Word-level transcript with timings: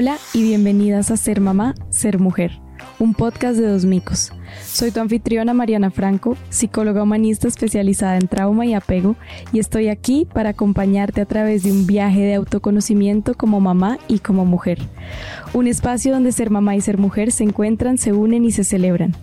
Hola 0.00 0.16
y 0.32 0.44
bienvenidas 0.44 1.10
a 1.10 1.16
Ser 1.16 1.40
Mamá, 1.40 1.74
Ser 1.90 2.20
Mujer, 2.20 2.52
un 3.00 3.14
podcast 3.14 3.58
de 3.58 3.66
dos 3.66 3.84
micos. 3.84 4.30
Soy 4.64 4.92
tu 4.92 5.00
anfitriona 5.00 5.54
Mariana 5.54 5.90
Franco, 5.90 6.36
psicóloga 6.50 7.02
humanista 7.02 7.48
especializada 7.48 8.16
en 8.16 8.28
trauma 8.28 8.64
y 8.64 8.74
apego, 8.74 9.16
y 9.52 9.58
estoy 9.58 9.88
aquí 9.88 10.24
para 10.32 10.50
acompañarte 10.50 11.20
a 11.20 11.26
través 11.26 11.64
de 11.64 11.72
un 11.72 11.88
viaje 11.88 12.20
de 12.20 12.34
autoconocimiento 12.34 13.34
como 13.34 13.58
mamá 13.58 13.98
y 14.06 14.20
como 14.20 14.44
mujer. 14.44 14.78
Un 15.52 15.66
espacio 15.66 16.12
donde 16.12 16.30
ser 16.30 16.50
mamá 16.50 16.76
y 16.76 16.80
ser 16.80 16.98
mujer 16.98 17.32
se 17.32 17.42
encuentran, 17.42 17.98
se 17.98 18.12
unen 18.12 18.44
y 18.44 18.52
se 18.52 18.62
celebran. 18.62 19.16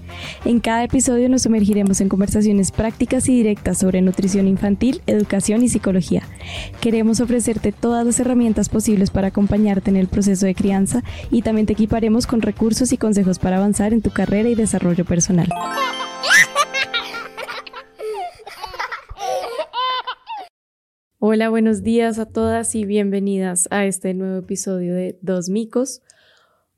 En 0.43 0.59
cada 0.59 0.83
episodio 0.83 1.29
nos 1.29 1.43
sumergiremos 1.43 2.01
en 2.01 2.09
conversaciones 2.09 2.73
prácticas 2.73 3.29
y 3.29 3.37
directas 3.37 3.77
sobre 3.77 4.01
nutrición 4.01 4.45
infantil, 4.45 5.01
educación 5.07 5.63
y 5.63 5.69
psicología. 5.69 6.23
Queremos 6.81 7.19
ofrecerte 7.19 7.71
todas 7.71 8.05
las 8.05 8.19
herramientas 8.19 8.69
posibles 8.69 9.09
para 9.09 9.27
acompañarte 9.27 9.89
en 9.89 9.95
el 9.95 10.07
proceso 10.07 10.45
de 10.45 10.55
crianza 10.55 11.03
y 11.31 11.41
también 11.41 11.67
te 11.67 11.73
equiparemos 11.73 12.27
con 12.27 12.41
recursos 12.41 12.91
y 12.91 12.97
consejos 12.97 13.39
para 13.39 13.57
avanzar 13.57 13.93
en 13.93 14.01
tu 14.01 14.11
carrera 14.11 14.49
y 14.49 14.55
desarrollo 14.55 15.05
personal. 15.05 15.49
Hola, 21.27 21.49
buenos 21.49 21.81
días 21.81 22.19
a 22.19 22.27
todas 22.27 22.75
y 22.75 22.85
bienvenidas 22.85 23.67
a 23.71 23.85
este 23.85 24.13
nuevo 24.13 24.37
episodio 24.37 24.93
de 24.93 25.17
Dos 25.23 25.49
Micos. 25.49 26.03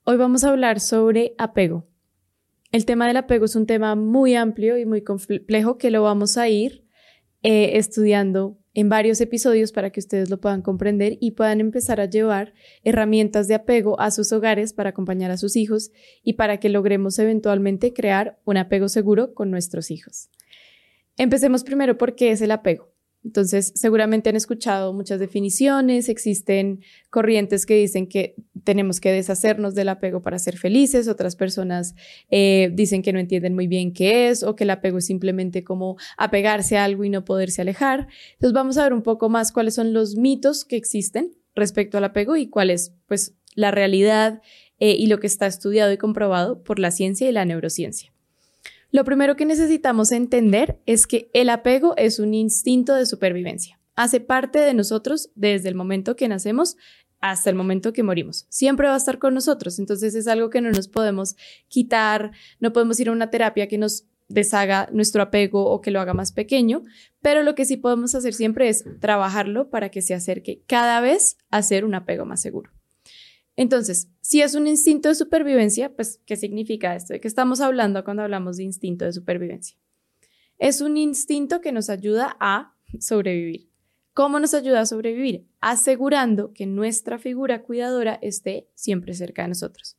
Hoy 0.05 0.15
vamos 0.15 0.45
a 0.45 0.49
hablar 0.51 0.79
sobre 0.79 1.35
apego. 1.37 1.85
El 2.71 2.85
tema 2.85 3.07
del 3.07 3.17
apego 3.17 3.43
es 3.43 3.57
un 3.57 3.65
tema 3.65 3.95
muy 3.95 4.35
amplio 4.35 4.77
y 4.77 4.85
muy 4.85 5.01
complejo 5.01 5.77
que 5.77 5.91
lo 5.91 6.01
vamos 6.01 6.37
a 6.37 6.47
ir 6.47 6.85
eh, 7.43 7.71
estudiando 7.73 8.57
en 8.77 8.89
varios 8.89 9.19
episodios 9.21 9.71
para 9.71 9.89
que 9.89 9.99
ustedes 9.99 10.29
lo 10.29 10.39
puedan 10.39 10.61
comprender 10.61 11.17
y 11.19 11.31
puedan 11.31 11.61
empezar 11.61 11.99
a 11.99 12.05
llevar 12.05 12.53
herramientas 12.83 13.47
de 13.47 13.55
apego 13.55 13.99
a 13.99 14.11
sus 14.11 14.31
hogares 14.31 14.71
para 14.71 14.91
acompañar 14.91 15.31
a 15.31 15.37
sus 15.37 15.55
hijos 15.55 15.89
y 16.21 16.33
para 16.33 16.59
que 16.59 16.69
logremos 16.69 17.17
eventualmente 17.17 17.91
crear 17.91 18.37
un 18.45 18.57
apego 18.57 18.87
seguro 18.87 19.33
con 19.33 19.49
nuestros 19.49 19.89
hijos. 19.89 20.29
Empecemos 21.17 21.63
primero 21.63 21.97
por 21.97 22.13
qué 22.13 22.29
es 22.29 22.39
el 22.41 22.51
apego. 22.51 22.93
Entonces, 23.23 23.73
seguramente 23.73 24.29
han 24.29 24.35
escuchado 24.35 24.93
muchas 24.93 25.19
definiciones, 25.19 26.07
existen 26.07 26.81
corrientes 27.09 27.65
que 27.65 27.77
dicen 27.77 28.07
que 28.07 28.35
tenemos 28.63 28.99
que 28.99 29.11
deshacernos 29.11 29.75
del 29.75 29.89
apego 29.89 30.21
para 30.21 30.39
ser 30.39 30.57
felices, 30.57 31.07
otras 31.07 31.35
personas 31.35 31.95
eh, 32.29 32.71
dicen 32.73 33.01
que 33.01 33.13
no 33.13 33.19
entienden 33.19 33.55
muy 33.55 33.67
bien 33.67 33.93
qué 33.93 34.29
es 34.29 34.43
o 34.43 34.55
que 34.55 34.63
el 34.63 34.69
apego 34.69 34.97
es 34.97 35.05
simplemente 35.05 35.63
como 35.63 35.97
apegarse 36.17 36.77
a 36.77 36.85
algo 36.85 37.03
y 37.03 37.09
no 37.09 37.25
poderse 37.25 37.61
alejar. 37.61 38.07
Entonces, 38.33 38.53
vamos 38.53 38.77
a 38.77 38.83
ver 38.83 38.93
un 38.93 39.03
poco 39.03 39.29
más 39.29 39.51
cuáles 39.51 39.75
son 39.75 39.93
los 39.93 40.15
mitos 40.15 40.65
que 40.65 40.75
existen 40.75 41.31
respecto 41.55 41.97
al 41.97 42.03
apego 42.03 42.35
y 42.35 42.47
cuál 42.47 42.69
es 42.69 42.93
pues 43.07 43.35
la 43.55 43.71
realidad 43.71 44.41
eh, 44.79 44.95
y 44.97 45.07
lo 45.07 45.19
que 45.19 45.27
está 45.27 45.47
estudiado 45.47 45.91
y 45.91 45.97
comprobado 45.97 46.63
por 46.63 46.79
la 46.79 46.91
ciencia 46.91 47.27
y 47.27 47.31
la 47.31 47.45
neurociencia. 47.45 48.13
Lo 48.91 49.03
primero 49.03 49.35
que 49.35 49.45
necesitamos 49.45 50.11
entender 50.11 50.79
es 50.85 51.07
que 51.07 51.29
el 51.33 51.49
apego 51.49 51.95
es 51.97 52.19
un 52.19 52.33
instinto 52.33 52.95
de 52.95 53.05
supervivencia. 53.05 53.79
Hace 53.95 54.19
parte 54.19 54.59
de 54.59 54.73
nosotros 54.75 55.31
desde 55.35 55.69
el 55.69 55.75
momento 55.75 56.15
que 56.15 56.27
nacemos 56.27 56.77
hasta 57.19 57.49
el 57.49 57.55
momento 57.55 57.93
que 57.93 58.03
morimos. 58.03 58.45
Siempre 58.49 58.87
va 58.87 58.93
a 58.93 58.97
estar 58.97 59.19
con 59.19 59.33
nosotros. 59.33 59.79
Entonces 59.79 60.15
es 60.15 60.27
algo 60.27 60.49
que 60.49 60.61
no 60.61 60.69
nos 60.71 60.87
podemos 60.87 61.35
quitar, 61.67 62.31
no 62.59 62.73
podemos 62.73 62.99
ir 62.99 63.09
a 63.09 63.11
una 63.11 63.29
terapia 63.29 63.67
que 63.67 63.77
nos 63.77 64.05
deshaga 64.29 64.89
nuestro 64.91 65.21
apego 65.21 65.69
o 65.69 65.81
que 65.81 65.91
lo 65.91 66.01
haga 66.01 66.13
más 66.13 66.31
pequeño, 66.31 66.83
pero 67.21 67.43
lo 67.43 67.55
que 67.55 67.65
sí 67.65 67.77
podemos 67.77 68.13
hacer 68.13 68.33
siempre 68.33 68.69
es 68.69 68.83
trabajarlo 68.99 69.69
para 69.69 69.89
que 69.89 70.01
se 70.01 70.13
acerque 70.13 70.63
cada 70.67 70.99
vez 70.99 71.37
a 71.49 71.61
ser 71.61 71.85
un 71.85 71.95
apego 71.95 72.25
más 72.25 72.41
seguro. 72.41 72.71
Entonces, 73.55 74.09
si 74.21 74.41
es 74.41 74.53
un 74.53 74.67
instinto 74.67 75.09
de 75.09 75.15
supervivencia, 75.15 75.95
pues, 75.95 76.21
¿qué 76.25 76.35
significa 76.35 76.95
esto? 76.95 77.13
¿De 77.13 77.19
qué 77.19 77.27
estamos 77.27 77.59
hablando 77.59 78.03
cuando 78.03 78.23
hablamos 78.23 78.57
de 78.57 78.63
instinto 78.63 79.05
de 79.05 79.13
supervivencia? 79.13 79.77
Es 80.59 80.81
un 80.81 80.95
instinto 80.97 81.59
que 81.59 81.71
nos 81.71 81.89
ayuda 81.89 82.37
a 82.39 82.75
sobrevivir. 82.99 83.66
¿Cómo 84.17 84.39
nos 84.39 84.55
ayuda 84.55 84.81
a 84.81 84.85
sobrevivir? 84.87 85.45
Asegurando 85.61 86.51
que 86.51 86.65
nuestra 86.65 87.19
figura 87.19 87.61
cuidadora 87.61 88.17
esté 88.23 88.67
siempre 88.73 89.13
cerca 89.13 89.43
de 89.43 89.49
nosotros. 89.49 89.95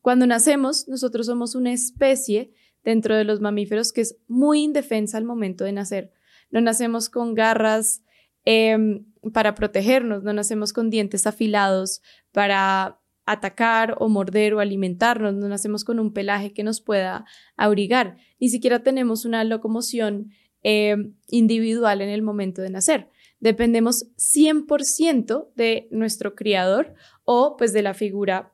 Cuando 0.00 0.28
nacemos, 0.28 0.86
nosotros 0.86 1.26
somos 1.26 1.56
una 1.56 1.72
especie 1.72 2.52
dentro 2.84 3.16
de 3.16 3.24
los 3.24 3.40
mamíferos 3.40 3.92
que 3.92 4.02
es 4.02 4.16
muy 4.28 4.62
indefensa 4.62 5.18
al 5.18 5.24
momento 5.24 5.64
de 5.64 5.72
nacer. 5.72 6.12
No 6.52 6.60
nacemos 6.60 7.08
con 7.08 7.34
garras, 7.34 8.02
Em, 8.50 9.04
para 9.34 9.54
protegernos, 9.54 10.22
no 10.22 10.32
nacemos 10.32 10.72
con 10.72 10.88
dientes 10.88 11.26
afilados 11.26 12.00
para 12.32 12.98
atacar 13.26 13.96
o 13.98 14.08
morder 14.08 14.54
o 14.54 14.60
alimentarnos, 14.60 15.34
no 15.34 15.48
nacemos 15.48 15.84
con 15.84 15.98
un 15.98 16.14
pelaje 16.14 16.54
que 16.54 16.62
nos 16.62 16.80
pueda 16.80 17.26
abrigar, 17.58 18.16
ni 18.40 18.48
siquiera 18.48 18.82
tenemos 18.82 19.26
una 19.26 19.44
locomoción 19.44 20.30
em, 20.62 21.12
individual 21.28 22.00
en 22.00 22.08
el 22.08 22.22
momento 22.22 22.62
de 22.62 22.70
nacer. 22.70 23.10
Dependemos 23.40 24.06
100% 24.16 25.48
de 25.54 25.88
nuestro 25.90 26.34
criador 26.34 26.94
o 27.24 27.56
pues 27.56 27.72
de 27.72 27.82
la 27.82 27.94
figura 27.94 28.52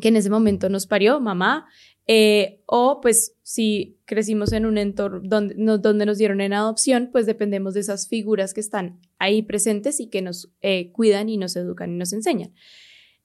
que 0.00 0.08
en 0.08 0.16
ese 0.16 0.30
momento 0.30 0.68
nos 0.68 0.86
parió, 0.86 1.20
mamá, 1.20 1.66
eh, 2.06 2.60
o 2.66 3.00
pues 3.00 3.36
si 3.42 3.98
crecimos 4.04 4.52
en 4.52 4.66
un 4.66 4.78
entorno 4.78 5.20
donde, 5.22 5.54
donde, 5.78 6.06
nos 6.06 6.18
dieron 6.18 6.40
en 6.40 6.52
adopción, 6.52 7.10
pues 7.12 7.26
dependemos 7.26 7.74
de 7.74 7.80
esas 7.80 8.08
figuras 8.08 8.54
que 8.54 8.60
están 8.60 8.98
ahí 9.18 9.42
presentes 9.42 10.00
y 10.00 10.08
que 10.08 10.22
nos 10.22 10.50
eh, 10.60 10.90
cuidan 10.92 11.28
y 11.28 11.36
nos 11.36 11.54
educan 11.54 11.92
y 11.92 11.96
nos 11.96 12.12
enseñan. 12.12 12.52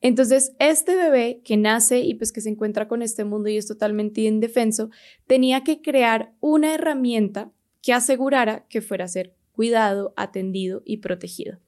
Entonces, 0.02 0.54
este 0.60 0.96
bebé 0.96 1.42
que 1.44 1.58
nace 1.58 2.02
y 2.02 2.14
pues 2.14 2.32
que 2.32 2.42
se 2.42 2.50
encuentra 2.50 2.88
con 2.88 3.02
este 3.02 3.24
mundo 3.24 3.50
y 3.50 3.58
es 3.58 3.66
totalmente 3.66 4.22
indefenso, 4.22 4.92
tenía 5.26 5.64
que 5.64 5.82
crear 5.82 6.34
una 6.40 6.76
herramienta 6.76 7.52
que 7.82 7.94
asegurara 7.94 8.68
que 8.68 8.82
fuera 8.82 9.06
a 9.06 9.08
ser 9.08 9.34
cuidado, 9.56 10.14
atendido 10.18 10.84
y 10.86 10.98
protegido. 10.98 11.60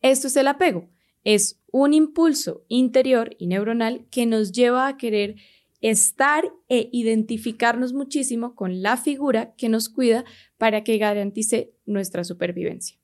Esto 0.00 0.28
es 0.28 0.36
el 0.36 0.48
apego. 0.48 0.88
Es 1.24 1.60
un 1.70 1.92
impulso 1.92 2.64
interior 2.68 3.36
y 3.38 3.46
neuronal 3.46 4.06
que 4.10 4.26
nos 4.26 4.52
lleva 4.52 4.88
a 4.88 4.96
querer 4.96 5.36
estar 5.80 6.44
e 6.68 6.88
identificarnos 6.92 7.92
muchísimo 7.92 8.54
con 8.54 8.82
la 8.82 8.96
figura 8.96 9.54
que 9.56 9.68
nos 9.68 9.88
cuida 9.88 10.24
para 10.56 10.84
que 10.84 10.98
garantice 10.98 11.74
nuestra 11.84 12.24
supervivencia. 12.24 12.98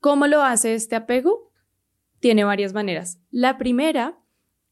¿Cómo 0.00 0.26
lo 0.26 0.42
hace 0.42 0.74
este 0.74 0.96
apego? 0.96 1.52
Tiene 2.18 2.44
varias 2.44 2.72
maneras. 2.72 3.20
La 3.30 3.56
primera 3.56 4.18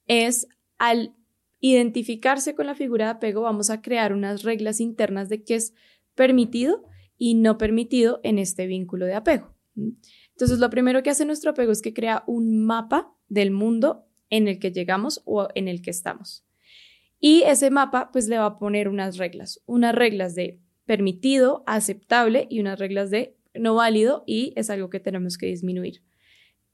es 0.07 0.49
al 0.79 1.15
identificarse 1.61 2.55
con 2.55 2.67
la 2.67 2.75
figura 2.75 3.05
de 3.05 3.11
apego, 3.13 3.43
vamos 3.43 3.71
a 3.71 3.83
crear 3.83 4.13
unas 4.13 4.43
reglas 4.43 4.81
internas 4.81 5.29
de 5.29 5.45
qué 5.45 5.57
es 5.57 5.75
permitido 6.15 6.85
y 7.23 7.35
no 7.35 7.59
permitido 7.59 8.19
en 8.23 8.39
este 8.39 8.67
vínculo 8.67 9.05
de 9.05 9.13
apego. 9.13 9.55
Entonces, 9.77 10.59
lo 10.59 10.71
primero 10.71 11.03
que 11.03 11.11
hace 11.11 11.27
nuestro 11.27 11.51
apego 11.51 11.71
es 11.71 11.83
que 11.83 11.93
crea 11.93 12.25
un 12.27 12.65
mapa 12.65 13.15
del 13.29 13.51
mundo 13.51 14.07
en 14.31 14.49
el 14.49 14.59
que 14.59 14.73
llegamos 14.73 15.21
o 15.27 15.49
en 15.55 15.69
el 15.69 15.83
que 15.83 15.91
estamos. 15.91 16.47
Y 17.21 17.43
ese 17.43 17.71
mapa 17.71 18.11
pues 18.11 18.27
le 18.27 18.39
va 18.39 18.47
a 18.47 18.59
poner 18.59 18.89
unas 18.89 19.19
reglas, 19.19 19.63
unas 19.67 19.95
reglas 19.95 20.35
de 20.35 20.61
permitido, 20.87 21.63
aceptable 21.67 22.47
y 22.49 22.59
unas 22.59 22.79
reglas 22.79 23.11
de 23.11 23.37
no 23.53 23.75
válido 23.75 24.25
y 24.27 24.55
es 24.57 24.71
algo 24.71 24.89
que 24.89 24.99
tenemos 24.99 25.37
que 25.37 25.45
disminuir. 25.45 26.03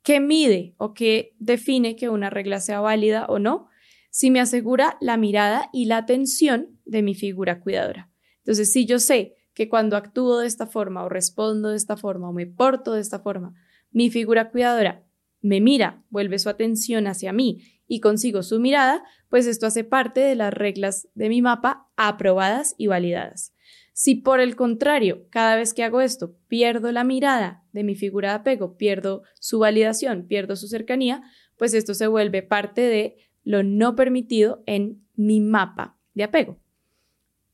¿Qué 0.05 0.21
mide 0.21 0.75
o 0.77 0.95
qué 0.95 1.35
define 1.41 1.97
que 1.97 2.09
una 2.09 2.31
regla 2.31 2.61
sea 2.61 2.79
válida 2.79 3.27
o 3.27 3.41
no? 3.41 3.67
Si 4.11 4.31
me 4.31 4.39
asegura 4.39 4.97
la 5.01 5.17
mirada 5.17 5.71
y 5.73 5.87
la 5.87 5.97
atención 5.97 6.79
de 6.85 7.03
mi 7.03 7.17
figura 7.17 7.59
cuidadora. 7.59 8.13
Entonces, 8.39 8.73
si 8.73 8.87
yo 8.87 9.01
sé 9.01 9.35
que 9.57 9.71
cuando 9.71 9.97
actúo 9.97 10.41
de 10.41 10.47
esta 10.47 10.67
forma 10.67 11.03
o 11.03 11.09
respondo 11.09 11.71
de 11.71 11.77
esta 11.77 11.97
forma 11.97 12.29
o 12.29 12.33
me 12.33 12.47
porto 12.47 12.93
de 12.93 13.01
esta 13.01 13.21
forma, 13.21 13.55
mi 13.91 14.11
figura 14.11 14.51
cuidadora 14.51 15.07
me 15.41 15.63
mira, 15.63 16.05
vuelve 16.11 16.39
su 16.39 16.51
atención 16.51 17.07
hacia 17.07 17.33
mí 17.33 17.63
y 17.89 18.01
consigo 18.01 18.43
su 18.43 18.61
mirada, 18.61 19.03
pues 19.31 19.47
esto 19.47 19.67
hace 19.67 19.83
parte 19.83 20.21
de 20.21 20.35
las 20.35 20.53
reglas 20.53 21.09
de 21.15 21.31
mi 21.31 21.41
mapa 21.41 21.89
aprobadas 21.97 22.75
y 22.77 22.89
validadas. 22.89 23.55
Si 23.95 24.15
por 24.15 24.41
el 24.41 24.57
contrario, 24.57 25.27
cada 25.31 25.57
vez 25.57 25.73
que 25.73 25.85
hago 25.85 26.03
esto, 26.03 26.37
pierdo 26.49 26.93
la 26.93 27.05
mirada 27.05 27.65
de 27.73 27.83
mi 27.83 27.95
figura 27.95 28.31
de 28.31 28.35
apego, 28.37 28.77
pierdo 28.77 29.23
su 29.41 29.61
validación, 29.61 30.27
pierdo 30.27 30.57
su 30.57 30.69
cercanía, 30.69 31.23
pues 31.57 31.73
esto 31.73 31.95
se 31.95 32.09
vuelve 32.09 32.43
parte 32.43 32.83
de 32.83 33.17
lo 33.43 33.63
no 33.63 33.97
permitido 33.97 34.63
en 34.67 35.03
mi 35.15 35.41
mapa 35.41 35.97
de 36.13 36.25
apego. 36.25 36.59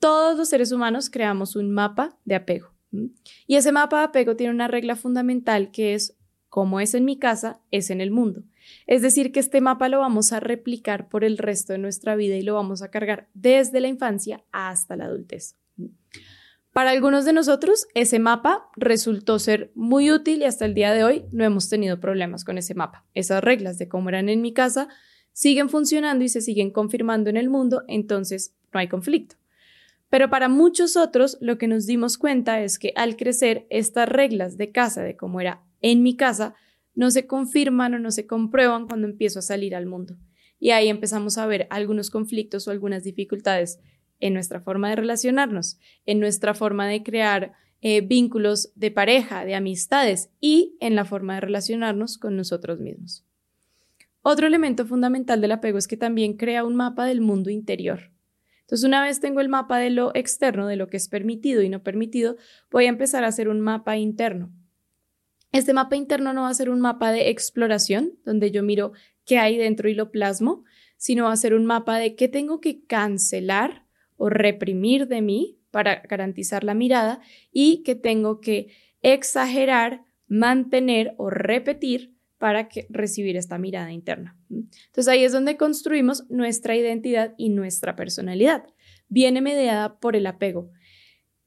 Todos 0.03 0.37
los 0.37 0.49
seres 0.49 0.73
humanos 0.73 1.11
creamos 1.11 1.55
un 1.55 1.71
mapa 1.71 2.19
de 2.25 2.35
apego. 2.35 2.73
Y 3.47 3.55
ese 3.55 3.71
mapa 3.71 3.99
de 3.99 4.05
apego 4.07 4.35
tiene 4.35 4.53
una 4.53 4.67
regla 4.67 4.97
fundamental 4.97 5.71
que 5.71 5.95
es 5.95 6.17
como 6.49 6.81
es 6.81 6.95
en 6.95 7.05
mi 7.05 7.21
casa, 7.21 7.61
es 7.71 7.89
en 7.89 8.01
el 8.01 8.11
mundo. 8.11 8.43
Es 8.89 9.01
decir, 9.01 9.31
que 9.31 9.39
este 9.39 9.61
mapa 9.61 9.89
lo 9.89 10.01
vamos 10.01 10.33
a 10.33 10.41
replicar 10.41 11.09
por 11.09 11.23
el 11.23 11.39
resto 11.39 11.73
de 11.73 11.79
nuestra 11.79 12.17
vida 12.17 12.35
y 12.35 12.43
lo 12.43 12.55
vamos 12.55 12.83
a 12.83 12.91
cargar 12.91 13.29
desde 13.33 13.81
la 13.81 13.87
infancia 13.87 14.43
hasta 14.51 14.97
la 14.97 15.05
adultez. 15.05 15.55
Para 16.73 16.91
algunos 16.91 17.25
de 17.25 17.35
nosotros, 17.35 17.87
ese 17.95 18.19
mapa 18.19 18.71
resultó 18.75 19.39
ser 19.39 19.71
muy 19.77 20.11
útil 20.11 20.43
y 20.43 20.47
hasta 20.47 20.65
el 20.65 20.75
día 20.75 20.93
de 20.93 21.05
hoy 21.05 21.27
no 21.31 21.45
hemos 21.45 21.69
tenido 21.69 22.01
problemas 22.01 22.45
con 22.45 22.59
ese 22.59 22.75
mapa. 22.75 23.07
Esas 23.15 23.45
reglas 23.45 23.79
de 23.79 23.87
cómo 23.87 24.09
eran 24.09 24.29
en 24.29 24.43
mi 24.43 24.53
casa 24.53 24.89
siguen 25.33 25.69
funcionando 25.69 26.25
y 26.25 26.29
se 26.29 26.41
siguen 26.41 26.73
confirmando 26.73 27.31
en 27.31 27.37
el 27.37 27.49
mundo, 27.49 27.85
entonces 27.87 28.57
no 28.73 28.81
hay 28.81 28.89
conflicto. 28.89 29.37
Pero 30.13 30.29
para 30.29 30.51
muchos 30.51 30.99
otros 30.99 31.39
lo 31.41 31.57
que 31.57 31.67
nos 31.67 31.87
dimos 31.87 32.19
cuenta 32.19 32.61
es 32.61 32.79
que 32.79 32.93
al 32.97 33.17
crecer 33.17 33.67
estas 33.71 34.07
reglas 34.07 34.59
de 34.59 34.71
casa, 34.71 35.03
de 35.03 35.17
cómo 35.17 35.41
era 35.41 35.63
en 35.81 36.03
mi 36.03 36.17
casa, 36.17 36.55
no 36.95 37.11
se 37.11 37.27
confirman 37.27 37.95
o 37.95 37.99
no 37.99 38.11
se 38.11 38.27
comprueban 38.27 38.87
cuando 38.89 39.07
empiezo 39.07 39.39
a 39.39 39.43
salir 39.43 39.75
al 39.75 39.87
mundo. 39.87 40.19
Y 40.61 40.73
ahí 40.73 40.89
empezamos 40.89 41.39
a 41.39 41.47
ver 41.47 41.67
algunos 41.71 42.11
conflictos 42.11 42.69
o 42.69 42.73
algunas 42.73 43.05
dificultades 43.05 43.81
en 44.21 44.35
nuestra 44.35 44.61
forma 44.61 44.91
de 44.91 44.97
relacionarnos, 44.97 45.79
en 46.05 46.21
nuestra 46.21 46.53
forma 46.53 46.87
de 46.87 47.03
crear 47.03 47.55
eh, 47.81 48.03
vínculos 48.03 48.71
de 48.75 48.91
pareja, 48.91 49.47
de 49.47 49.55
amistades 49.55 50.29
y 50.43 50.77
en 50.81 50.95
la 50.95 51.07
forma 51.07 51.37
de 51.37 51.41
relacionarnos 51.41 52.19
con 52.19 52.37
nosotros 52.37 52.81
mismos. 52.81 53.25
Otro 54.21 54.47
elemento 54.47 54.85
fundamental 54.85 55.41
del 55.41 55.53
apego 55.53 55.79
es 55.79 55.89
que 55.89 55.97
también 55.97 56.37
crea 56.37 56.67
un 56.67 56.77
mapa 56.77 57.07
del 57.07 57.23
mundo 57.23 57.49
interior. 57.49 58.13
Entonces, 58.73 58.89
una 58.89 59.03
vez 59.03 59.21
tengo 59.21 59.43
el 59.43 59.51
mapa 59.51 59.77
de 59.77 59.91
lo 59.91 60.13
externo, 60.15 60.67
de 60.67 60.77
lo 60.77 60.89
que 60.89 60.97
es 60.97 61.07
permitido 61.07 61.61
y 61.61 61.69
no 61.69 61.83
permitido, 61.83 62.39
voy 62.71 62.87
a 62.87 62.89
empezar 62.89 63.23
a 63.23 63.27
hacer 63.27 63.51
un 63.51 63.61
mapa 63.61 63.99
interno. 63.99 64.51
Este 65.53 65.75
mapa 65.75 65.95
interno 65.95 66.33
no 66.33 66.45
va 66.45 66.49
a 66.49 66.55
ser 66.55 66.71
un 66.71 66.81
mapa 66.81 67.13
de 67.13 67.29
exploración, 67.29 68.15
donde 68.25 68.51
yo 68.51 68.63
miro 68.63 68.93
qué 69.27 69.37
hay 69.37 69.59
dentro 69.59 69.91
y 69.91 69.95
lo 69.95 70.11
plasmo, 70.11 70.65
sino 70.97 71.25
va 71.25 71.33
a 71.33 71.37
ser 71.37 71.53
un 71.53 71.67
mapa 71.67 71.99
de 71.99 72.17
qué 72.17 72.29
tengo 72.29 72.63
que 72.63 72.83
cancelar 72.87 73.85
o 74.17 74.31
reprimir 74.31 75.07
de 75.07 75.21
mí 75.21 75.59
para 75.71 75.97
garantizar 76.09 76.65
la 76.65 76.73
mirada 76.73 77.21
y 77.53 77.83
que 77.83 77.95
tengo 77.95 78.41
que 78.41 78.69
exagerar, 79.03 80.07
mantener 80.29 81.13
o 81.19 81.29
repetir 81.29 82.15
para 82.43 82.69
que, 82.69 82.89
recibir 82.91 83.37
esta 83.37 83.57
mirada 83.57 83.93
interna. 83.93 84.37
Entonces 84.51 85.07
ahí 85.07 85.23
es 85.23 85.31
donde 85.31 85.57
construimos 85.57 86.29
nuestra 86.29 86.75
identidad 86.75 87.35
y 87.39 87.51
nuestra 87.51 87.95
personalidad. 87.95 88.65
Viene 89.09 89.41
mediada 89.41 90.01
por 90.01 90.17
el 90.17 90.27
apego. 90.27 90.69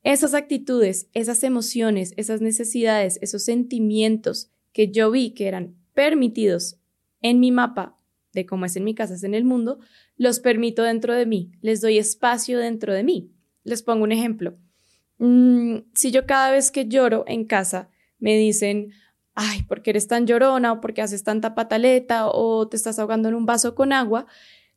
Esas 0.03 0.33
actitudes, 0.33 1.09
esas 1.12 1.44
emociones, 1.44 2.13
esas 2.15 2.39
necesidades, 2.39 3.19
esos 3.21 3.44
sentimientos 3.44 4.53
que 4.71 4.89
yo 4.89 5.12
vi 5.12 5.31
que 5.31 5.50
eran 5.50 5.75
permitidos 5.94 6.80
en 7.19 7.41
mi 7.41 7.51
mapa 7.51 8.00
de 8.31 8.45
cómo 8.45 8.63
es 8.63 8.77
en 8.77 8.86
mi 8.86 8.95
casa, 8.95 9.15
es 9.15 9.24
en 9.25 9.33
el 9.33 9.44
mundo, 9.44 9.80
los 10.15 10.39
permito 10.39 10.81
dentro 10.83 11.13
de 11.13 11.25
mí, 11.25 11.51
les 11.59 11.81
doy 11.81 11.98
espacio 11.98 12.57
dentro 12.57 12.94
de 12.94 13.03
mí. 13.03 13.33
Les 13.65 13.83
pongo 13.83 14.06
un 14.06 14.13
ejemplo. 14.13 14.57
Mm, 15.18 15.80
si 15.94 16.12
yo 16.12 16.25
cada 16.25 16.51
vez 16.51 16.71
que 16.71 16.88
lloro 16.88 17.25
en 17.27 17.44
casa 17.44 17.89
me 18.18 18.38
dicen, 18.38 18.94
ay, 19.35 19.63
¿por 19.63 19.81
qué 19.81 19.91
eres 19.91 20.07
tan 20.07 20.25
llorona? 20.25 20.71
o 20.73 20.81
¿por 20.81 20.93
qué 20.93 21.01
haces 21.01 21.23
tanta 21.23 21.53
pataleta? 21.53 22.27
o 22.27 22.67
te 22.67 22.77
estás 22.77 22.97
ahogando 22.97 23.29
en 23.29 23.35
un 23.35 23.45
vaso 23.45 23.75
con 23.75 23.93
agua, 23.93 24.25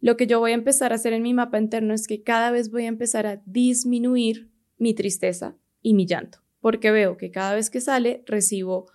lo 0.00 0.16
que 0.16 0.26
yo 0.26 0.38
voy 0.38 0.52
a 0.52 0.54
empezar 0.54 0.92
a 0.92 0.96
hacer 0.96 1.12
en 1.12 1.22
mi 1.22 1.34
mapa 1.34 1.58
interno 1.58 1.94
es 1.94 2.06
que 2.06 2.22
cada 2.22 2.50
vez 2.50 2.70
voy 2.70 2.84
a 2.84 2.88
empezar 2.88 3.26
a 3.26 3.40
disminuir 3.46 4.50
mi 4.76 4.94
tristeza 4.94 5.56
y 5.82 5.94
mi 5.94 6.06
llanto, 6.06 6.38
porque 6.60 6.90
veo 6.90 7.16
que 7.16 7.30
cada 7.30 7.54
vez 7.54 7.70
que 7.70 7.80
sale 7.80 8.22
recibo 8.26 8.90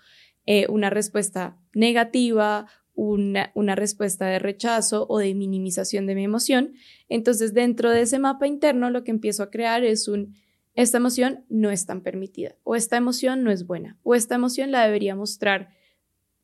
eh, 0.45 0.65
una 0.69 0.89
respuesta 0.89 1.57
negativa, 1.74 2.68
una, 2.95 3.51
una, 3.56 3.75
respuesta 3.75 4.27
de 4.27 4.39
rechazo 4.39 5.07
o 5.09 5.18
de 5.18 5.33
minimización 5.33 6.06
de 6.06 6.16
mi 6.16 6.24
emoción. 6.24 6.74
Entonces, 7.09 7.54
dentro 7.54 7.89
de 7.89 8.01
ese 8.01 8.19
mapa 8.19 8.45
interno, 8.45 8.89
lo 8.92 9.04
que 9.04 9.12
empiezo 9.12 9.44
a 9.44 9.50
crear 9.50 9.83
es 9.83 10.07
un, 10.07 10.36
esta 10.75 10.98
emoción 10.98 11.46
no 11.50 11.70
es 11.70 11.86
tan 11.86 12.02
permitida, 12.02 12.56
o 12.64 12.75
esta 12.75 12.98
emoción 12.98 13.44
no 13.44 13.52
es 13.52 13.68
buena, 13.68 13.98
o 14.04 14.16
esta 14.16 14.36
emoción 14.36 14.72
la 14.72 14.84
debería 14.86 15.16
mostrar 15.16 15.70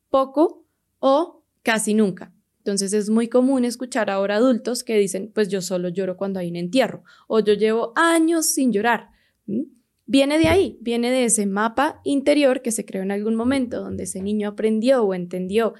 poco 0.08 0.64
o 0.98 1.44
casi 1.62 1.94
nunca. 1.94 2.32
Entonces 2.58 2.92
es 2.92 3.10
muy 3.10 3.28
común 3.28 3.64
escuchar 3.64 4.10
ahora 4.10 4.36
adultos 4.36 4.84
que 4.84 4.98
dicen, 4.98 5.32
pues 5.34 5.48
yo 5.48 5.62
solo 5.62 5.88
lloro 5.88 6.16
cuando 6.16 6.38
hay 6.38 6.50
un 6.50 6.56
entierro, 6.56 7.02
o 7.26 7.40
yo 7.40 7.54
llevo 7.54 7.92
años 7.96 8.46
sin 8.46 8.72
llorar. 8.72 9.08
Viene 10.06 10.38
de 10.38 10.48
ahí, 10.48 10.78
viene 10.80 11.10
de 11.10 11.24
ese 11.24 11.46
mapa 11.46 12.00
interior 12.04 12.62
que 12.62 12.70
se 12.70 12.84
creó 12.84 13.02
en 13.02 13.12
algún 13.12 13.34
momento, 13.34 13.80
donde 13.80 14.04
ese 14.04 14.22
niño 14.22 14.48
aprendió 14.48 15.02
o 15.02 15.14
entendió 15.14 15.74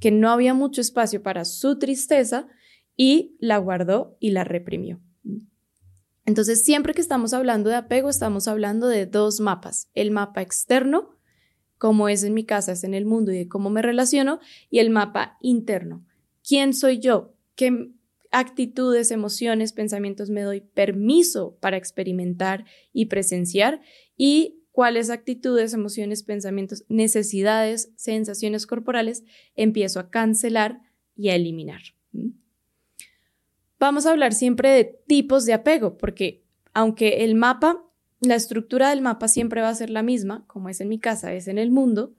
que 0.00 0.10
no 0.10 0.30
había 0.30 0.54
mucho 0.54 0.80
espacio 0.80 1.22
para 1.22 1.44
su 1.44 1.78
tristeza 1.78 2.46
y 2.96 3.36
la 3.40 3.58
guardó 3.58 4.16
y 4.20 4.30
la 4.30 4.44
reprimió. 4.44 5.00
Entonces, 6.28 6.62
siempre 6.62 6.92
que 6.92 7.00
estamos 7.00 7.32
hablando 7.32 7.70
de 7.70 7.76
apego, 7.76 8.10
estamos 8.10 8.48
hablando 8.48 8.86
de 8.86 9.06
dos 9.06 9.40
mapas. 9.40 9.88
El 9.94 10.10
mapa 10.10 10.42
externo, 10.42 11.16
como 11.78 12.10
es 12.10 12.22
en 12.22 12.34
mi 12.34 12.44
casa, 12.44 12.72
es 12.72 12.84
en 12.84 12.92
el 12.92 13.06
mundo 13.06 13.32
y 13.32 13.38
de 13.38 13.48
cómo 13.48 13.70
me 13.70 13.80
relaciono, 13.80 14.38
y 14.68 14.80
el 14.80 14.90
mapa 14.90 15.38
interno. 15.40 16.04
¿Quién 16.46 16.74
soy 16.74 16.98
yo? 16.98 17.34
¿Qué 17.54 17.92
actitudes, 18.30 19.10
emociones, 19.10 19.72
pensamientos 19.72 20.28
me 20.28 20.42
doy 20.42 20.60
permiso 20.60 21.56
para 21.60 21.78
experimentar 21.78 22.66
y 22.92 23.06
presenciar? 23.06 23.80
Y 24.14 24.66
cuáles 24.70 25.08
actitudes, 25.08 25.72
emociones, 25.72 26.24
pensamientos, 26.24 26.84
necesidades, 26.90 27.90
sensaciones 27.96 28.66
corporales 28.66 29.24
empiezo 29.56 29.98
a 29.98 30.10
cancelar 30.10 30.82
y 31.16 31.30
a 31.30 31.36
eliminar. 31.36 31.80
Vamos 33.78 34.06
a 34.06 34.10
hablar 34.10 34.34
siempre 34.34 34.70
de 34.70 34.84
tipos 34.84 35.44
de 35.44 35.52
apego, 35.52 35.96
porque 35.96 36.44
aunque 36.74 37.24
el 37.24 37.34
mapa, 37.34 37.84
la 38.20 38.34
estructura 38.34 38.90
del 38.90 39.02
mapa 39.02 39.28
siempre 39.28 39.60
va 39.60 39.68
a 39.68 39.74
ser 39.74 39.90
la 39.90 40.02
misma, 40.02 40.44
como 40.46 40.68
es 40.68 40.80
en 40.80 40.88
mi 40.88 40.98
casa, 40.98 41.32
es 41.32 41.48
en 41.48 41.58
el 41.58 41.70
mundo, 41.70 42.14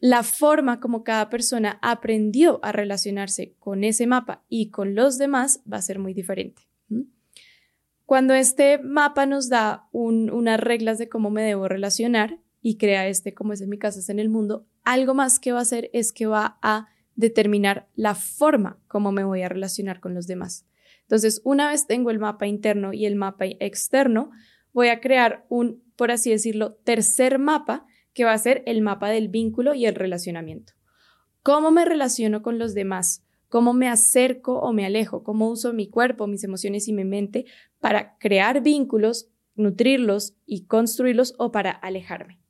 la 0.00 0.22
forma 0.22 0.80
como 0.80 1.04
cada 1.04 1.30
persona 1.30 1.78
aprendió 1.80 2.60
a 2.62 2.72
relacionarse 2.72 3.54
con 3.58 3.84
ese 3.84 4.06
mapa 4.06 4.42
y 4.48 4.70
con 4.70 4.94
los 4.94 5.18
demás 5.18 5.62
va 5.70 5.78
a 5.78 5.82
ser 5.82 5.98
muy 5.98 6.12
diferente. 6.12 6.62
Cuando 8.06 8.34
este 8.34 8.78
mapa 8.78 9.24
nos 9.24 9.48
da 9.48 9.88
unas 9.92 10.60
reglas 10.60 10.98
de 10.98 11.08
cómo 11.08 11.30
me 11.30 11.42
debo 11.42 11.68
relacionar 11.68 12.38
y 12.60 12.76
crea 12.76 13.08
este, 13.08 13.32
como 13.32 13.54
es 13.54 13.62
en 13.62 13.70
mi 13.70 13.78
casa, 13.78 14.00
es 14.00 14.10
en 14.10 14.18
el 14.18 14.28
mundo, 14.28 14.66
algo 14.84 15.14
más 15.14 15.40
que 15.40 15.52
va 15.52 15.60
a 15.60 15.62
hacer 15.62 15.88
es 15.94 16.12
que 16.12 16.26
va 16.26 16.58
a 16.60 16.88
determinar 17.16 17.88
la 17.94 18.14
forma 18.14 18.78
como 18.88 19.12
me 19.12 19.24
voy 19.24 19.42
a 19.42 19.48
relacionar 19.48 20.00
con 20.00 20.14
los 20.14 20.26
demás. 20.26 20.66
Entonces, 21.02 21.40
una 21.44 21.68
vez 21.68 21.86
tengo 21.86 22.10
el 22.10 22.18
mapa 22.18 22.46
interno 22.46 22.92
y 22.92 23.06
el 23.06 23.16
mapa 23.16 23.44
externo, 23.46 24.30
voy 24.72 24.88
a 24.88 25.00
crear 25.00 25.44
un, 25.48 25.82
por 25.96 26.10
así 26.10 26.30
decirlo, 26.30 26.74
tercer 26.84 27.38
mapa 27.38 27.86
que 28.12 28.24
va 28.24 28.32
a 28.32 28.38
ser 28.38 28.62
el 28.66 28.80
mapa 28.80 29.10
del 29.10 29.28
vínculo 29.28 29.74
y 29.74 29.86
el 29.86 29.94
relacionamiento. 29.94 30.72
¿Cómo 31.42 31.70
me 31.70 31.84
relaciono 31.84 32.42
con 32.42 32.58
los 32.58 32.74
demás? 32.74 33.24
cómo 33.54 33.72
me 33.72 33.88
acerco 33.88 34.58
o 34.58 34.72
me 34.72 34.84
alejo, 34.84 35.22
cómo 35.22 35.48
uso 35.48 35.72
mi 35.72 35.88
cuerpo, 35.88 36.26
mis 36.26 36.42
emociones 36.42 36.88
y 36.88 36.92
mi 36.92 37.04
mente 37.04 37.44
para 37.78 38.18
crear 38.18 38.64
vínculos, 38.64 39.28
nutrirlos 39.54 40.34
y 40.44 40.64
construirlos 40.64 41.36
o 41.38 41.52
para 41.52 41.70
alejarme. 41.70 42.40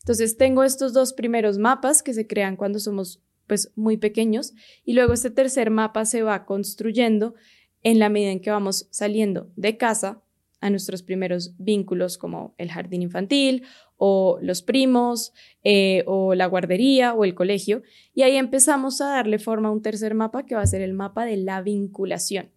Entonces 0.00 0.38
tengo 0.38 0.64
estos 0.64 0.94
dos 0.94 1.12
primeros 1.12 1.58
mapas 1.58 2.02
que 2.02 2.14
se 2.14 2.26
crean 2.26 2.56
cuando 2.56 2.78
somos 2.78 3.22
pues 3.46 3.72
muy 3.76 3.96
pequeños 3.96 4.54
y 4.84 4.94
luego 4.94 5.12
este 5.12 5.30
tercer 5.30 5.70
mapa 5.70 6.04
se 6.04 6.22
va 6.22 6.44
construyendo 6.44 7.34
en 7.82 7.98
la 7.98 8.08
medida 8.08 8.30
en 8.30 8.40
que 8.40 8.50
vamos 8.50 8.88
saliendo 8.90 9.50
de 9.56 9.76
casa 9.76 10.22
a 10.60 10.70
nuestros 10.70 11.02
primeros 11.02 11.54
vínculos 11.58 12.16
como 12.16 12.54
el 12.56 12.70
jardín 12.70 13.02
infantil 13.02 13.64
o 13.98 14.38
los 14.40 14.62
primos 14.62 15.34
eh, 15.62 16.04
o 16.06 16.34
la 16.34 16.46
guardería 16.46 17.12
o 17.12 17.24
el 17.24 17.34
colegio. 17.34 17.82
Y 18.14 18.22
ahí 18.22 18.36
empezamos 18.36 19.02
a 19.02 19.10
darle 19.10 19.38
forma 19.38 19.68
a 19.68 19.72
un 19.72 19.82
tercer 19.82 20.14
mapa 20.14 20.46
que 20.46 20.54
va 20.54 20.62
a 20.62 20.66
ser 20.66 20.80
el 20.80 20.94
mapa 20.94 21.26
de 21.26 21.36
la 21.36 21.60
vinculación. 21.60 22.50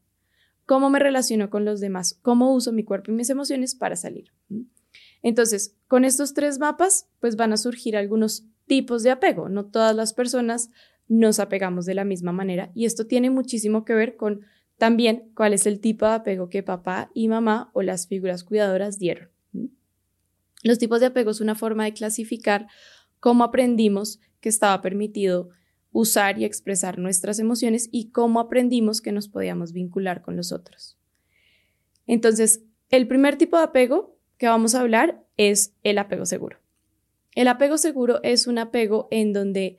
¿Cómo 0.65 0.89
me 0.89 0.99
relaciono 0.99 1.49
con 1.49 1.65
los 1.65 1.81
demás? 1.81 2.17
¿Cómo 2.21 2.53
uso 2.53 2.71
mi 2.71 2.83
cuerpo 2.83 3.11
y 3.11 3.15
mis 3.15 3.29
emociones 3.29 3.75
para 3.75 3.97
salir? 3.97 4.31
Entonces, 5.21 5.75
con 5.87 6.05
estos 6.05 6.33
tres 6.33 6.59
mapas, 6.59 7.09
pues 7.19 7.35
van 7.35 7.51
a 7.51 7.57
surgir 7.57 7.97
algunos 7.97 8.45
tipos 8.67 9.03
de 9.03 9.11
apego. 9.11 9.49
No 9.49 9.65
todas 9.65 9.95
las 9.95 10.13
personas 10.13 10.69
nos 11.07 11.39
apegamos 11.39 11.85
de 11.85 11.95
la 11.95 12.03
misma 12.03 12.31
manera 12.31 12.71
y 12.75 12.85
esto 12.85 13.07
tiene 13.07 13.29
muchísimo 13.29 13.85
que 13.85 13.93
ver 13.93 14.17
con 14.17 14.41
también 14.77 15.31
cuál 15.35 15.53
es 15.53 15.65
el 15.65 15.79
tipo 15.79 16.05
de 16.05 16.13
apego 16.13 16.49
que 16.49 16.63
papá 16.63 17.09
y 17.13 17.27
mamá 17.27 17.71
o 17.73 17.81
las 17.81 18.07
figuras 18.07 18.43
cuidadoras 18.43 18.99
dieron. 18.99 19.29
Los 20.63 20.77
tipos 20.77 20.99
de 20.99 21.07
apego 21.07 21.31
es 21.31 21.41
una 21.41 21.55
forma 21.55 21.85
de 21.85 21.93
clasificar 21.93 22.67
cómo 23.19 23.43
aprendimos 23.43 24.19
que 24.39 24.49
estaba 24.49 24.81
permitido 24.81 25.49
usar 25.91 26.37
y 26.39 26.45
expresar 26.45 26.99
nuestras 26.99 27.39
emociones 27.39 27.89
y 27.91 28.11
cómo 28.11 28.39
aprendimos 28.39 29.01
que 29.01 29.11
nos 29.11 29.29
podíamos 29.29 29.71
vincular 29.71 30.21
con 30.21 30.35
los 30.35 30.51
otros. 30.51 30.97
Entonces, 32.05 32.63
el 32.89 33.07
primer 33.07 33.37
tipo 33.37 33.57
de 33.57 33.63
apego 33.63 34.17
que 34.37 34.47
vamos 34.47 34.75
a 34.75 34.81
hablar 34.81 35.25
es 35.37 35.73
el 35.83 35.97
apego 35.97 36.25
seguro. 36.25 36.59
El 37.37 37.47
apego 37.47 37.77
seguro 37.77 38.19
es 38.23 38.47
un 38.47 38.57
apego 38.57 39.07
en 39.11 39.31
donde 39.31 39.77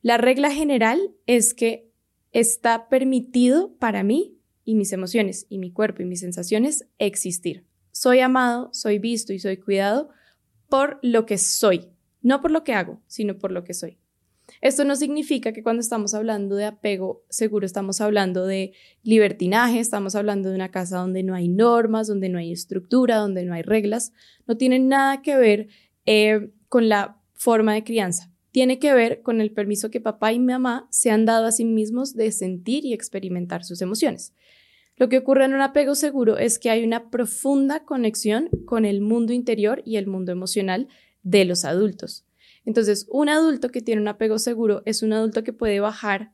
la 0.00 0.16
regla 0.16 0.50
general 0.50 1.14
es 1.26 1.54
que 1.54 1.90
está 2.32 2.88
permitido 2.88 3.74
para 3.78 4.02
mí 4.02 4.38
y 4.64 4.74
mis 4.74 4.92
emociones 4.92 5.46
y 5.48 5.58
mi 5.58 5.70
cuerpo 5.70 6.02
y 6.02 6.06
mis 6.06 6.20
sensaciones 6.20 6.86
existir 6.98 7.68
soy 7.98 8.20
amado, 8.20 8.70
soy 8.72 8.98
visto 8.98 9.32
y 9.32 9.40
soy 9.40 9.56
cuidado 9.56 10.10
por 10.68 11.00
lo 11.02 11.26
que 11.26 11.36
soy, 11.36 11.88
no 12.22 12.40
por 12.40 12.52
lo 12.52 12.62
que 12.62 12.72
hago, 12.72 13.02
sino 13.08 13.38
por 13.38 13.50
lo 13.50 13.64
que 13.64 13.74
soy. 13.74 13.98
Esto 14.60 14.84
no 14.84 14.96
significa 14.96 15.52
que 15.52 15.62
cuando 15.62 15.80
estamos 15.80 16.14
hablando 16.14 16.54
de 16.54 16.64
apego 16.64 17.24
seguro 17.28 17.66
estamos 17.66 18.00
hablando 18.00 18.46
de 18.46 18.72
libertinaje, 19.02 19.80
estamos 19.80 20.14
hablando 20.14 20.48
de 20.48 20.54
una 20.54 20.70
casa 20.70 20.98
donde 20.98 21.22
no 21.22 21.34
hay 21.34 21.48
normas, 21.48 22.06
donde 22.06 22.28
no 22.28 22.38
hay 22.38 22.52
estructura, 22.52 23.16
donde 23.16 23.44
no 23.44 23.52
hay 23.52 23.62
reglas. 23.62 24.12
No 24.46 24.56
tiene 24.56 24.78
nada 24.78 25.20
que 25.20 25.36
ver 25.36 25.68
eh, 26.10 26.48
con 26.70 26.88
la 26.88 27.20
forma 27.34 27.74
de 27.74 27.84
crianza. 27.84 28.32
Tiene 28.50 28.78
que 28.78 28.94
ver 28.94 29.20
con 29.20 29.42
el 29.42 29.52
permiso 29.52 29.90
que 29.90 30.00
papá 30.00 30.32
y 30.32 30.38
mamá 30.38 30.88
se 30.90 31.10
han 31.10 31.26
dado 31.26 31.44
a 31.44 31.52
sí 31.52 31.66
mismos 31.66 32.14
de 32.14 32.32
sentir 32.32 32.86
y 32.86 32.94
experimentar 32.94 33.62
sus 33.62 33.82
emociones. 33.82 34.32
Lo 34.96 35.10
que 35.10 35.18
ocurre 35.18 35.44
en 35.44 35.52
un 35.52 35.60
apego 35.60 35.94
seguro 35.94 36.38
es 36.38 36.58
que 36.58 36.70
hay 36.70 36.82
una 36.82 37.10
profunda 37.10 37.84
conexión 37.84 38.48
con 38.64 38.86
el 38.86 39.02
mundo 39.02 39.34
interior 39.34 39.82
y 39.84 39.96
el 39.96 40.06
mundo 40.06 40.32
emocional 40.32 40.88
de 41.24 41.44
los 41.44 41.66
adultos. 41.66 42.24
Entonces, 42.64 43.06
un 43.10 43.28
adulto 43.28 43.68
que 43.68 43.82
tiene 43.82 44.00
un 44.00 44.08
apego 44.08 44.38
seguro 44.38 44.80
es 44.86 45.02
un 45.02 45.12
adulto 45.12 45.44
que 45.44 45.52
puede 45.52 45.78
bajar 45.80 46.32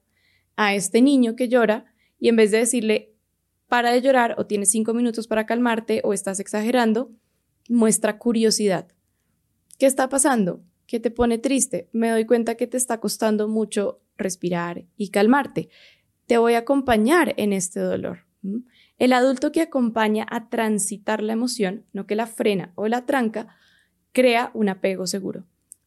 a 0.55 0.77
este 0.77 1.03
niño 1.03 1.35
que 1.35 1.49
llora 1.49 1.93
y 2.21 2.29
en 2.29 2.37
vez 2.37 2.53
de 2.53 2.59
decirle, 2.59 3.13
para 3.67 3.91
de 3.91 4.03
llorar 4.03 4.37
o 4.39 4.47
tienes 4.47 4.71
cinco 4.71 4.95
minutos 4.95 5.27
para 5.27 5.47
calmarte 5.47 6.01
o 6.05 6.13
estás 6.13 6.39
exagerando, 6.39 7.11
muestra 7.69 8.19
curiosidad. 8.19 8.94
¿Qué 9.79 9.87
está 9.87 10.09
pasando? 10.09 10.63
¿Qué 10.87 11.01
te 11.01 11.11
pone 11.11 11.39
triste? 11.39 11.89
Me 11.93 12.11
doy 12.11 12.27
cuenta 12.27 12.55
que 12.55 12.67
te 12.67 12.77
está 12.77 13.01
costando 13.01 13.49
mucho 13.49 14.01
respirar 14.17 14.85
y 14.97 15.09
calmarte. 15.09 15.69
Te 16.27 16.39
voy 16.39 16.55
a 16.55 16.59
acompañar 16.59 17.35
en 17.37 17.53
este 17.53 17.81
dolor. 17.81 18.27
El 18.99 19.13
adulto 19.13 19.51
que 19.51 19.63
acompaña 19.63 20.27
a 20.31 20.49
transitar 20.49 21.23
la 21.23 21.33
emoción, 21.33 21.85
no 21.93 22.07
que 22.07 22.15
la 22.15 22.27
frena 22.27 22.73
o 22.77 22.87
la 22.87 23.07
tranca, 23.07 23.49
crea 24.13 24.51
un 24.55 24.69
apego 24.69 25.07
seguro. 25.07 25.45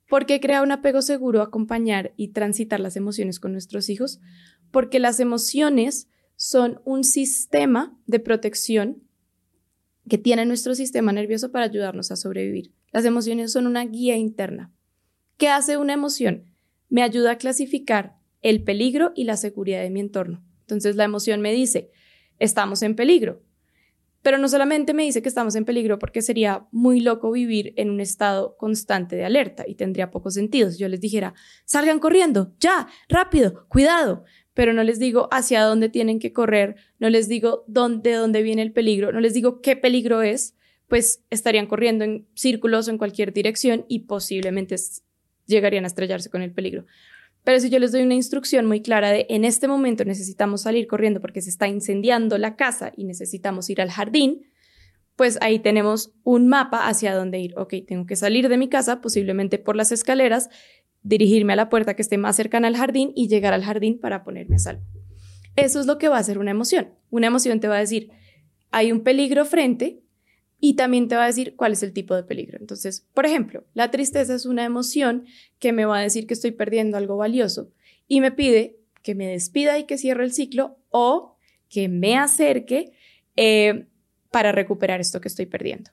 ¿Por 0.10 0.26
qué 0.26 0.40
crea 0.40 0.62
un 0.62 0.72
apego 0.72 1.02
seguro 1.02 1.42
acompañar 1.42 2.14
y 2.18 2.30
transitar 2.30 2.80
las 2.80 2.96
emociones 2.96 3.40
con 3.40 3.52
nuestros 3.52 3.90
hijos? 3.90 4.20
Porque 4.72 5.00
las 5.00 5.20
emociones 5.20 6.10
son 6.36 6.82
un 6.84 7.04
sistema 7.04 7.98
de 8.06 8.20
protección 8.20 9.04
que 10.10 10.18
tiene 10.18 10.46
nuestro 10.46 10.76
sistema 10.76 11.12
nervioso 11.12 11.52
para 11.52 11.66
ayudarnos 11.66 12.12
a 12.12 12.16
sobrevivir. 12.16 12.74
Las 12.98 13.06
emociones 13.06 13.52
son 13.52 13.68
una 13.68 13.86
guía 13.86 14.18
interna. 14.18 14.74
¿Qué 15.38 15.50
hace 15.50 15.78
una 15.78 15.94
emoción? 15.94 16.46
Me 16.90 17.04
ayuda 17.04 17.34
a 17.34 17.38
clasificar 17.38 18.18
el 18.42 18.64
peligro 18.64 19.12
y 19.16 19.26
la 19.26 19.38
seguridad 19.38 19.84
de 19.84 19.92
mi 19.92 20.00
entorno. 20.00 20.44
Entonces 20.62 20.96
la 20.96 21.04
emoción 21.04 21.40
me 21.40 21.54
dice, 21.54 21.92
estamos 22.40 22.82
en 22.82 22.96
peligro. 22.96 23.44
Pero 24.24 24.40
no 24.40 24.50
solamente 24.50 24.96
me 24.96 25.04
dice 25.04 25.22
que 25.22 25.30
estamos 25.30 25.54
en 25.54 25.64
peligro 25.64 26.00
porque 26.00 26.24
sería 26.24 26.66
muy 26.72 27.00
loco 27.00 27.30
vivir 27.30 27.76
en 27.78 27.92
un 27.92 28.00
estado 28.00 28.58
constante 28.58 29.16
de 29.16 29.26
alerta 29.26 29.64
y 29.68 29.76
tendría 29.76 30.10
pocos 30.10 30.34
sentidos. 30.34 30.80
Yo 30.80 30.88
les 30.88 31.00
dijera, 31.00 31.36
salgan 31.66 32.00
corriendo, 32.00 32.56
ya, 32.60 32.88
rápido, 33.10 33.68
cuidado. 33.68 34.24
Pero 34.56 34.74
no 34.74 34.82
les 34.82 34.98
digo 34.98 35.28
hacia 35.30 35.62
dónde 35.62 35.90
tienen 35.90 36.18
que 36.18 36.34
correr, 36.34 36.78
no 36.98 37.12
les 37.12 37.28
digo 37.28 37.64
dónde, 37.68 38.10
de 38.10 38.16
dónde 38.16 38.42
viene 38.42 38.64
el 38.64 38.74
peligro, 38.74 39.12
no 39.12 39.20
les 39.20 39.36
digo 39.36 39.62
qué 39.62 39.76
peligro 39.76 40.24
es, 40.24 40.57
pues 40.88 41.24
estarían 41.30 41.68
corriendo 41.68 42.04
en 42.06 42.28
círculos 42.34 42.88
o 42.88 42.92
en 42.92 42.98
cualquier 42.98 43.34
dirección 43.34 43.86
y 43.88 44.00
posiblemente 44.00 44.76
llegarían 45.46 45.84
a 45.84 45.88
estrellarse 45.88 46.30
con 46.30 46.42
el 46.42 46.52
peligro. 46.52 46.86
Pero 47.44 47.60
si 47.60 47.70
yo 47.70 47.80
les 47.80 47.92
doy 47.92 48.02
una 48.02 48.14
instrucción 48.14 48.66
muy 48.66 48.82
clara 48.82 49.10
de 49.10 49.26
en 49.30 49.46
este 49.46 49.68
momento 49.68 50.04
necesitamos 50.04 50.64
salir 50.64 50.88
corriendo 50.88 51.22
porque 51.22 51.42
se 51.42 51.50
está 51.50 51.68
incendiando 51.68 52.38
la 52.38 52.56
casa 52.56 52.92
y 52.96 53.06
necesitamos 53.06 53.70
ir 53.70 53.82
al 53.82 53.90
jardín, 53.90 54.42
pues 55.16 55.38
ahí 55.42 55.60
tenemos 55.60 56.14
un 56.24 56.48
mapa 56.48 56.88
hacia 56.88 57.16
dónde 57.16 57.40
ir. 57.40 57.54
Ok, 57.58 57.74
tengo 57.88 58.06
que 58.06 58.16
salir 58.16 58.50
de 58.50 58.58
mi 58.58 58.70
casa, 58.70 59.02
posiblemente 59.02 59.58
por 59.58 59.76
las 59.76 59.92
escaleras, 59.92 60.50
dirigirme 61.04 61.54
a 61.54 61.56
la 61.56 61.70
puerta 61.70 61.96
que 61.96 62.02
esté 62.02 62.18
más 62.18 62.36
cercana 62.36 62.68
al 62.68 62.78
jardín 62.78 63.14
y 63.16 63.28
llegar 63.28 63.54
al 63.54 63.64
jardín 63.64 64.00
para 64.00 64.24
ponerme 64.24 64.58
a 64.58 64.60
salvo. 64.60 64.84
Eso 65.56 65.80
es 65.80 65.88
lo 65.88 65.98
que 65.98 66.08
va 66.08 66.18
a 66.18 66.20
hacer 66.20 66.38
una 66.38 66.52
emoción. 66.52 66.90
Una 67.10 67.28
emoción 67.28 67.60
te 67.60 67.68
va 67.68 67.78
a 67.78 67.80
decir, 67.80 68.12
hay 68.70 68.92
un 68.92 69.02
peligro 69.02 69.44
frente, 69.44 70.04
y 70.60 70.76
también 70.76 71.08
te 71.08 71.16
va 71.16 71.24
a 71.24 71.28
decir 71.28 71.56
cuál 71.56 71.74
es 71.74 71.84
el 71.84 71.94
tipo 71.94 72.16
de 72.16 72.24
peligro. 72.24 72.58
Entonces, 72.60 73.06
por 73.14 73.26
ejemplo, 73.26 73.64
la 73.74 73.92
tristeza 73.92 74.34
es 74.34 74.46
una 74.46 74.66
emoción 74.66 75.26
que 75.60 75.72
me 75.72 75.86
va 75.86 76.00
a 76.00 76.02
decir 76.02 76.28
que 76.28 76.34
estoy 76.34 76.52
perdiendo 76.52 76.98
algo 76.98 77.18
valioso 77.18 77.72
y 78.08 78.22
me 78.22 78.32
pide 78.32 78.80
que 79.04 79.16
me 79.16 79.28
despida 79.28 79.78
y 79.78 79.86
que 79.86 79.98
cierre 79.98 80.24
el 80.24 80.34
ciclo 80.34 80.78
o 80.90 81.38
que 81.70 81.88
me 81.90 82.18
acerque 82.18 82.92
eh, 83.36 83.88
para 84.32 84.52
recuperar 84.52 85.00
esto 85.00 85.22
que 85.22 85.28
estoy 85.28 85.46
perdiendo. 85.46 85.92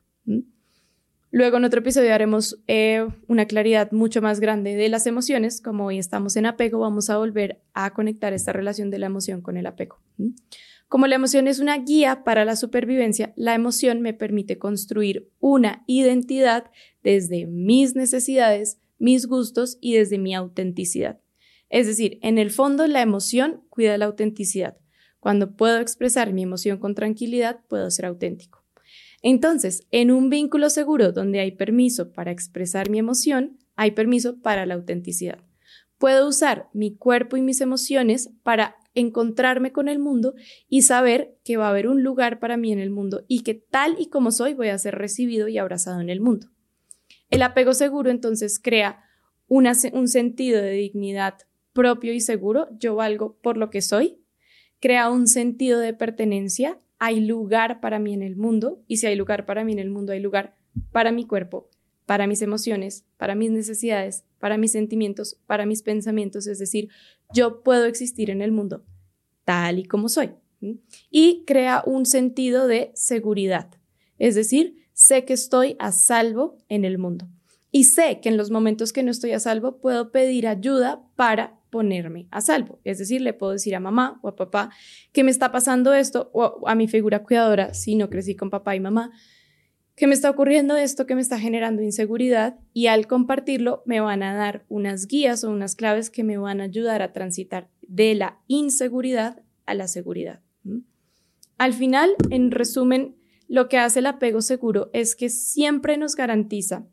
Luego 1.30 1.56
en 1.56 1.64
otro 1.64 1.80
episodio 1.80 2.14
haremos 2.14 2.60
eh, 2.68 3.06
una 3.26 3.46
claridad 3.46 3.90
mucho 3.90 4.22
más 4.22 4.38
grande 4.38 4.76
de 4.76 4.88
las 4.88 5.06
emociones. 5.06 5.60
Como 5.60 5.86
hoy 5.86 5.98
estamos 5.98 6.36
en 6.36 6.46
apego, 6.46 6.78
vamos 6.78 7.10
a 7.10 7.18
volver 7.18 7.60
a 7.72 7.92
conectar 7.92 8.32
esta 8.32 8.52
relación 8.52 8.90
de 8.90 8.98
la 9.00 9.06
emoción 9.06 9.42
con 9.42 9.56
el 9.56 9.66
apego. 9.66 9.98
Como 10.94 11.08
la 11.08 11.16
emoción 11.16 11.48
es 11.48 11.58
una 11.58 11.76
guía 11.78 12.22
para 12.22 12.44
la 12.44 12.54
supervivencia, 12.54 13.32
la 13.34 13.56
emoción 13.56 14.00
me 14.00 14.14
permite 14.14 14.58
construir 14.58 15.28
una 15.40 15.82
identidad 15.88 16.70
desde 17.02 17.46
mis 17.46 17.96
necesidades, 17.96 18.78
mis 19.00 19.26
gustos 19.26 19.76
y 19.80 19.94
desde 19.94 20.18
mi 20.18 20.36
autenticidad. 20.36 21.18
Es 21.68 21.88
decir, 21.88 22.20
en 22.22 22.38
el 22.38 22.52
fondo 22.52 22.86
la 22.86 23.02
emoción 23.02 23.64
cuida 23.70 23.98
la 23.98 24.04
autenticidad. 24.04 24.76
Cuando 25.18 25.56
puedo 25.56 25.80
expresar 25.80 26.32
mi 26.32 26.44
emoción 26.44 26.78
con 26.78 26.94
tranquilidad, 26.94 27.58
puedo 27.68 27.90
ser 27.90 28.06
auténtico. 28.06 28.64
Entonces, 29.20 29.88
en 29.90 30.12
un 30.12 30.30
vínculo 30.30 30.70
seguro 30.70 31.10
donde 31.10 31.40
hay 31.40 31.50
permiso 31.50 32.12
para 32.12 32.30
expresar 32.30 32.88
mi 32.88 33.00
emoción, 33.00 33.58
hay 33.74 33.90
permiso 33.90 34.40
para 34.42 34.64
la 34.64 34.74
autenticidad. 34.74 35.40
Puedo 35.98 36.28
usar 36.28 36.68
mi 36.72 36.96
cuerpo 36.96 37.36
y 37.36 37.42
mis 37.42 37.60
emociones 37.60 38.30
para 38.44 38.76
encontrarme 38.94 39.72
con 39.72 39.88
el 39.88 39.98
mundo 39.98 40.34
y 40.68 40.82
saber 40.82 41.36
que 41.44 41.56
va 41.56 41.66
a 41.66 41.70
haber 41.70 41.88
un 41.88 42.02
lugar 42.02 42.38
para 42.38 42.56
mí 42.56 42.72
en 42.72 42.78
el 42.78 42.90
mundo 42.90 43.24
y 43.28 43.42
que 43.42 43.54
tal 43.54 43.96
y 43.98 44.06
como 44.06 44.30
soy 44.30 44.54
voy 44.54 44.68
a 44.68 44.78
ser 44.78 44.94
recibido 44.94 45.48
y 45.48 45.58
abrazado 45.58 46.00
en 46.00 46.10
el 46.10 46.20
mundo. 46.20 46.48
El 47.30 47.42
apego 47.42 47.74
seguro 47.74 48.10
entonces 48.10 48.60
crea 48.60 49.04
un 49.48 50.08
sentido 50.08 50.62
de 50.62 50.70
dignidad 50.70 51.34
propio 51.72 52.12
y 52.12 52.20
seguro, 52.20 52.68
yo 52.78 52.94
valgo 52.94 53.36
por 53.42 53.56
lo 53.56 53.68
que 53.68 53.82
soy, 53.82 54.20
crea 54.80 55.10
un 55.10 55.26
sentido 55.26 55.80
de 55.80 55.92
pertenencia, 55.92 56.80
hay 56.98 57.20
lugar 57.20 57.80
para 57.80 57.98
mí 57.98 58.14
en 58.14 58.22
el 58.22 58.36
mundo 58.36 58.82
y 58.86 58.98
si 58.98 59.06
hay 59.06 59.16
lugar 59.16 59.44
para 59.44 59.64
mí 59.64 59.72
en 59.72 59.80
el 59.80 59.90
mundo 59.90 60.12
hay 60.12 60.20
lugar 60.20 60.56
para 60.92 61.12
mi 61.12 61.26
cuerpo, 61.26 61.68
para 62.06 62.26
mis 62.26 62.42
emociones, 62.42 63.04
para 63.16 63.34
mis 63.34 63.50
necesidades, 63.50 64.24
para 64.38 64.58
mis 64.58 64.72
sentimientos, 64.72 65.38
para 65.46 65.66
mis 65.66 65.82
pensamientos, 65.82 66.46
es 66.46 66.58
decir, 66.58 66.88
yo 67.32 67.62
puedo 67.62 67.86
existir 67.86 68.30
en 68.30 68.42
el 68.42 68.52
mundo 68.52 68.84
tal 69.44 69.78
y 69.78 69.84
como 69.84 70.08
soy. 70.08 70.30
Y 71.10 71.44
crea 71.46 71.82
un 71.84 72.06
sentido 72.06 72.66
de 72.66 72.90
seguridad, 72.94 73.70
es 74.18 74.34
decir, 74.34 74.76
sé 74.92 75.24
que 75.24 75.34
estoy 75.34 75.76
a 75.78 75.92
salvo 75.92 76.56
en 76.68 76.84
el 76.84 76.98
mundo. 76.98 77.28
Y 77.70 77.84
sé 77.84 78.20
que 78.20 78.28
en 78.28 78.36
los 78.36 78.50
momentos 78.50 78.92
que 78.92 79.02
no 79.02 79.10
estoy 79.10 79.32
a 79.32 79.40
salvo 79.40 79.80
puedo 79.80 80.12
pedir 80.12 80.46
ayuda 80.46 81.02
para 81.16 81.58
ponerme 81.70 82.28
a 82.30 82.40
salvo. 82.40 82.78
Es 82.84 82.98
decir, 82.98 83.20
le 83.20 83.32
puedo 83.32 83.50
decir 83.52 83.74
a 83.74 83.80
mamá 83.80 84.20
o 84.22 84.28
a 84.28 84.36
papá 84.36 84.70
que 85.12 85.24
me 85.24 85.32
está 85.32 85.50
pasando 85.50 85.92
esto, 85.92 86.30
o 86.32 86.68
a 86.68 86.76
mi 86.76 86.86
figura 86.86 87.24
cuidadora, 87.24 87.74
si 87.74 87.96
no 87.96 88.08
crecí 88.10 88.36
con 88.36 88.48
papá 88.48 88.76
y 88.76 88.80
mamá, 88.80 89.10
que 89.96 90.06
me 90.06 90.14
está 90.14 90.30
ocurriendo 90.30 90.76
esto 90.76 91.06
que 91.06 91.14
me 91.14 91.20
está 91.20 91.38
generando 91.38 91.82
inseguridad 91.82 92.58
y 92.72 92.88
al 92.88 93.06
compartirlo 93.06 93.82
me 93.86 94.00
van 94.00 94.22
a 94.22 94.34
dar 94.34 94.64
unas 94.68 95.06
guías 95.06 95.44
o 95.44 95.50
unas 95.50 95.76
claves 95.76 96.10
que 96.10 96.24
me 96.24 96.36
van 96.36 96.60
a 96.60 96.64
ayudar 96.64 97.02
a 97.02 97.12
transitar 97.12 97.68
de 97.82 98.14
la 98.14 98.40
inseguridad 98.48 99.42
a 99.66 99.74
la 99.74 99.86
seguridad. 99.86 100.40
Al 101.58 101.72
final, 101.72 102.14
en 102.30 102.50
resumen, 102.50 103.16
lo 103.46 103.68
que 103.68 103.78
hace 103.78 104.00
el 104.00 104.06
apego 104.06 104.42
seguro 104.42 104.90
es 104.92 105.14
que 105.14 105.28
siempre 105.28 105.96
nos 105.96 106.16
garantiza 106.16 106.86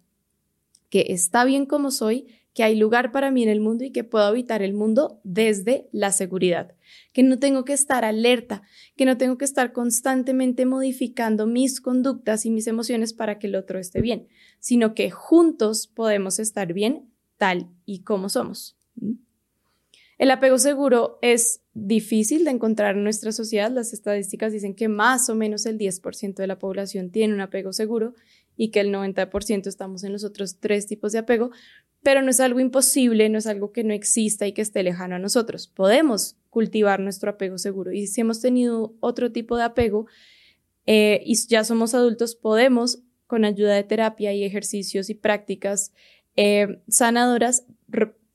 que 0.89 1.05
está 1.09 1.45
bien 1.45 1.65
como 1.65 1.89
soy, 1.89 2.27
que 2.53 2.63
hay 2.63 2.75
lugar 2.75 3.11
para 3.11 3.31
mí 3.31 3.43
en 3.43 3.49
el 3.49 3.61
mundo 3.61 3.83
y 3.83 3.91
que 3.91 4.03
puedo 4.03 4.25
habitar 4.25 4.61
el 4.61 4.73
mundo 4.73 5.19
desde 5.23 5.87
la 5.91 6.11
seguridad, 6.11 6.75
que 7.13 7.23
no 7.23 7.39
tengo 7.39 7.63
que 7.63 7.73
estar 7.73 8.03
alerta, 8.03 8.61
que 8.97 9.05
no 9.05 9.17
tengo 9.17 9.37
que 9.37 9.45
estar 9.45 9.71
constantemente 9.71 10.65
modificando 10.65 11.47
mis 11.47 11.79
conductas 11.79 12.45
y 12.45 12.51
mis 12.51 12.67
emociones 12.67 13.13
para 13.13 13.39
que 13.39 13.47
el 13.47 13.55
otro 13.55 13.79
esté 13.79 14.01
bien, 14.01 14.27
sino 14.59 14.93
que 14.93 15.11
juntos 15.11 15.87
podemos 15.87 16.39
estar 16.39 16.73
bien 16.73 17.09
tal 17.37 17.69
y 17.85 18.03
como 18.03 18.29
somos. 18.29 18.77
El 20.21 20.29
apego 20.29 20.59
seguro 20.59 21.17
es 21.23 21.61
difícil 21.73 22.45
de 22.45 22.51
encontrar 22.51 22.95
en 22.95 23.03
nuestra 23.03 23.31
sociedad. 23.31 23.71
Las 23.71 23.91
estadísticas 23.91 24.53
dicen 24.53 24.75
que 24.75 24.87
más 24.87 25.29
o 25.29 25.35
menos 25.35 25.65
el 25.65 25.79
10% 25.79 26.35
de 26.35 26.45
la 26.45 26.59
población 26.59 27.09
tiene 27.09 27.33
un 27.33 27.41
apego 27.41 27.73
seguro 27.73 28.13
y 28.55 28.69
que 28.69 28.81
el 28.81 28.93
90% 28.93 29.65
estamos 29.65 30.03
en 30.03 30.13
los 30.13 30.23
otros 30.23 30.59
tres 30.59 30.85
tipos 30.85 31.11
de 31.11 31.17
apego, 31.17 31.49
pero 32.03 32.21
no 32.21 32.31
es 32.31 32.39
algo 32.39 32.59
imposible, 32.59 33.29
no 33.29 33.37
es 33.37 33.47
algo 33.47 33.71
que 33.71 33.83
no 33.83 33.93
exista 33.93 34.47
y 34.47 34.53
que 34.53 34.61
esté 34.61 34.83
lejano 34.83 35.15
a 35.15 35.19
nosotros. 35.19 35.67
Podemos 35.67 36.37
cultivar 36.49 36.99
nuestro 36.99 37.31
apego 37.31 37.57
seguro 37.57 37.91
y 37.91 38.07
si 38.07 38.21
hemos 38.21 38.41
tenido 38.41 38.95
otro 38.99 39.31
tipo 39.31 39.57
de 39.57 39.63
apego 39.63 40.07
eh, 40.85 41.21
y 41.25 41.35
ya 41.47 41.63
somos 41.63 41.93
adultos, 41.93 42.35
podemos, 42.35 43.03
con 43.27 43.45
ayuda 43.45 43.75
de 43.75 43.83
terapia 43.83 44.33
y 44.33 44.43
ejercicios 44.43 45.09
y 45.09 45.13
prácticas 45.13 45.93
eh, 46.35 46.81
sanadoras, 46.87 47.65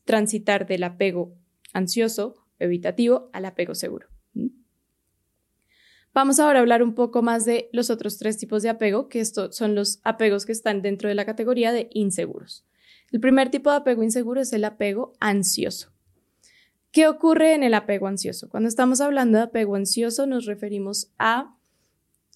transitar 0.05 0.67
del 0.67 0.85
apego 0.85 1.35
ansioso, 1.73 2.37
evitativo, 2.59 3.29
al 3.33 3.45
apego 3.45 3.75
seguro. 3.75 4.09
Vamos 6.15 6.41
ahora 6.41 6.61
a 6.61 6.63
hablar 6.63 6.83
un 6.83 6.95
poco 6.95 7.21
más 7.21 7.45
de 7.45 7.69
los 7.73 7.91
otros 7.91 8.17
tres 8.17 8.39
tipos 8.39 8.63
de 8.63 8.71
apego, 8.71 9.11
que 9.11 9.21
estos 9.21 9.55
son 9.55 9.75
los 9.75 10.01
apegos 10.03 10.47
que 10.47 10.53
están 10.53 10.81
dentro 10.81 11.11
de 11.11 11.15
la 11.15 11.27
categoría 11.27 11.73
de 11.73 11.91
inseguros. 11.93 12.66
El 13.13 13.21
primer 13.21 13.51
tipo 13.51 13.71
de 13.71 13.77
apego 13.77 14.03
inseguro 14.03 14.41
es 14.41 14.53
el 14.53 14.65
apego 14.65 15.13
ansioso. 15.21 15.93
¿Qué 16.91 17.09
ocurre 17.09 17.55
en 17.55 17.63
el 17.63 17.75
apego 17.75 18.07
ansioso? 18.07 18.49
Cuando 18.49 18.69
estamos 18.69 19.01
hablando 19.01 19.39
de 19.39 19.45
apego 19.45 19.77
ansioso 19.77 20.27
nos 20.27 20.47
referimos 20.47 21.13
a 21.19 21.57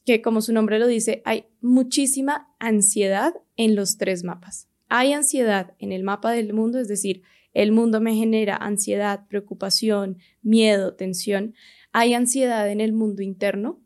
que, 0.05 0.23
como 0.23 0.43
su 0.43 0.53
nombre 0.53 0.79
lo 0.79 0.87
dice, 0.87 1.23
hay 1.25 1.47
muchísima 1.61 2.55
ansiedad 2.59 3.35
en 3.57 3.75
los 3.75 3.97
tres 3.97 4.25
mapas. 4.25 4.69
Hay 4.89 5.12
ansiedad 5.12 5.75
en 5.79 5.93
el 5.93 6.03
mapa 6.03 6.33
del 6.33 6.53
mundo, 6.53 6.79
es 6.79 6.89
decir, 6.89 7.23
el 7.53 7.73
mundo 7.73 8.00
me 8.00 8.15
genera 8.15 8.57
ansiedad, 8.57 9.27
preocupación, 9.29 10.19
miedo, 10.43 10.95
tensión. 10.95 11.55
Hay 11.93 12.15
ansiedad 12.15 12.69
en 12.71 12.81
el 12.81 12.93
mundo 12.93 13.23
interno. 13.23 13.81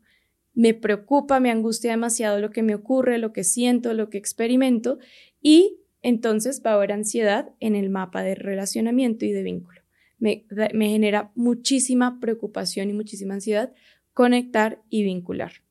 Me 0.53 0.73
preocupa, 0.73 1.39
me 1.39 1.51
angustia 1.51 1.91
demasiado 1.91 2.39
lo 2.39 2.51
que 2.51 2.63
me 2.63 2.75
ocurre, 2.75 3.17
lo 3.17 3.33
que 3.33 3.43
siento, 3.43 3.93
lo 3.93 4.09
que 4.09 4.17
experimento. 4.17 4.99
Y 5.41 5.79
entonces 6.05 6.61
va 6.63 6.69
a 6.69 6.73
haber 6.75 6.91
ansiedad 6.91 7.49
en 7.59 7.75
el 7.75 7.89
mapa 7.89 8.21
de 8.21 8.35
relacionamiento 8.35 9.25
y 9.25 9.31
de 9.31 9.41
vínculo. 9.41 9.81
Me, 10.19 10.45
genera 10.71 11.31
muchísima 11.33 12.19
preocupación 12.19 12.91
y 12.91 12.93
muchísima 12.93 13.33
ansiedad 13.33 13.73
conectar 14.13 14.83
y 14.91 15.03
vincular. 15.03 15.63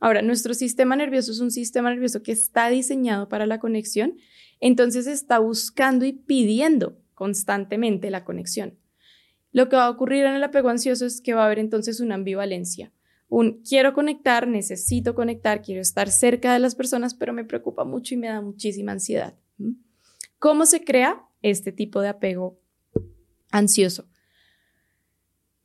Ahora, 0.00 0.22
nuestro 0.22 0.54
sistema 0.54 0.96
nervioso 0.96 1.30
es 1.30 1.38
un 1.38 1.52
sistema 1.52 1.90
nervioso 1.90 2.24
que 2.24 2.32
está 2.32 2.68
diseñado 2.68 3.28
para 3.28 3.46
la 3.46 3.60
conexión, 3.60 4.16
entonces 4.58 5.06
está 5.06 5.38
buscando 5.38 6.04
y 6.04 6.14
pidiendo 6.14 6.98
constantemente 7.14 8.10
la 8.10 8.24
conexión. 8.24 8.76
Lo 9.52 9.68
que 9.68 9.76
va 9.76 9.84
a 9.84 9.90
ocurrir 9.90 10.24
en 10.24 10.34
el 10.34 10.42
apego 10.42 10.68
ansioso 10.68 11.06
es 11.06 11.20
que 11.20 11.32
va 11.32 11.44
a 11.44 11.46
haber 11.46 11.60
entonces 11.60 12.00
una 12.00 12.16
ambivalencia. 12.16 12.90
Un 13.28 13.62
quiero 13.62 13.94
conectar, 13.94 14.48
necesito 14.48 15.14
conectar, 15.14 15.62
quiero 15.62 15.80
estar 15.80 16.10
cerca 16.10 16.52
de 16.52 16.58
las 16.58 16.74
personas, 16.74 17.14
pero 17.14 17.32
me 17.32 17.44
preocupa 17.44 17.84
mucho 17.84 18.14
y 18.14 18.16
me 18.16 18.26
da 18.26 18.40
muchísima 18.40 18.90
ansiedad. 18.90 19.34
¿Cómo 20.38 20.66
se 20.66 20.84
crea 20.84 21.22
este 21.42 21.72
tipo 21.72 22.00
de 22.00 22.08
apego 22.08 22.58
ansioso? 23.50 24.06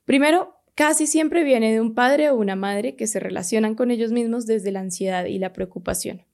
Primero, 0.05 0.55
casi 0.75 1.05
siempre 1.05 1.43
viene 1.43 1.71
de 1.71 1.81
un 1.81 1.93
padre 1.93 2.29
o 2.29 2.35
una 2.35 2.55
madre 2.55 2.95
que 2.95 3.05
se 3.05 3.19
relacionan 3.19 3.75
con 3.75 3.91
ellos 3.91 4.11
mismos 4.11 4.45
desde 4.45 4.71
la 4.71 4.79
ansiedad 4.79 5.25
y 5.25 5.37
la 5.37 5.53
preocupación. 5.53 6.25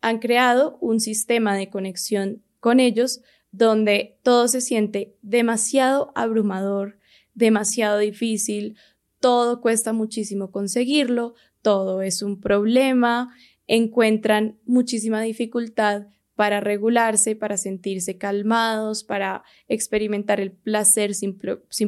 Han 0.00 0.18
creado 0.18 0.78
un 0.80 1.00
sistema 1.00 1.56
de 1.56 1.70
conexión 1.70 2.42
con 2.60 2.78
ellos 2.78 3.22
donde 3.50 4.18
todo 4.22 4.48
se 4.48 4.60
siente 4.60 5.16
demasiado 5.22 6.12
abrumador, 6.14 6.98
demasiado 7.34 7.98
difícil, 7.98 8.76
todo 9.20 9.60
cuesta 9.60 9.92
muchísimo 9.92 10.50
conseguirlo, 10.50 11.34
todo 11.62 12.02
es 12.02 12.22
un 12.22 12.40
problema, 12.40 13.34
encuentran 13.66 14.58
muchísima 14.64 15.22
dificultad 15.22 16.08
para 16.34 16.60
regularse, 16.60 17.36
para 17.36 17.56
sentirse 17.56 18.18
calmados, 18.18 19.04
para 19.04 19.42
experimentar 19.68 20.40
el 20.40 20.52
placer 20.52 21.14
sin, 21.14 21.38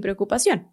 preocupación. 0.01 0.69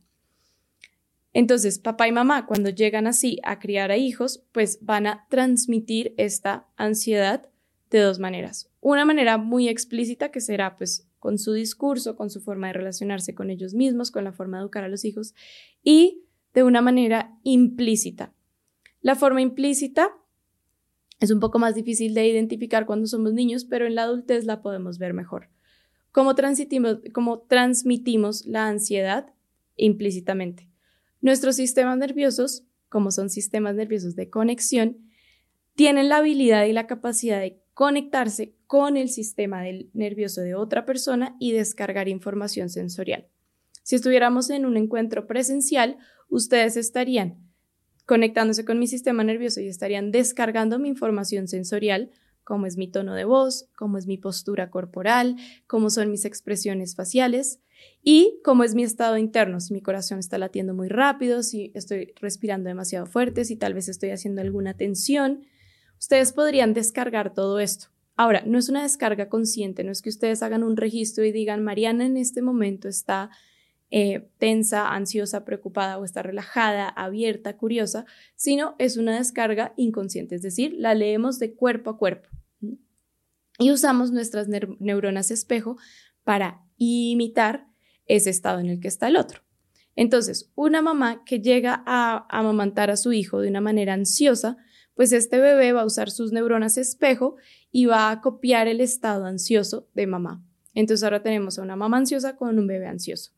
Entonces, 1.34 1.80
papá 1.80 2.08
y 2.08 2.12
mamá, 2.12 2.46
cuando 2.46 2.70
llegan 2.70 3.08
así 3.08 3.40
a 3.44 3.60
criar 3.60 3.92
a 3.92 3.98
hijos, 3.98 4.44
pues 4.52 4.80
van 4.82 5.08
a 5.08 5.26
transmitir 5.30 6.14
esta 6.18 6.68
ansiedad 6.76 7.50
de 7.90 8.00
dos 8.00 8.20
maneras. 8.20 8.70
Una 8.82 9.06
manera 9.06 9.38
muy 9.38 9.70
explícita 9.70 10.32
que 10.32 10.42
será 10.42 10.76
pues 10.76 11.08
con 11.20 11.38
su 11.38 11.54
discurso, 11.54 12.16
con 12.16 12.30
su 12.30 12.42
forma 12.42 12.68
de 12.68 12.74
relacionarse 12.74 13.36
con 13.36 13.50
ellos 13.50 13.74
mismos, 13.74 14.12
con 14.12 14.24
la 14.24 14.34
forma 14.34 14.58
de 14.58 14.64
educar 14.64 14.84
a 14.84 14.90
los 14.90 15.06
hijos 15.06 15.34
y 15.84 16.24
de 16.54 16.64
una 16.64 16.82
manera 16.82 17.38
implícita. 17.44 18.34
La 19.02 19.16
forma 19.16 19.42
implícita 19.42 20.18
es 21.22 21.30
un 21.30 21.40
poco 21.40 21.60
más 21.60 21.76
difícil 21.76 22.16
de 22.16 22.28
identificar 22.28 22.86
cuando 22.86 23.08
somos 23.08 23.34
niños, 23.34 23.64
pero 23.64 23.86
en 23.86 23.96
la 23.96 24.04
adultez 24.04 24.44
la 24.44 24.62
podemos 24.62 24.98
ver 24.98 25.14
mejor. 25.14 25.48
¿Cómo, 26.12 26.36
transmitimos 26.36 28.46
la 28.46 28.68
ansiedad 28.68 29.32
implícitamente? 29.78 30.68
Nuestros 31.22 31.56
sistemas 31.56 31.98
nerviosos, 32.00 32.66
como 32.90 33.12
son 33.12 33.30
sistemas 33.30 33.76
nerviosos 33.76 34.16
de 34.16 34.32
conexión, 34.32 34.98
tienen 35.76 36.10
la 36.10 36.18
habilidad 36.18 36.66
y 36.66 36.74
la 36.74 36.88
capacidad 36.88 37.40
de 37.40 37.62
conectarse 37.76 38.56
con 38.66 38.98
el 38.98 39.10
sistema 39.10 39.62
nervioso 39.94 40.42
de 40.42 40.56
otra 40.56 40.86
persona 40.86 41.36
y 41.40 41.52
descargar 41.52 42.10
información 42.10 42.70
sensorial. 42.70 43.28
Si 43.84 43.96
estuviéramos 43.96 44.50
en 44.50 44.66
un 44.66 44.76
encuentro 44.76 45.28
presencial, 45.28 45.98
ustedes 46.30 46.78
estarían 46.78 47.51
conectándose 48.06 48.66
con 48.66 48.80
mi 48.80 48.88
sistema 48.88 49.24
nervioso 49.24 49.62
y 49.62 49.68
estarían 49.68 50.12
descargando 50.12 50.80
mi 50.80 50.90
información 50.90 51.48
sensorial, 51.48 52.12
como 52.44 52.66
es 52.66 52.78
mi 52.78 52.88
tono 52.88 53.14
de 53.14 53.26
voz, 53.26 53.70
cómo 53.78 53.98
es 53.98 54.08
mi 54.08 54.18
postura 54.18 54.70
corporal, 54.70 55.36
cómo 55.68 55.90
son 55.90 56.12
mis 56.12 56.26
expresiones 56.26 56.96
faciales 56.96 57.60
y 58.04 58.40
cómo 58.44 58.64
es 58.64 58.76
mi 58.76 58.84
estado 58.84 59.18
interno, 59.18 59.60
si 59.60 59.74
mi 59.74 59.82
corazón 59.82 60.20
está 60.20 60.38
latiendo 60.38 60.74
muy 60.74 60.88
rápido, 60.90 61.44
si 61.44 61.72
estoy 61.76 62.14
respirando 62.20 62.68
demasiado 62.68 63.06
fuerte, 63.06 63.46
si 63.46 63.56
tal 63.56 63.74
vez 63.74 63.90
estoy 63.90 64.10
haciendo 64.10 64.42
alguna 64.42 64.76
tensión, 64.76 65.46
Ustedes 66.02 66.34
podrían 66.34 66.74
descargar 66.74 67.36
todo 67.36 67.60
esto. 67.60 67.90
Ahora, 68.18 68.42
no 68.44 68.58
es 68.58 68.70
una 68.70 68.82
descarga 68.82 69.30
consciente, 69.30 69.84
no 69.84 69.92
es 69.92 70.02
que 70.02 70.10
ustedes 70.10 70.42
hagan 70.42 70.64
un 70.64 70.76
registro 70.76 71.24
y 71.24 71.32
digan, 71.32 71.64
Mariana 71.64 72.08
en 72.08 72.18
este 72.18 72.42
momento 72.42 72.88
está 72.88 73.30
eh, 73.92 74.30
tensa, 74.38 74.94
ansiosa, 74.94 75.44
preocupada 75.44 76.00
o 76.00 76.06
está 76.06 76.24
relajada, 76.24 76.88
abierta, 76.88 77.58
curiosa, 77.58 78.06
sino 78.36 78.76
es 78.80 78.96
una 78.96 79.18
descarga 79.18 79.74
inconsciente, 79.76 80.36
es 80.36 80.42
decir, 80.42 80.74
la 80.78 80.96
leemos 80.96 81.40
de 81.40 81.54
cuerpo 81.54 81.90
a 81.90 81.98
cuerpo. 81.98 82.30
Y 83.60 83.70
usamos 83.70 84.12
nuestras 84.12 84.48
neuronas 84.48 85.30
espejo 85.30 85.78
para 86.24 86.64
imitar 86.78 87.68
ese 88.06 88.30
estado 88.30 88.60
en 88.60 88.68
el 88.68 88.80
que 88.80 88.88
está 88.88 89.10
el 89.10 89.18
otro. 89.18 89.42
Entonces, 89.96 90.52
una 90.56 90.82
mamá 90.82 91.24
que 91.26 91.42
llega 91.42 91.84
a 91.86 92.26
amamantar 92.30 92.90
a 92.90 92.98
su 92.98 93.12
hijo 93.12 93.42
de 93.42 93.50
una 93.50 93.62
manera 93.62 93.94
ansiosa, 93.94 94.58
pues 94.96 95.12
este 95.12 95.40
bebé 95.40 95.74
va 95.74 95.82
a 95.82 95.86
usar 95.86 96.12
sus 96.12 96.32
neuronas 96.32 96.78
espejo 96.78 97.36
y 97.72 97.86
va 97.88 98.10
a 98.10 98.22
copiar 98.22 98.68
el 98.68 98.82
estado 98.82 99.26
ansioso 99.26 99.90
de 99.94 100.08
mamá. 100.08 100.44
Entonces 100.74 101.04
ahora 101.04 101.22
tenemos 101.22 101.60
a 101.60 101.62
una 101.62 101.76
mamá 101.76 101.98
ansiosa 101.98 102.38
con 102.38 102.58
un 102.58 102.68
bebé 102.68 102.88
ansioso. 102.88 103.32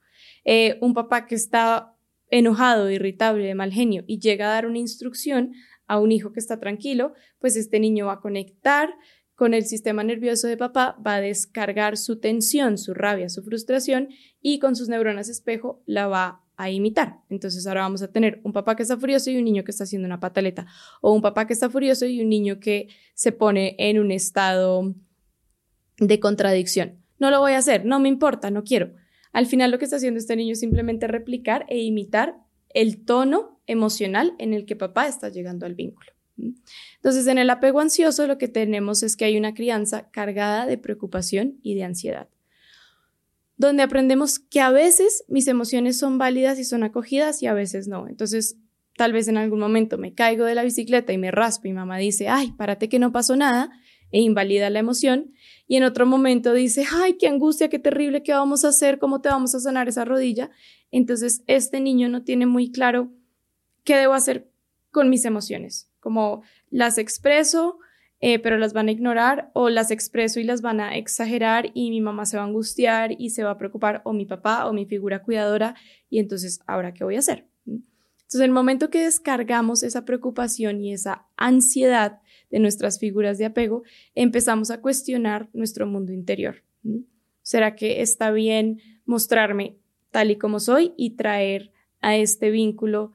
Eh, 0.45 0.77
un 0.81 0.93
papá 0.93 1.25
que 1.25 1.35
está 1.35 1.95
enojado, 2.29 2.89
irritable, 2.89 3.45
de 3.45 3.55
mal 3.55 3.71
genio 3.71 4.03
y 4.07 4.19
llega 4.19 4.47
a 4.47 4.53
dar 4.53 4.65
una 4.65 4.79
instrucción 4.79 5.53
a 5.87 5.99
un 5.99 6.11
hijo 6.11 6.31
que 6.31 6.39
está 6.39 6.59
tranquilo, 6.59 7.13
pues 7.39 7.55
este 7.55 7.79
niño 7.79 8.07
va 8.07 8.13
a 8.13 8.19
conectar 8.21 8.93
con 9.35 9.53
el 9.53 9.65
sistema 9.65 10.03
nervioso 10.03 10.47
de 10.47 10.57
papá, 10.57 10.97
va 11.05 11.15
a 11.15 11.21
descargar 11.21 11.97
su 11.97 12.19
tensión, 12.19 12.77
su 12.77 12.93
rabia, 12.93 13.29
su 13.29 13.43
frustración 13.43 14.09
y 14.41 14.59
con 14.59 14.75
sus 14.75 14.89
neuronas 14.89 15.29
espejo 15.29 15.81
la 15.85 16.07
va 16.07 16.41
a 16.55 16.69
imitar. 16.69 17.19
Entonces 17.29 17.65
ahora 17.65 17.81
vamos 17.81 18.01
a 18.01 18.11
tener 18.11 18.39
un 18.43 18.53
papá 18.53 18.75
que 18.75 18.83
está 18.83 18.97
furioso 18.97 19.31
y 19.31 19.37
un 19.37 19.45
niño 19.45 19.63
que 19.63 19.71
está 19.71 19.85
haciendo 19.85 20.05
una 20.05 20.19
pataleta, 20.19 20.67
o 21.01 21.13
un 21.13 21.21
papá 21.21 21.47
que 21.47 21.53
está 21.53 21.69
furioso 21.69 22.05
y 22.05 22.21
un 22.21 22.29
niño 22.29 22.59
que 22.59 22.89
se 23.15 23.31
pone 23.31 23.75
en 23.79 23.99
un 23.99 24.11
estado 24.11 24.93
de 25.97 26.19
contradicción. 26.19 27.03
No 27.19 27.31
lo 27.31 27.39
voy 27.39 27.53
a 27.53 27.57
hacer, 27.57 27.85
no 27.85 27.99
me 27.99 28.09
importa, 28.09 28.51
no 28.51 28.63
quiero. 28.63 28.93
Al 29.33 29.45
final 29.45 29.71
lo 29.71 29.77
que 29.77 29.85
está 29.85 29.97
haciendo 29.97 30.19
este 30.19 30.37
niño 30.37 30.53
es 30.53 30.61
simplemente 30.61 31.07
replicar 31.07 31.65
e 31.67 31.79
imitar 31.79 32.37
el 32.69 33.03
tono 33.03 33.59
emocional 33.67 34.33
en 34.39 34.53
el 34.53 34.65
que 34.65 34.77
papá 34.77 35.07
está 35.07 35.27
llegando 35.29 35.65
al 35.65 35.75
vínculo. 35.75 36.11
Entonces, 36.95 37.27
en 37.27 37.37
el 37.37 37.49
apego 37.49 37.79
ansioso 37.79 38.25
lo 38.25 38.37
que 38.37 38.47
tenemos 38.47 39.03
es 39.03 39.17
que 39.17 39.25
hay 39.25 39.37
una 39.37 39.53
crianza 39.53 40.09
cargada 40.09 40.65
de 40.65 40.77
preocupación 40.77 41.59
y 41.61 41.75
de 41.75 41.83
ansiedad 41.83 42.27
donde 43.57 43.83
aprendemos 43.83 44.39
que 44.39 44.61
a 44.61 44.71
veces 44.71 45.23
mis 45.27 45.47
emociones 45.47 45.97
son 45.97 46.17
válidas 46.17 46.59
y 46.59 46.65
son 46.65 46.83
acogidas 46.83 47.41
y 47.43 47.47
a 47.47 47.53
veces 47.53 47.87
no. 47.87 48.07
Entonces, 48.07 48.57
tal 48.97 49.13
vez 49.13 49.27
en 49.27 49.37
algún 49.37 49.59
momento 49.59 49.97
me 49.97 50.13
caigo 50.13 50.45
de 50.45 50.55
la 50.55 50.63
bicicleta 50.63 51.13
y 51.13 51.17
me 51.17 51.31
raspo 51.31 51.67
y 51.67 51.73
mamá 51.73 51.97
dice, 51.97 52.27
ay, 52.27 52.51
párate 52.51 52.89
que 52.89 52.99
no 52.99 53.11
pasó 53.11 53.35
nada, 53.35 53.71
e 54.13 54.21
invalida 54.21 54.69
la 54.69 54.79
emoción. 54.79 55.33
Y 55.67 55.75
en 55.75 55.83
otro 55.83 56.05
momento 56.05 56.53
dice, 56.53 56.85
ay, 56.93 57.17
qué 57.17 57.27
angustia, 57.27 57.67
qué 57.67 57.79
terrible, 57.79 58.23
¿qué 58.23 58.31
vamos 58.31 58.63
a 58.63 58.69
hacer? 58.69 58.99
¿Cómo 58.99 59.19
te 59.19 59.29
vamos 59.29 59.55
a 59.55 59.59
sanar 59.59 59.89
esa 59.89 60.05
rodilla? 60.05 60.51
Entonces, 60.91 61.43
este 61.47 61.81
niño 61.81 62.07
no 62.07 62.23
tiene 62.23 62.45
muy 62.45 62.71
claro 62.71 63.11
qué 63.83 63.97
debo 63.97 64.13
hacer 64.13 64.47
con 64.91 65.09
mis 65.09 65.25
emociones, 65.25 65.89
como 65.99 66.43
las 66.69 66.99
expreso, 66.99 67.79
eh, 68.19 68.37
pero 68.37 68.57
las 68.57 68.73
van 68.73 68.87
a 68.87 68.91
ignorar 68.91 69.49
o 69.53 69.69
las 69.69 69.89
expreso 69.89 70.39
y 70.39 70.43
las 70.43 70.61
van 70.61 70.79
a 70.79 70.95
exagerar 70.95 71.71
y 71.73 71.89
mi 71.89 71.99
mamá 71.99 72.25
se 72.27 72.37
va 72.37 72.43
a 72.43 72.45
angustiar 72.45 73.15
y 73.17 73.31
se 73.31 73.43
va 73.43 73.51
a 73.51 73.57
preocupar 73.57 74.01
o 74.05 74.13
mi 74.13 74.25
papá 74.25 74.67
o 74.67 74.73
mi 74.73 74.85
figura 74.85 75.23
cuidadora 75.23 75.75
y 76.09 76.19
entonces, 76.19 76.61
¿ahora 76.67 76.93
qué 76.93 77.03
voy 77.03 77.15
a 77.15 77.19
hacer? 77.19 77.47
Entonces, 77.65 78.35
en 78.35 78.43
el 78.43 78.51
momento 78.51 78.91
que 78.91 79.03
descargamos 79.03 79.81
esa 79.81 80.05
preocupación 80.05 80.81
y 80.81 80.93
esa 80.93 81.25
ansiedad 81.35 82.21
de 82.53 82.59
nuestras 82.59 82.99
figuras 82.99 83.39
de 83.39 83.45
apego, 83.45 83.81
empezamos 84.13 84.69
a 84.69 84.79
cuestionar 84.79 85.49
nuestro 85.53 85.87
mundo 85.87 86.13
interior. 86.13 86.63
¿Será 87.41 87.75
que 87.75 88.03
está 88.03 88.29
bien 88.29 88.79
mostrarme 89.05 89.75
tal 90.11 90.29
y 90.29 90.37
como 90.37 90.59
soy 90.59 90.93
y 90.95 91.15
traer 91.15 91.71
a 91.99 92.15
este 92.15 92.51
vínculo 92.51 93.11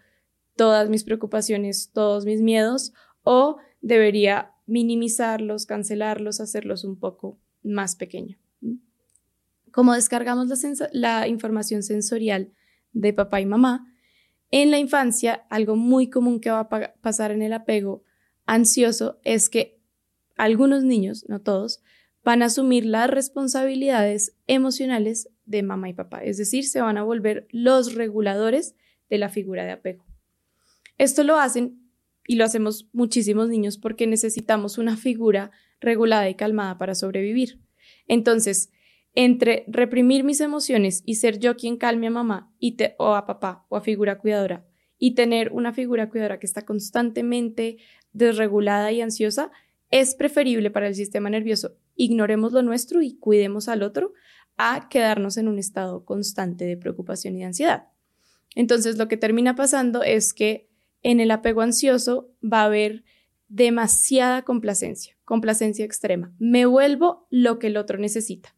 todas 0.56 0.90
mis 0.90 1.04
preocupaciones, 1.04 1.92
todos 1.94 2.24
mis 2.26 2.42
miedos? 2.42 2.92
¿O 3.22 3.58
debería 3.80 4.54
minimizarlos, 4.66 5.66
cancelarlos, 5.66 6.40
hacerlos 6.40 6.82
un 6.82 6.98
poco 6.98 7.38
más 7.62 7.94
pequeño? 7.94 8.38
Como 9.70 9.94
descargamos 9.94 10.48
la, 10.90 11.28
información 11.28 11.84
sensorial 11.84 12.50
de 12.92 13.12
papá 13.12 13.40
y 13.40 13.46
mamá, 13.46 13.86
en 14.50 14.72
la 14.72 14.80
infancia, 14.80 15.46
algo 15.48 15.76
muy 15.76 16.10
común 16.10 16.40
que 16.40 16.50
va 16.50 16.60
a 16.60 16.94
pasar 17.00 17.30
en 17.30 17.42
el 17.42 17.52
apego 17.52 18.02
ansioso 18.48 19.20
es 19.24 19.50
que 19.50 19.78
algunos 20.36 20.82
niños, 20.82 21.26
no 21.28 21.40
todos, 21.40 21.82
van 22.24 22.42
a 22.42 22.46
asumir 22.46 22.86
las 22.86 23.08
responsabilidades 23.10 24.36
emocionales 24.46 25.28
de 25.44 25.62
mamá 25.62 25.90
y 25.90 25.94
papá, 25.94 26.24
es 26.24 26.38
decir, 26.38 26.66
se 26.66 26.80
van 26.80 26.96
a 26.96 27.02
volver 27.02 27.46
los 27.50 27.94
reguladores 27.94 28.74
de 29.10 29.18
la 29.18 29.28
figura 29.28 29.64
de 29.64 29.72
apego. 29.72 30.04
Esto 30.96 31.24
lo 31.24 31.36
hacen 31.36 31.78
y 32.26 32.36
lo 32.36 32.44
hacemos 32.44 32.88
muchísimos 32.92 33.48
niños 33.48 33.78
porque 33.78 34.06
necesitamos 34.06 34.78
una 34.78 34.96
figura 34.96 35.50
regulada 35.80 36.28
y 36.28 36.34
calmada 36.34 36.76
para 36.78 36.94
sobrevivir. 36.94 37.60
Entonces, 38.06 38.70
entre 39.14 39.64
reprimir 39.68 40.24
mis 40.24 40.40
emociones 40.40 41.02
y 41.04 41.16
ser 41.16 41.38
yo 41.38 41.56
quien 41.56 41.76
calme 41.76 42.08
a 42.08 42.10
mamá 42.10 42.52
y 42.58 42.76
o 42.98 43.14
a 43.14 43.26
papá 43.26 43.66
o 43.68 43.76
a 43.76 43.80
figura 43.80 44.18
cuidadora 44.18 44.67
y 44.98 45.14
tener 45.14 45.52
una 45.52 45.72
figura 45.72 46.08
cuidadora 46.08 46.38
que 46.38 46.46
está 46.46 46.64
constantemente 46.64 47.78
desregulada 48.12 48.90
y 48.92 49.00
ansiosa, 49.00 49.50
es 49.90 50.14
preferible 50.14 50.70
para 50.70 50.88
el 50.88 50.94
sistema 50.94 51.30
nervioso. 51.30 51.76
Ignoremos 51.94 52.52
lo 52.52 52.62
nuestro 52.62 53.00
y 53.02 53.16
cuidemos 53.16 53.68
al 53.68 53.82
otro 53.82 54.12
a 54.56 54.88
quedarnos 54.88 55.36
en 55.36 55.48
un 55.48 55.58
estado 55.58 56.04
constante 56.04 56.64
de 56.64 56.76
preocupación 56.76 57.36
y 57.36 57.40
de 57.40 57.44
ansiedad. 57.44 57.88
Entonces, 58.54 58.98
lo 58.98 59.08
que 59.08 59.16
termina 59.16 59.54
pasando 59.54 60.02
es 60.02 60.34
que 60.34 60.68
en 61.02 61.20
el 61.20 61.30
apego 61.30 61.60
ansioso 61.60 62.30
va 62.42 62.62
a 62.62 62.66
haber 62.66 63.04
demasiada 63.48 64.42
complacencia, 64.42 65.16
complacencia 65.24 65.84
extrema. 65.84 66.34
Me 66.38 66.66
vuelvo 66.66 67.26
lo 67.30 67.58
que 67.58 67.68
el 67.68 67.76
otro 67.76 67.98
necesita 67.98 68.54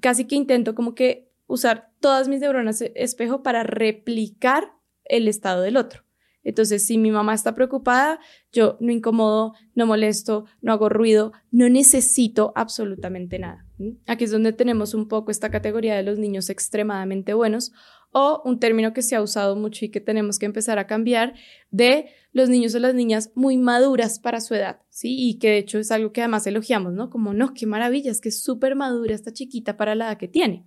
casi 0.00 0.24
que 0.24 0.36
intento 0.36 0.74
como 0.74 0.94
que 0.94 1.30
usar 1.46 1.90
todas 2.00 2.28
mis 2.28 2.40
neuronas 2.40 2.82
espejo 2.94 3.42
para 3.42 3.62
replicar 3.62 4.72
el 5.08 5.28
estado 5.28 5.62
del 5.62 5.76
otro. 5.76 6.06
Entonces, 6.46 6.86
si 6.86 6.96
mi 6.96 7.10
mamá 7.10 7.34
está 7.34 7.56
preocupada, 7.56 8.20
yo 8.52 8.76
no 8.78 8.92
incomodo, 8.92 9.54
no 9.74 9.84
molesto, 9.84 10.44
no 10.60 10.72
hago 10.72 10.88
ruido, 10.88 11.32
no 11.50 11.68
necesito 11.68 12.52
absolutamente 12.54 13.40
nada. 13.40 13.66
Aquí 14.06 14.24
es 14.24 14.30
donde 14.30 14.52
tenemos 14.52 14.94
un 14.94 15.08
poco 15.08 15.32
esta 15.32 15.50
categoría 15.50 15.96
de 15.96 16.04
los 16.04 16.20
niños 16.20 16.48
extremadamente 16.48 17.34
buenos 17.34 17.72
o 18.12 18.42
un 18.44 18.60
término 18.60 18.92
que 18.92 19.02
se 19.02 19.16
ha 19.16 19.22
usado 19.22 19.56
mucho 19.56 19.84
y 19.84 19.88
que 19.88 20.00
tenemos 20.00 20.38
que 20.38 20.46
empezar 20.46 20.78
a 20.78 20.86
cambiar 20.86 21.34
de 21.72 22.06
los 22.30 22.48
niños 22.48 22.76
o 22.76 22.78
las 22.78 22.94
niñas 22.94 23.32
muy 23.34 23.56
maduras 23.56 24.20
para 24.20 24.40
su 24.40 24.54
edad, 24.54 24.82
¿sí? 24.88 25.16
Y 25.18 25.38
que 25.40 25.48
de 25.48 25.58
hecho 25.58 25.80
es 25.80 25.90
algo 25.90 26.12
que 26.12 26.20
además 26.20 26.46
elogiamos, 26.46 26.92
¿no? 26.92 27.10
Como, 27.10 27.34
no, 27.34 27.54
qué 27.54 27.66
maravilla, 27.66 28.12
es 28.12 28.20
que 28.20 28.28
es 28.28 28.40
súper 28.40 28.76
madura 28.76 29.16
esta 29.16 29.32
chiquita 29.32 29.76
para 29.76 29.96
la 29.96 30.06
edad 30.06 30.18
que 30.18 30.28
tiene. 30.28 30.64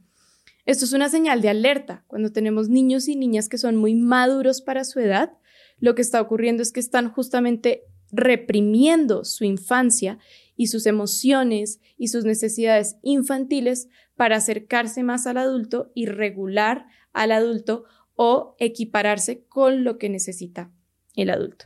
Esto 0.66 0.86
es 0.86 0.94
una 0.94 1.10
señal 1.10 1.42
de 1.42 1.50
alerta. 1.50 2.04
Cuando 2.08 2.32
tenemos 2.32 2.70
niños 2.70 3.08
y 3.08 3.16
niñas 3.16 3.50
que 3.50 3.58
son 3.58 3.76
muy 3.76 3.96
maduros 3.96 4.62
para 4.62 4.84
su 4.84 5.00
edad, 5.00 5.34
lo 5.80 5.96
que 5.96 6.02
está 6.02 6.22
ocurriendo 6.22 6.62
es 6.62 6.72
que 6.72 6.80
están 6.80 7.10
justamente 7.10 7.84
reprimiendo 8.12 9.24
su 9.24 9.44
infancia 9.44 10.20
y 10.56 10.68
sus 10.68 10.86
emociones 10.86 11.80
y 11.98 12.10
sus 12.10 12.26
necesidades 12.26 12.98
infantiles 13.02 13.88
para 14.16 14.38
acercarse 14.38 15.04
más 15.04 15.28
al 15.28 15.38
adulto 15.38 15.92
y 15.96 16.08
regular 16.08 16.88
al 17.14 17.32
adulto 17.32 17.86
o 18.16 18.56
equipararse 18.60 19.46
con 19.46 19.84
lo 19.84 19.98
que 19.98 20.10
necesita 20.10 20.72
el 21.16 21.30
adulto. 21.30 21.66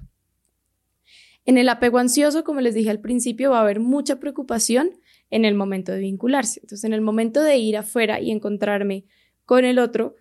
En 1.45 1.57
el 1.57 1.67
apego 1.67 1.97
ansioso, 1.97 2.43
como 2.43 2.61
les 2.61 2.75
dije 2.75 2.89
al 2.89 3.01
principio, 3.01 3.51
va 3.51 3.57
a 3.57 3.61
haber 3.61 3.79
mucha 3.79 4.19
preocupación 4.19 4.91
en 5.33 5.45
el 5.45 5.55
momento 5.55 5.91
de 5.91 5.97
vincularse. 5.97 6.59
Entonces, 6.61 6.83
en 6.83 6.93
el 6.93 7.01
momento 7.01 7.41
de 7.41 7.57
ir 7.57 7.75
afuera 7.75 8.21
y 8.21 8.29
encontrarme 8.29 9.05
con 9.45 9.65
el 9.65 9.79
otro, 9.79 10.15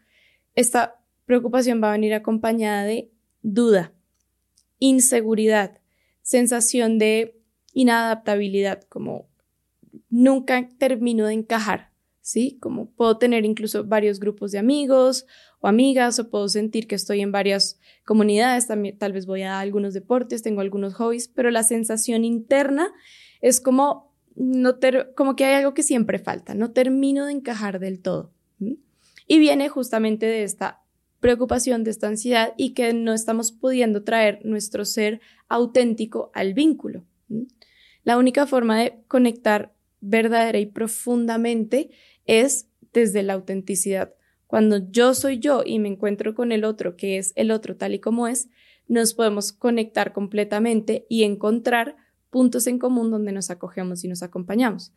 esta 0.54 1.04
preocupación 1.26 1.82
va 1.82 1.90
a 1.90 1.92
venir 1.92 2.14
acompañada 2.14 2.84
de 2.84 3.10
duda, 3.42 3.92
inseguridad, 4.78 5.78
sensación 6.22 6.98
de 6.98 7.38
inadaptabilidad, 7.74 8.84
como 8.88 9.28
nunca 10.08 10.66
termino 10.78 11.26
de 11.26 11.34
encajar, 11.34 11.90
¿sí? 12.22 12.56
Como 12.58 12.90
puedo 12.90 13.18
tener 13.18 13.44
incluso 13.44 13.84
varios 13.84 14.18
grupos 14.18 14.50
de 14.50 14.60
amigos 14.60 15.26
o 15.60 15.68
amigas 15.68 16.18
o 16.18 16.30
puedo 16.30 16.48
sentir 16.48 16.86
que 16.86 16.94
estoy 16.94 17.20
en 17.20 17.32
varias 17.32 17.78
comunidades, 18.06 18.66
también 18.66 18.96
tal 18.96 19.12
vez 19.12 19.26
voy 19.26 19.42
a 19.42 19.60
algunos 19.60 19.92
deportes, 19.92 20.42
tengo 20.42 20.62
algunos 20.62 20.94
hobbies, 20.94 21.28
pero 21.28 21.50
la 21.50 21.64
sensación 21.64 22.24
interna 22.24 22.94
es 23.42 23.60
como 23.60 24.11
no 24.34 24.78
como 25.14 25.36
que 25.36 25.44
hay 25.44 25.54
algo 25.54 25.74
que 25.74 25.82
siempre 25.82 26.18
falta, 26.18 26.54
no 26.54 26.72
termino 26.72 27.26
de 27.26 27.32
encajar 27.32 27.78
del 27.78 28.00
todo. 28.00 28.32
Y 29.26 29.38
viene 29.38 29.68
justamente 29.68 30.26
de 30.26 30.42
esta 30.42 30.82
preocupación, 31.20 31.84
de 31.84 31.90
esta 31.90 32.08
ansiedad 32.08 32.52
y 32.56 32.74
que 32.74 32.92
no 32.92 33.14
estamos 33.14 33.52
pudiendo 33.52 34.02
traer 34.02 34.40
nuestro 34.44 34.84
ser 34.84 35.20
auténtico 35.48 36.30
al 36.34 36.52
vínculo. 36.52 37.04
La 38.04 38.18
única 38.18 38.46
forma 38.46 38.80
de 38.80 38.98
conectar 39.06 39.72
verdadera 40.00 40.58
y 40.58 40.66
profundamente 40.66 41.90
es 42.26 42.68
desde 42.92 43.22
la 43.22 43.34
autenticidad. 43.34 44.14
Cuando 44.46 44.90
yo 44.90 45.14
soy 45.14 45.38
yo 45.38 45.62
y 45.64 45.78
me 45.78 45.88
encuentro 45.88 46.34
con 46.34 46.52
el 46.52 46.64
otro, 46.64 46.96
que 46.96 47.16
es 47.16 47.32
el 47.36 47.50
otro 47.50 47.76
tal 47.76 47.94
y 47.94 48.00
como 48.00 48.26
es, 48.26 48.48
nos 48.88 49.14
podemos 49.14 49.52
conectar 49.52 50.12
completamente 50.12 51.06
y 51.08 51.22
encontrar 51.22 51.96
puntos 52.32 52.66
en 52.66 52.78
común 52.78 53.10
donde 53.10 53.30
nos 53.30 53.50
acogemos 53.50 54.02
y 54.02 54.08
nos 54.08 54.22
acompañamos. 54.22 54.92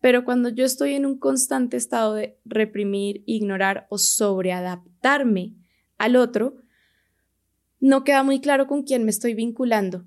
Pero 0.00 0.24
cuando 0.24 0.50
yo 0.50 0.64
estoy 0.64 0.94
en 0.94 1.04
un 1.04 1.18
constante 1.18 1.76
estado 1.76 2.14
de 2.14 2.38
reprimir, 2.44 3.24
ignorar 3.26 3.88
o 3.90 3.98
sobreadaptarme 3.98 5.52
al 5.98 6.14
otro, 6.14 6.62
no 7.80 8.04
queda 8.04 8.22
muy 8.22 8.40
claro 8.40 8.68
con 8.68 8.84
quién 8.84 9.04
me 9.04 9.10
estoy 9.10 9.34
vinculando. 9.34 10.04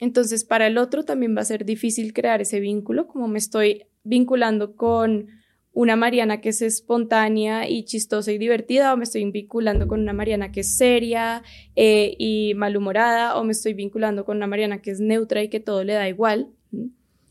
Entonces, 0.00 0.44
para 0.44 0.66
el 0.66 0.76
otro 0.76 1.04
también 1.04 1.34
va 1.34 1.40
a 1.40 1.46
ser 1.46 1.64
difícil 1.64 2.12
crear 2.12 2.42
ese 2.42 2.60
vínculo, 2.60 3.06
como 3.06 3.26
me 3.26 3.38
estoy 3.38 3.86
vinculando 4.04 4.76
con 4.76 5.28
una 5.72 5.96
Mariana 5.96 6.40
que 6.40 6.50
es 6.50 6.60
espontánea 6.62 7.68
y 7.68 7.84
chistosa 7.84 8.30
y 8.32 8.38
divertida, 8.38 8.92
o 8.92 8.96
me 8.96 9.04
estoy 9.04 9.28
vinculando 9.30 9.88
con 9.88 10.00
una 10.00 10.12
Mariana 10.12 10.52
que 10.52 10.60
es 10.60 10.76
seria 10.76 11.42
eh, 11.76 12.14
y 12.18 12.52
malhumorada, 12.54 13.36
o 13.36 13.44
me 13.44 13.52
estoy 13.52 13.74
vinculando 13.74 14.24
con 14.24 14.36
una 14.36 14.46
Mariana 14.46 14.82
que 14.82 14.90
es 14.90 15.00
neutra 15.00 15.42
y 15.42 15.48
que 15.48 15.60
todo 15.60 15.82
le 15.84 15.94
da 15.94 16.08
igual. 16.08 16.50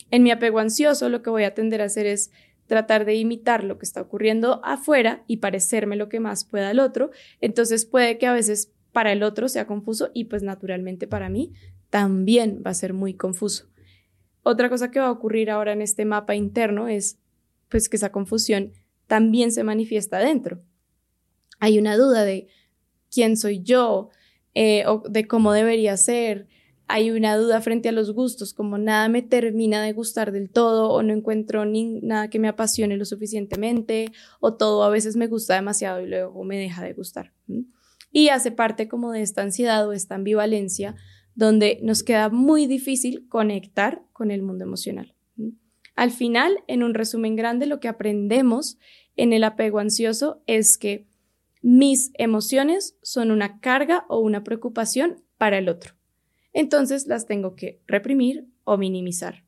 En 0.10 0.24
mi 0.24 0.32
apego 0.32 0.60
ansioso, 0.60 1.08
lo 1.10 1.22
que 1.22 1.30
voy 1.30 1.44
a 1.44 1.54
tender 1.54 1.82
a 1.82 1.86
hacer 1.86 2.06
es 2.06 2.32
tratar 2.68 3.06
de 3.06 3.16
imitar 3.16 3.64
lo 3.64 3.78
que 3.78 3.86
está 3.86 4.02
ocurriendo 4.02 4.62
afuera 4.64 5.24
y 5.28 5.38
parecerme 5.38 5.96
lo 5.96 6.10
que 6.10 6.20
más 6.20 6.46
pueda 6.46 6.70
al 6.70 6.80
otro. 6.80 7.12
Entonces 7.42 7.86
puede 7.86 8.18
que 8.18 8.28
a 8.28 8.34
veces 8.34 8.72
para 8.92 9.12
el 9.12 9.24
otro 9.24 9.50
sea 9.50 9.68
confuso 9.68 10.10
y 10.14 10.26
pues 10.26 10.44
naturalmente 10.44 11.08
para 11.08 11.30
mí 11.30 11.54
también 11.90 12.64
va 12.66 12.72
a 12.72 12.76
ser 12.76 12.94
muy 12.94 13.14
confuso. 13.14 13.68
Otra 14.44 14.70
cosa 14.70 14.90
que 14.90 15.00
va 15.00 15.08
a 15.08 15.12
ocurrir 15.12 15.52
ahora 15.52 15.74
en 15.74 15.82
este 15.82 16.06
mapa 16.06 16.36
interno 16.36 16.88
es 16.88 17.20
pues 17.72 17.90
que 17.90 17.96
esa 17.96 18.12
confusión 18.12 18.74
también 19.08 19.52
se 19.52 19.64
manifiesta 19.64 20.18
adentro. 20.18 20.62
Hay 21.60 21.80
una 21.80 21.98
duda 21.98 22.24
de 22.24 22.48
quién 23.10 23.38
soy 23.38 23.64
yo 23.64 24.10
eh, 24.54 24.86
o 24.86 25.04
de 25.10 25.28
cómo 25.28 25.54
debería 25.54 25.98
ser. 25.98 26.48
Hay 26.88 27.10
una 27.10 27.38
duda 27.38 27.62
frente 27.62 27.90
a 27.90 27.94
los 27.94 28.12
gustos, 28.12 28.54
como 28.54 28.78
nada 28.78 29.08
me 29.08 29.22
termina 29.22 29.82
de 29.82 29.94
gustar 29.94 30.34
del 30.34 30.50
todo 30.50 30.90
o 30.90 31.02
no 31.04 31.14
encuentro 31.14 31.66
ni 31.66 32.02
nada 32.02 32.30
que 32.30 32.40
me 32.40 32.50
apasione 32.50 32.98
lo 32.98 33.06
suficientemente 33.06 34.12
o 34.42 34.56
todo 34.56 34.84
a 34.84 34.90
veces 34.90 35.16
me 35.16 35.28
gusta 35.28 35.56
demasiado 35.56 36.02
y 36.02 36.08
luego 36.08 36.44
me 36.44 36.58
deja 36.58 36.84
de 36.84 36.94
gustar. 36.94 37.32
Y 38.12 38.28
hace 38.28 38.52
parte 38.52 38.90
como 38.90 39.14
de 39.14 39.22
esta 39.22 39.42
ansiedad 39.42 39.88
o 39.88 39.94
esta 39.94 40.16
ambivalencia 40.16 40.96
donde 41.34 41.80
nos 41.82 42.04
queda 42.04 42.28
muy 42.28 42.66
difícil 42.66 43.28
conectar 43.30 44.04
con 44.12 44.32
el 44.32 44.42
mundo 44.42 44.66
emocional. 44.66 45.16
Al 45.96 46.12
final, 46.12 46.64
en 46.68 46.84
un 46.84 46.94
resumen 46.94 47.36
grande, 47.36 47.66
lo 47.66 47.80
que 47.80 47.88
aprendemos 47.88 48.78
en 49.16 49.34
el 49.34 49.44
apego 49.44 49.80
ansioso 49.80 50.42
es 50.48 50.78
que 50.78 51.06
mis 51.62 52.12
emociones 52.16 52.98
son 53.02 53.32
una 53.32 53.60
carga 53.60 54.06
o 54.08 54.20
una 54.20 54.44
preocupación 54.44 55.24
para 55.38 55.58
el 55.58 55.70
otro. 55.70 55.94
Entonces 56.54 57.08
las 57.08 57.28
tengo 57.28 57.56
que 57.56 57.82
reprimir 57.88 58.48
o 58.64 58.78
minimizar. 58.78 59.44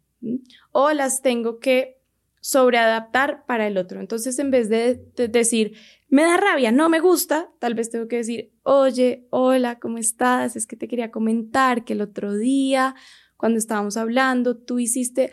O 0.71 0.91
las 0.91 1.21
tengo 1.21 1.59
que 1.59 1.97
sobreadaptar 2.39 3.45
para 3.45 3.67
el 3.67 3.77
otro. 3.77 3.99
Entonces, 3.99 4.37
en 4.37 4.51
vez 4.51 4.69
de, 4.69 5.01
decir, 5.29 5.77
me 6.09 6.23
da 6.23 6.37
rabia, 6.37 6.71
no 6.71 6.89
me 6.89 6.99
gusta, 6.99 7.49
tal 7.59 7.73
vez 7.73 7.89
tengo 7.89 8.07
que 8.07 8.17
decir, 8.17 8.51
oye, 8.63 9.27
hola, 9.29 9.79
¿cómo 9.79 9.97
estás? 9.97 10.55
Es 10.55 10.67
que 10.67 10.75
te 10.75 10.89
quería 10.89 11.09
comentar 11.09 11.85
que 11.85 11.93
el 11.93 12.01
otro 12.01 12.37
día, 12.37 12.95
cuando 13.37 13.57
estábamos 13.57 13.95
hablando, 13.95 14.57
tú 14.57 14.79
hiciste 14.79 15.31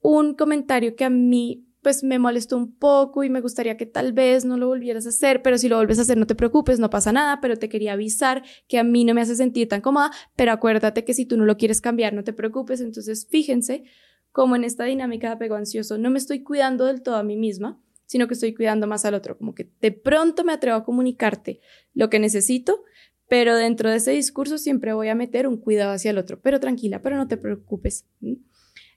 un 0.00 0.34
comentario 0.34 0.96
que 0.96 1.04
a 1.04 1.10
mí 1.10 1.66
pues 1.86 2.02
me 2.02 2.18
molestó 2.18 2.56
un 2.56 2.74
poco 2.74 3.22
y 3.22 3.30
me 3.30 3.40
gustaría 3.40 3.76
que 3.76 3.86
tal 3.86 4.12
vez 4.12 4.44
no 4.44 4.56
lo 4.56 4.66
volvieras 4.66 5.06
a 5.06 5.10
hacer, 5.10 5.40
pero 5.40 5.56
si 5.56 5.68
lo 5.68 5.76
vuelves 5.76 6.00
a 6.00 6.02
hacer 6.02 6.18
no 6.18 6.26
te 6.26 6.34
preocupes, 6.34 6.80
no 6.80 6.90
pasa 6.90 7.12
nada, 7.12 7.40
pero 7.40 7.56
te 7.56 7.68
quería 7.68 7.92
avisar 7.92 8.42
que 8.66 8.80
a 8.80 8.82
mí 8.82 9.04
no 9.04 9.14
me 9.14 9.20
hace 9.20 9.36
sentir 9.36 9.68
tan 9.68 9.82
cómoda, 9.82 10.10
pero 10.34 10.50
acuérdate 10.50 11.04
que 11.04 11.14
si 11.14 11.26
tú 11.26 11.36
no 11.36 11.44
lo 11.44 11.56
quieres 11.56 11.80
cambiar, 11.80 12.12
no 12.12 12.24
te 12.24 12.32
preocupes. 12.32 12.80
Entonces, 12.80 13.28
fíjense 13.30 13.84
cómo 14.32 14.56
en 14.56 14.64
esta 14.64 14.82
dinámica 14.82 15.28
de 15.28 15.34
apego 15.34 15.54
ansioso 15.54 15.96
no 15.96 16.10
me 16.10 16.18
estoy 16.18 16.42
cuidando 16.42 16.86
del 16.86 17.02
todo 17.02 17.14
a 17.14 17.22
mí 17.22 17.36
misma, 17.36 17.80
sino 18.04 18.26
que 18.26 18.34
estoy 18.34 18.52
cuidando 18.52 18.88
más 18.88 19.04
al 19.04 19.14
otro, 19.14 19.38
como 19.38 19.54
que 19.54 19.70
de 19.80 19.92
pronto 19.92 20.42
me 20.42 20.52
atrevo 20.52 20.78
a 20.78 20.84
comunicarte 20.84 21.60
lo 21.94 22.10
que 22.10 22.18
necesito, 22.18 22.82
pero 23.28 23.54
dentro 23.54 23.90
de 23.90 23.98
ese 23.98 24.10
discurso 24.10 24.58
siempre 24.58 24.92
voy 24.92 25.06
a 25.06 25.14
meter 25.14 25.46
un 25.46 25.56
cuidado 25.56 25.92
hacia 25.92 26.10
el 26.10 26.18
otro, 26.18 26.40
pero 26.40 26.58
tranquila, 26.58 27.00
pero 27.00 27.16
no 27.16 27.28
te 27.28 27.36
preocupes. 27.36 28.06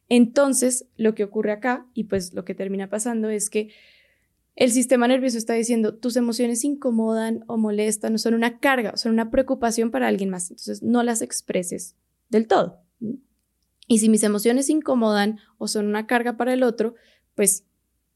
Entonces, 0.10 0.88
lo 0.98 1.14
que 1.14 1.24
ocurre 1.24 1.52
acá, 1.52 1.86
y 1.94 2.06
pues 2.06 2.34
lo 2.34 2.44
que 2.44 2.56
termina 2.56 2.90
pasando 2.90 3.30
es 3.30 3.50
que 3.50 3.70
el 4.56 4.72
sistema 4.72 5.08
nervioso 5.08 5.38
está 5.38 5.54
diciendo, 5.54 5.96
tus 5.96 6.18
emociones 6.18 6.66
incomodan 6.66 7.46
o 7.48 7.56
molestan, 7.56 8.12
no 8.12 8.18
son 8.18 8.34
una 8.34 8.60
carga, 8.60 8.98
son 8.98 9.14
una 9.14 9.32
preocupación 9.32 9.92
para 9.92 10.08
alguien 10.08 10.30
más, 10.30 10.50
entonces 10.50 10.84
no 10.84 11.02
las 11.04 11.22
expreses 11.22 11.96
del 12.30 12.48
todo. 12.48 12.82
Y 13.88 14.00
si 14.00 14.10
mis 14.10 14.24
emociones 14.24 14.70
incomodan 14.70 15.40
o 15.58 15.68
son 15.68 15.88
una 15.88 16.08
carga 16.08 16.36
para 16.36 16.54
el 16.54 16.64
otro, 16.64 16.96
pues 17.36 17.64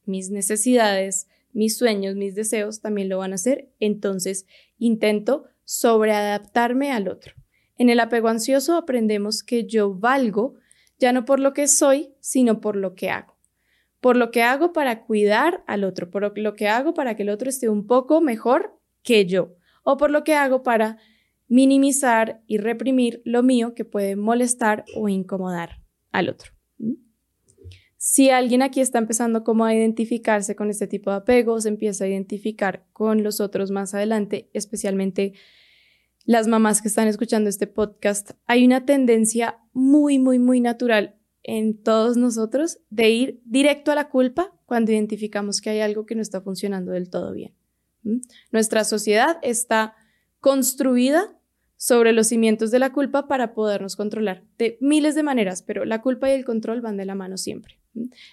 mis 0.05 0.31
necesidades, 0.31 1.27
mis 1.53 1.77
sueños, 1.77 2.15
mis 2.15 2.35
deseos 2.35 2.81
también 2.81 3.07
lo 3.07 3.19
van 3.19 3.31
a 3.31 3.35
hacer, 3.35 3.69
entonces 3.79 4.45
intento 4.77 5.45
sobreadaptarme 5.63 6.91
al 6.91 7.07
otro. 7.07 7.33
En 7.77 7.89
el 7.89 7.99
apego 7.99 8.27
ansioso 8.27 8.75
aprendemos 8.75 9.43
que 9.43 9.65
yo 9.65 9.93
valgo 9.93 10.55
ya 11.03 11.11
no 11.11 11.25
por 11.25 11.41
lo 11.41 11.51
que 11.51 11.67
soy, 11.67 12.15
sino 12.21 12.61
por 12.61 12.77
lo 12.77 12.95
que 12.95 13.09
hago. 13.09 13.37
Por 13.99 14.15
lo 14.15 14.31
que 14.31 14.41
hago 14.41 14.71
para 14.71 15.03
cuidar 15.03 15.61
al 15.67 15.83
otro, 15.83 16.09
por 16.09 16.37
lo 16.37 16.55
que 16.55 16.69
hago 16.69 16.93
para 16.93 17.17
que 17.17 17.23
el 17.23 17.29
otro 17.29 17.49
esté 17.49 17.67
un 17.67 17.87
poco 17.87 18.21
mejor 18.21 18.79
que 19.01 19.25
yo, 19.25 19.57
o 19.83 19.97
por 19.97 20.11
lo 20.11 20.23
que 20.23 20.33
hago 20.33 20.63
para 20.63 20.97
minimizar 21.49 22.41
y 22.47 22.57
reprimir 22.57 23.21
lo 23.25 23.43
mío 23.43 23.75
que 23.75 23.83
puede 23.83 24.15
molestar 24.15 24.85
o 24.95 25.09
incomodar 25.09 25.81
al 26.13 26.29
otro. 26.29 26.53
Si 27.97 28.29
alguien 28.29 28.61
aquí 28.61 28.79
está 28.79 28.97
empezando 28.97 29.43
a 29.45 29.75
identificarse 29.75 30.55
con 30.55 30.69
este 30.69 30.87
tipo 30.87 31.09
de 31.09 31.17
apegos, 31.17 31.65
empieza 31.65 32.05
a 32.05 32.07
identificar 32.07 32.85
con 32.93 33.23
los 33.23 33.41
otros 33.41 33.71
más 33.71 33.93
adelante, 33.93 34.49
especialmente 34.53 35.33
las 36.25 36.47
mamás 36.47 36.81
que 36.81 36.87
están 36.87 37.07
escuchando 37.07 37.49
este 37.49 37.67
podcast, 37.67 38.31
hay 38.45 38.65
una 38.65 38.85
tendencia 38.85 39.59
muy, 39.73 40.19
muy, 40.19 40.39
muy 40.39 40.61
natural 40.61 41.15
en 41.43 41.81
todos 41.81 42.15
nosotros 42.15 42.79
de 42.89 43.09
ir 43.09 43.41
directo 43.43 43.91
a 43.91 43.95
la 43.95 44.09
culpa 44.09 44.53
cuando 44.65 44.91
identificamos 44.91 45.59
que 45.59 45.69
hay 45.69 45.81
algo 45.81 46.05
que 46.05 46.15
no 46.15 46.21
está 46.21 46.41
funcionando 46.41 46.91
del 46.91 47.09
todo 47.09 47.33
bien. 47.33 47.53
Nuestra 48.51 48.83
sociedad 48.83 49.37
está 49.41 49.95
construida 50.39 51.37
sobre 51.75 52.13
los 52.13 52.27
cimientos 52.27 52.71
de 52.71 52.79
la 52.79 52.93
culpa 52.93 53.27
para 53.27 53.53
podernos 53.53 53.97
controlar 53.97 54.43
de 54.57 54.77
miles 54.79 55.15
de 55.15 55.23
maneras, 55.23 55.61
pero 55.61 55.83
la 55.83 56.01
culpa 56.01 56.29
y 56.29 56.33
el 56.33 56.45
control 56.45 56.79
van 56.79 56.95
de 56.95 57.05
la 57.05 57.15
mano 57.15 57.37
siempre. 57.37 57.79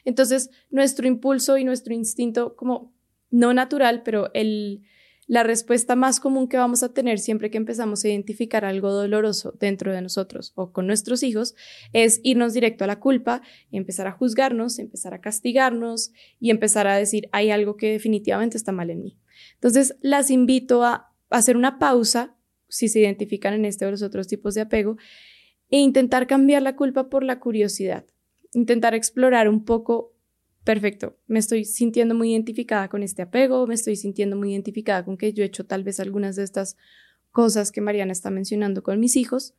Entonces, 0.04 0.50
nuestro 0.70 1.08
impulso 1.08 1.58
y 1.58 1.64
nuestro 1.64 1.92
instinto 1.92 2.54
como 2.54 2.92
no 3.30 3.52
natural, 3.52 4.02
pero 4.04 4.30
el, 4.34 4.82
la 5.30 5.44
respuesta 5.44 5.94
más 5.94 6.18
común 6.18 6.48
que 6.48 6.56
vamos 6.56 6.82
a 6.82 6.92
tener 6.92 7.20
siempre 7.20 7.52
que 7.52 7.56
empezamos 7.56 8.04
a 8.04 8.08
identificar 8.08 8.64
algo 8.64 8.90
doloroso 8.90 9.54
dentro 9.60 9.92
de 9.92 10.02
nosotros 10.02 10.50
o 10.56 10.72
con 10.72 10.88
nuestros 10.88 11.22
hijos 11.22 11.54
es 11.92 12.18
irnos 12.24 12.52
directo 12.52 12.82
a 12.82 12.88
la 12.88 12.98
culpa, 12.98 13.40
empezar 13.70 14.08
a 14.08 14.10
juzgarnos, 14.10 14.80
empezar 14.80 15.14
a 15.14 15.20
castigarnos 15.20 16.10
y 16.40 16.50
empezar 16.50 16.88
a 16.88 16.96
decir 16.96 17.28
hay 17.30 17.52
algo 17.52 17.76
que 17.76 17.92
definitivamente 17.92 18.56
está 18.56 18.72
mal 18.72 18.90
en 18.90 19.04
mí. 19.04 19.18
Entonces, 19.54 19.94
las 20.00 20.32
invito 20.32 20.82
a 20.82 21.12
hacer 21.30 21.56
una 21.56 21.78
pausa 21.78 22.36
si 22.68 22.88
se 22.88 22.98
identifican 22.98 23.54
en 23.54 23.66
este 23.66 23.86
o 23.86 23.90
los 23.92 24.02
otros 24.02 24.26
tipos 24.26 24.56
de 24.56 24.62
apego 24.62 24.96
e 25.70 25.78
intentar 25.78 26.26
cambiar 26.26 26.62
la 26.62 26.74
culpa 26.74 27.08
por 27.08 27.22
la 27.22 27.38
curiosidad, 27.38 28.04
intentar 28.52 28.96
explorar 28.96 29.48
un 29.48 29.64
poco 29.64 30.12
perfecto, 30.64 31.16
me 31.26 31.38
estoy 31.38 31.64
sintiendo 31.64 32.14
muy 32.14 32.32
identificada 32.32 32.88
con 32.88 33.02
este 33.02 33.22
apego, 33.22 33.66
me 33.66 33.74
estoy 33.74 33.96
sintiendo 33.96 34.36
muy 34.36 34.52
identificada 34.52 35.04
con 35.04 35.16
que 35.16 35.32
yo 35.32 35.42
he 35.42 35.46
hecho 35.46 35.66
tal 35.66 35.84
vez 35.84 36.00
algunas 36.00 36.36
de 36.36 36.44
estas 36.44 36.76
cosas 37.30 37.72
que 37.72 37.80
Mariana 37.80 38.12
está 38.12 38.30
mencionando 38.30 38.82
con 38.82 39.00
mis 39.00 39.16
hijos. 39.16 39.54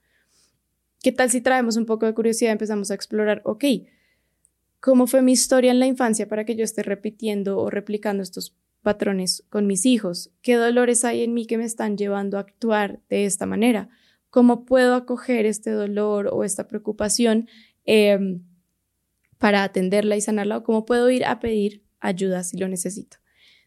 ¿Qué 1.02 1.12
tal 1.12 1.32
si 1.32 1.42
traemos 1.42 1.78
un 1.78 1.86
poco 1.86 2.06
de 2.06 2.14
curiosidad 2.14 2.52
y 2.52 2.54
empezamos 2.54 2.92
a 2.92 2.94
explorar, 2.94 3.42
ok, 3.46 3.66
cómo 4.80 5.08
fue 5.08 5.22
mi 5.22 5.32
historia 5.32 5.72
en 5.72 5.80
la 5.80 5.88
infancia 5.88 6.28
para 6.28 6.46
que 6.46 6.56
yo 6.56 6.64
esté 6.64 6.84
repitiendo 6.84 7.58
o 7.58 7.70
replicando 7.70 8.22
estos 8.22 8.56
patrones 8.84 9.44
con 9.50 9.66
mis 9.66 9.86
hijos? 9.86 10.32
¿Qué 10.42 10.56
dolores 10.56 11.04
hay 11.04 11.24
en 11.24 11.34
mí 11.34 11.48
que 11.48 11.58
me 11.58 11.66
están 11.66 11.98
llevando 11.98 12.38
a 12.38 12.42
actuar 12.42 13.00
de 13.10 13.26
esta 13.26 13.46
manera? 13.46 13.90
¿Cómo 14.30 14.66
puedo 14.66 14.96
acoger 14.96 15.46
este 15.46 15.72
dolor 15.72 16.30
o 16.32 16.44
esta 16.44 16.68
preocupación? 16.68 17.50
Eh, 17.86 18.40
para 19.42 19.64
atenderla 19.64 20.16
y 20.16 20.22
sanarla 20.22 20.58
o 20.58 20.64
cómo 20.64 20.86
puedo 20.86 21.10
ir 21.10 21.26
a 21.26 21.40
pedir 21.40 21.82
ayuda 22.00 22.44
si 22.44 22.58
lo 22.58 22.68
necesito. 22.68 23.18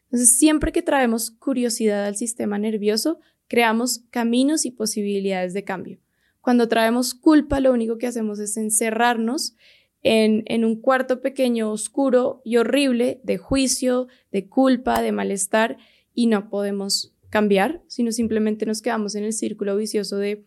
Entonces, 0.05 0.37
siempre 0.37 0.71
que 0.71 0.81
traemos 0.81 1.31
curiosidad 1.31 2.05
al 2.05 2.15
sistema 2.15 2.57
nervioso, 2.57 3.19
creamos 3.49 4.05
caminos 4.09 4.65
y 4.65 4.71
posibilidades 4.71 5.53
de 5.53 5.65
cambio. 5.65 5.99
Cuando 6.39 6.69
traemos 6.69 7.13
culpa, 7.13 7.59
lo 7.59 7.73
único 7.73 7.97
que 7.97 8.07
hacemos 8.07 8.39
es 8.39 8.55
encerrarnos 8.55 9.57
en, 10.01 10.43
en, 10.45 10.63
un 10.63 10.79
cuarto 10.79 11.19
pequeño, 11.21 11.69
oscuro 11.69 12.41
y 12.45 12.55
horrible 12.55 13.19
de 13.23 13.37
juicio, 13.37 14.07
de 14.31 14.47
culpa, 14.47 15.01
de 15.01 15.11
malestar, 15.11 15.75
y 16.13 16.27
no 16.27 16.49
podemos 16.49 17.13
cambiar, 17.29 17.81
sino 17.87 18.13
simplemente 18.13 18.65
nos 18.65 18.81
quedamos 18.81 19.13
en 19.15 19.25
el 19.25 19.33
círculo 19.33 19.75
vicioso 19.75 20.15
de 20.15 20.45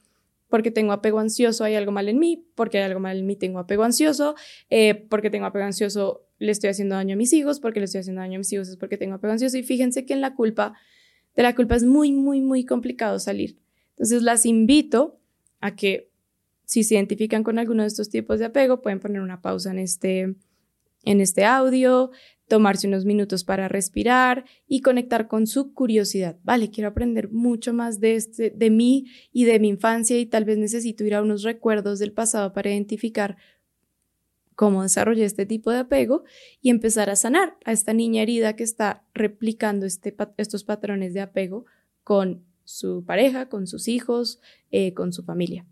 porque 0.48 0.70
tengo 0.70 0.92
apego 0.92 1.18
ansioso 1.18 1.64
hay 1.64 1.74
algo 1.74 1.92
mal 1.92 2.08
en 2.08 2.18
mí, 2.18 2.46
porque 2.54 2.78
hay 2.78 2.84
algo 2.84 3.00
mal 3.00 3.18
en 3.18 3.26
mí 3.26 3.36
tengo 3.36 3.58
apego 3.58 3.84
ansioso, 3.84 4.34
eh, 4.70 5.06
porque 5.08 5.30
tengo 5.30 5.46
apego 5.46 5.64
ansioso 5.64 6.24
le 6.38 6.52
estoy 6.52 6.70
haciendo 6.70 6.94
daño 6.94 7.14
a 7.14 7.16
mis 7.16 7.32
hijos, 7.32 7.60
porque 7.60 7.80
le 7.80 7.86
estoy 7.86 8.00
haciendo 8.00 8.20
daño 8.20 8.36
a 8.36 8.38
mis 8.38 8.52
hijos 8.52 8.68
es 8.68 8.76
porque 8.76 8.96
tengo 8.96 9.14
apego 9.14 9.32
ansioso 9.32 9.56
y 9.56 9.62
fíjense 9.62 10.06
que 10.06 10.14
en 10.14 10.20
la 10.20 10.34
culpa, 10.34 10.74
de 11.34 11.42
la 11.42 11.54
culpa 11.54 11.76
es 11.76 11.84
muy, 11.84 12.12
muy, 12.12 12.40
muy 12.40 12.64
complicado 12.64 13.18
salir. 13.18 13.58
Entonces 13.90 14.22
las 14.22 14.46
invito 14.46 15.18
a 15.60 15.74
que 15.74 16.10
si 16.64 16.84
se 16.84 16.94
identifican 16.94 17.42
con 17.42 17.58
alguno 17.58 17.82
de 17.82 17.88
estos 17.88 18.10
tipos 18.10 18.38
de 18.38 18.44
apego, 18.44 18.82
pueden 18.82 19.00
poner 19.00 19.22
una 19.22 19.40
pausa 19.40 19.70
en 19.70 19.78
este, 19.78 20.34
en 21.02 21.20
este 21.20 21.44
audio, 21.44 22.10
tomarse 22.48 22.88
unos 22.88 23.04
minutos 23.04 23.44
para 23.44 23.68
respirar 23.68 24.44
y 24.66 24.80
conectar 24.80 25.28
con 25.28 25.46
su 25.46 25.74
curiosidad. 25.74 26.38
Vale, 26.42 26.70
quiero 26.70 26.88
aprender 26.88 27.30
mucho 27.30 27.72
más 27.72 28.00
de, 28.00 28.16
este, 28.16 28.50
de 28.50 28.70
mí 28.70 29.06
y 29.32 29.44
de 29.44 29.60
mi 29.60 29.68
infancia 29.68 30.18
y 30.18 30.26
tal 30.26 30.44
vez 30.44 30.58
necesito 30.58 31.04
ir 31.04 31.14
a 31.14 31.22
unos 31.22 31.42
recuerdos 31.42 31.98
del 31.98 32.12
pasado 32.12 32.52
para 32.52 32.70
identificar 32.70 33.36
cómo 34.54 34.82
desarrollé 34.82 35.24
este 35.24 35.46
tipo 35.46 35.70
de 35.70 35.78
apego 35.78 36.24
y 36.60 36.70
empezar 36.70 37.10
a 37.10 37.16
sanar 37.16 37.56
a 37.64 37.72
esta 37.72 37.92
niña 37.92 38.22
herida 38.22 38.56
que 38.56 38.64
está 38.64 39.04
replicando 39.14 39.86
este, 39.86 40.16
estos 40.36 40.64
patrones 40.64 41.14
de 41.14 41.20
apego 41.20 41.66
con 42.02 42.44
su 42.64 43.04
pareja, 43.04 43.48
con 43.48 43.66
sus 43.66 43.86
hijos, 43.86 44.40
eh, 44.70 44.94
con 44.94 45.12
su 45.12 45.22
familia. 45.22 45.64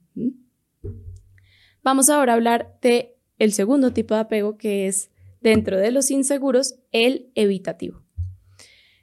Vamos 1.82 2.10
ahora 2.10 2.32
a 2.32 2.36
hablar 2.36 2.78
de 2.80 3.16
el 3.38 3.52
segundo 3.52 3.92
tipo 3.92 4.14
de 4.14 4.20
apego 4.20 4.56
que 4.56 4.86
es 4.86 5.10
dentro 5.46 5.78
de 5.78 5.92
los 5.92 6.10
inseguros, 6.10 6.74
el 6.90 7.30
evitativo. 7.36 8.02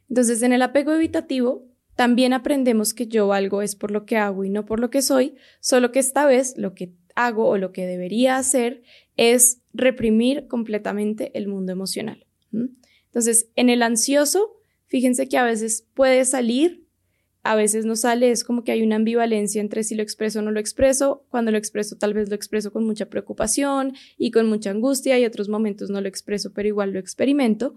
Entonces, 0.10 0.42
en 0.42 0.52
el 0.52 0.62
apego 0.62 0.92
evitativo, 0.92 1.70
también 1.96 2.34
aprendemos 2.34 2.94
que 2.94 3.08
yo 3.08 3.28
valgo 3.28 3.62
es 3.62 3.78
por 3.78 3.92
lo 3.92 4.06
que 4.06 4.18
hago 4.18 4.44
y 4.44 4.50
no 4.50 4.66
por 4.66 4.82
lo 4.82 4.90
que 4.90 5.02
soy, 5.02 5.36
solo 5.62 5.94
que 5.94 6.00
esta 6.00 6.26
vez 6.26 6.56
lo 6.58 6.76
que 6.76 6.92
hago 7.16 7.48
o 7.48 7.58
lo 7.58 7.72
que 7.72 7.86
debería 7.86 8.36
hacer 8.36 8.84
es 9.16 9.62
reprimir 9.74 10.48
completamente 10.50 11.32
el 11.38 11.48
mundo 11.48 11.72
emocional. 11.72 12.26
Entonces, 12.52 13.50
en 13.56 13.70
el 13.70 13.82
ansioso, 13.82 14.58
fíjense 14.88 15.30
que 15.30 15.38
a 15.38 15.46
veces 15.46 15.88
puede 15.94 16.26
salir 16.26 16.83
a 17.44 17.56
veces 17.56 17.86
no 17.86 17.98
sale, 17.98 18.32
es 18.32 18.46
como 18.46 18.64
que 18.64 18.72
hay 18.72 18.84
una 18.84 18.96
ambivalencia 18.96 19.60
entre 19.60 19.84
si 19.84 19.96
lo 19.96 20.02
expreso 20.02 20.40
o 20.40 20.42
no 20.42 20.52
lo 20.52 20.62
expreso. 20.62 21.26
Cuando 21.30 21.52
lo 21.52 21.58
expreso, 21.58 21.98
tal 21.98 22.14
vez 22.14 22.30
lo 22.30 22.36
expreso 22.36 22.72
con 22.72 22.86
mucha 22.86 23.10
preocupación 23.10 23.94
y 24.18 24.32
con 24.32 24.48
mucha 24.48 24.72
angustia 24.72 25.20
y 25.20 25.26
otros 25.26 25.50
momentos 25.50 25.90
no 25.90 26.00
lo 26.00 26.08
expreso, 26.08 26.54
pero 26.54 26.70
igual 26.70 26.94
lo 26.94 27.00
experimento. 27.00 27.76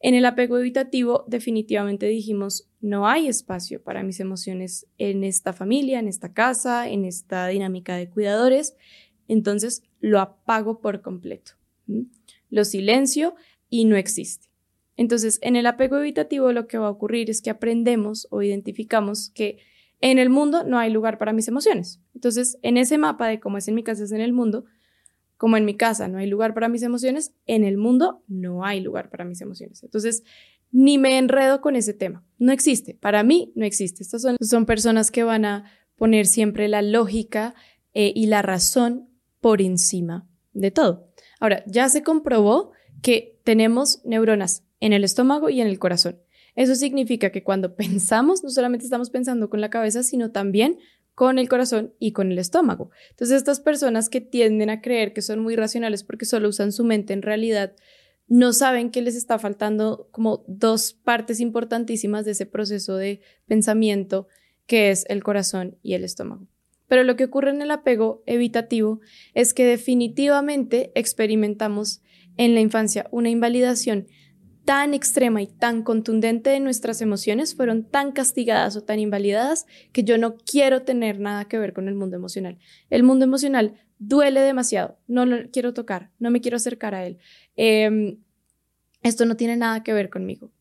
En 0.00 0.14
el 0.14 0.24
apego 0.24 0.58
evitativo, 0.58 1.24
definitivamente 1.28 2.06
dijimos, 2.06 2.68
no 2.80 3.06
hay 3.06 3.28
espacio 3.28 3.82
para 3.82 4.02
mis 4.02 4.18
emociones 4.18 4.86
en 4.98 5.22
esta 5.22 5.52
familia, 5.52 6.00
en 6.00 6.08
esta 6.08 6.32
casa, 6.32 6.88
en 6.88 7.04
esta 7.04 7.46
dinámica 7.46 7.96
de 7.96 8.10
cuidadores. 8.10 8.76
Entonces, 9.28 9.82
lo 10.00 10.20
apago 10.20 10.80
por 10.80 11.02
completo. 11.02 11.52
Lo 12.50 12.64
silencio 12.64 13.34
y 13.70 13.84
no 13.84 13.96
existe. 13.96 14.47
Entonces, 14.98 15.38
en 15.42 15.54
el 15.54 15.64
apego 15.66 15.96
evitativo 15.96 16.52
lo 16.52 16.66
que 16.66 16.76
va 16.76 16.88
a 16.88 16.90
ocurrir 16.90 17.30
es 17.30 17.40
que 17.40 17.50
aprendemos 17.50 18.26
o 18.30 18.42
identificamos 18.42 19.30
que 19.30 19.58
en 20.00 20.18
el 20.18 20.28
mundo 20.28 20.64
no 20.64 20.76
hay 20.76 20.90
lugar 20.90 21.18
para 21.18 21.32
mis 21.32 21.46
emociones. 21.46 22.00
Entonces, 22.16 22.58
en 22.62 22.76
ese 22.76 22.98
mapa 22.98 23.28
de 23.28 23.38
cómo 23.38 23.58
es 23.58 23.68
en 23.68 23.76
mi 23.76 23.84
casa, 23.84 24.02
es 24.02 24.10
en 24.10 24.20
el 24.20 24.32
mundo, 24.32 24.64
como 25.36 25.56
en 25.56 25.64
mi 25.64 25.76
casa 25.76 26.08
no 26.08 26.18
hay 26.18 26.26
lugar 26.26 26.52
para 26.52 26.68
mis 26.68 26.82
emociones, 26.82 27.32
en 27.46 27.62
el 27.62 27.76
mundo 27.76 28.24
no 28.26 28.64
hay 28.64 28.80
lugar 28.80 29.08
para 29.08 29.24
mis 29.24 29.40
emociones. 29.40 29.84
Entonces, 29.84 30.24
ni 30.72 30.98
me 30.98 31.16
enredo 31.16 31.60
con 31.60 31.76
ese 31.76 31.94
tema. 31.94 32.26
No 32.38 32.50
existe. 32.50 32.94
Para 32.94 33.22
mí 33.22 33.52
no 33.54 33.64
existe. 33.64 34.02
Estas 34.02 34.22
son, 34.22 34.36
son 34.40 34.66
personas 34.66 35.12
que 35.12 35.22
van 35.22 35.44
a 35.44 35.70
poner 35.94 36.26
siempre 36.26 36.66
la 36.66 36.82
lógica 36.82 37.54
eh, 37.94 38.12
y 38.16 38.26
la 38.26 38.42
razón 38.42 39.08
por 39.40 39.62
encima 39.62 40.28
de 40.54 40.72
todo. 40.72 41.08
Ahora, 41.38 41.62
ya 41.68 41.88
se 41.88 42.02
comprobó 42.02 42.72
que 43.02 43.38
tenemos 43.44 44.04
neuronas 44.04 44.64
en 44.80 44.92
el 44.92 45.04
estómago 45.04 45.48
y 45.50 45.60
en 45.60 45.66
el 45.66 45.78
corazón. 45.78 46.20
Eso 46.54 46.74
significa 46.74 47.30
que 47.30 47.44
cuando 47.44 47.76
pensamos, 47.76 48.42
no 48.42 48.50
solamente 48.50 48.84
estamos 48.84 49.10
pensando 49.10 49.48
con 49.48 49.60
la 49.60 49.70
cabeza, 49.70 50.02
sino 50.02 50.30
también 50.30 50.78
con 51.14 51.38
el 51.38 51.48
corazón 51.48 51.94
y 51.98 52.12
con 52.12 52.30
el 52.30 52.38
estómago. 52.38 52.90
Entonces, 53.10 53.38
estas 53.38 53.60
personas 53.60 54.08
que 54.08 54.20
tienden 54.20 54.70
a 54.70 54.80
creer 54.80 55.12
que 55.12 55.22
son 55.22 55.40
muy 55.40 55.56
racionales 55.56 56.04
porque 56.04 56.26
solo 56.26 56.48
usan 56.48 56.72
su 56.72 56.84
mente, 56.84 57.12
en 57.12 57.22
realidad 57.22 57.74
no 58.28 58.52
saben 58.52 58.90
que 58.90 59.02
les 59.02 59.16
está 59.16 59.38
faltando 59.38 60.08
como 60.12 60.44
dos 60.46 60.92
partes 60.92 61.40
importantísimas 61.40 62.24
de 62.24 62.32
ese 62.32 62.46
proceso 62.46 62.96
de 62.96 63.20
pensamiento, 63.46 64.28
que 64.66 64.90
es 64.90 65.06
el 65.08 65.24
corazón 65.24 65.78
y 65.82 65.94
el 65.94 66.04
estómago. 66.04 66.46
Pero 66.88 67.04
lo 67.04 67.16
que 67.16 67.24
ocurre 67.24 67.50
en 67.50 67.62
el 67.62 67.70
apego 67.70 68.22
evitativo 68.26 69.00
es 69.34 69.54
que 69.54 69.64
definitivamente 69.64 70.92
experimentamos 70.94 72.02
en 72.38 72.54
la 72.54 72.60
infancia 72.60 73.06
una 73.10 73.28
invalidación 73.28 74.06
tan 74.64 74.92
extrema 74.92 75.40
y 75.40 75.46
tan 75.46 75.82
contundente 75.82 76.50
de 76.50 76.60
nuestras 76.60 77.00
emociones, 77.00 77.54
fueron 77.54 77.84
tan 77.84 78.12
castigadas 78.12 78.76
o 78.76 78.82
tan 78.82 78.98
invalidadas 78.98 79.66
que 79.92 80.04
yo 80.04 80.18
no 80.18 80.36
quiero 80.36 80.82
tener 80.82 81.20
nada 81.20 81.46
que 81.46 81.58
ver 81.58 81.72
con 81.72 81.88
el 81.88 81.94
mundo 81.94 82.16
emocional. 82.16 82.58
El 82.90 83.02
mundo 83.02 83.24
emocional 83.24 83.80
duele 83.98 84.40
demasiado, 84.40 84.98
no 85.06 85.24
lo 85.24 85.50
quiero 85.50 85.72
tocar, 85.72 86.10
no 86.18 86.30
me 86.30 86.42
quiero 86.42 86.58
acercar 86.58 86.94
a 86.94 87.06
él. 87.06 87.16
Em, 87.56 88.18
esto 89.02 89.24
no 89.24 89.36
tiene 89.36 89.56
nada 89.56 89.82
que 89.82 89.94
ver 89.94 90.10
conmigo. 90.10 90.52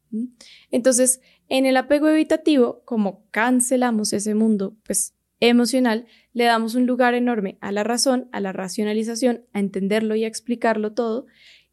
Entonces, 0.72 1.20
en 1.50 1.66
el 1.66 1.76
apego 1.76 2.08
evitativo, 2.08 2.84
como 2.86 3.26
cancelamos 3.32 4.14
ese 4.14 4.36
mundo, 4.36 4.78
pues 4.86 5.16
emocional, 5.40 6.06
le 6.34 6.46
damos 6.46 6.76
un 6.76 6.86
lugar 6.86 7.14
enorme 7.14 7.58
a 7.62 7.72
la 7.72 7.84
razón, 7.84 8.30
a 8.32 8.40
la 8.40 8.54
racionalización, 8.54 9.46
a 9.54 9.60
entenderlo 9.60 10.16
y 10.16 10.24
a 10.24 10.28
explicarlo 10.28 10.94
todo. 10.94 11.26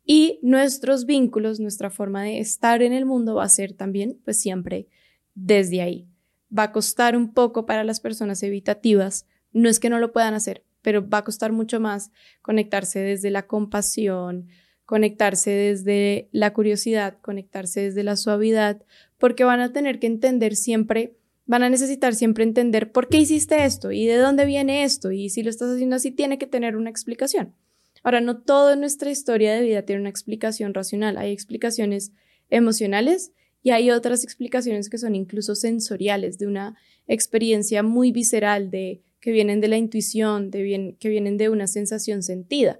Y 0.04 0.38
nuestros 0.42 1.06
vínculos, 1.06 1.60
nuestra 1.60 1.90
forma 1.90 2.22
de 2.22 2.38
estar 2.38 2.82
en 2.82 2.92
el 2.92 3.06
mundo 3.06 3.36
va 3.36 3.44
a 3.44 3.48
ser 3.48 3.72
también, 3.72 4.20
pues 4.24 4.38
siempre 4.38 4.86
desde 5.34 5.80
ahí. 5.80 6.06
Va 6.56 6.64
a 6.64 6.72
costar 6.72 7.16
un 7.16 7.32
poco 7.32 7.64
para 7.64 7.84
las 7.84 8.00
personas 8.00 8.42
evitativas, 8.42 9.26
no 9.52 9.68
es 9.68 9.80
que 9.80 9.88
no 9.88 9.98
lo 9.98 10.12
puedan 10.12 10.34
hacer, 10.34 10.62
pero 10.82 11.08
va 11.08 11.18
a 11.18 11.24
costar 11.24 11.52
mucho 11.52 11.80
más 11.80 12.10
conectarse 12.42 13.00
desde 13.00 13.30
la 13.30 13.46
compasión, 13.46 14.48
conectarse 14.84 15.50
desde 15.50 16.28
la 16.32 16.52
curiosidad, 16.52 17.16
conectarse 17.22 17.80
desde 17.80 18.04
la 18.04 18.16
suavidad, 18.16 18.82
porque 19.18 19.44
van 19.44 19.60
a 19.60 19.72
tener 19.72 19.98
que 19.98 20.06
entender 20.06 20.54
siempre, 20.54 21.16
van 21.46 21.62
a 21.62 21.70
necesitar 21.70 22.14
siempre 22.14 22.44
entender 22.44 22.92
por 22.92 23.08
qué 23.08 23.18
hiciste 23.18 23.64
esto 23.64 23.90
y 23.90 24.06
de 24.06 24.16
dónde 24.16 24.44
viene 24.44 24.84
esto 24.84 25.10
y 25.12 25.30
si 25.30 25.42
lo 25.42 25.50
estás 25.50 25.70
haciendo 25.70 25.96
así 25.96 26.10
tiene 26.10 26.36
que 26.36 26.46
tener 26.46 26.76
una 26.76 26.90
explicación. 26.90 27.54
Ahora, 28.04 28.20
no 28.20 28.36
toda 28.42 28.76
nuestra 28.76 29.10
historia 29.10 29.54
de 29.54 29.62
vida 29.62 29.82
tiene 29.82 30.02
una 30.02 30.10
explicación 30.10 30.74
racional, 30.74 31.16
hay 31.16 31.32
explicaciones 31.32 32.12
emocionales 32.50 33.32
y 33.62 33.70
hay 33.70 33.90
otras 33.90 34.22
explicaciones 34.22 34.90
que 34.90 34.98
son 34.98 35.14
incluso 35.14 35.54
sensoriales, 35.54 36.38
de 36.38 36.46
una 36.46 36.76
experiencia 37.08 37.82
muy 37.82 38.12
visceral, 38.12 38.70
de 38.70 39.02
que 39.20 39.32
vienen 39.32 39.62
de 39.62 39.68
la 39.68 39.78
intuición, 39.78 40.50
de 40.50 40.96
que 41.00 41.08
vienen 41.08 41.38
de 41.38 41.48
una 41.48 41.66
sensación 41.66 42.22
sentida 42.22 42.78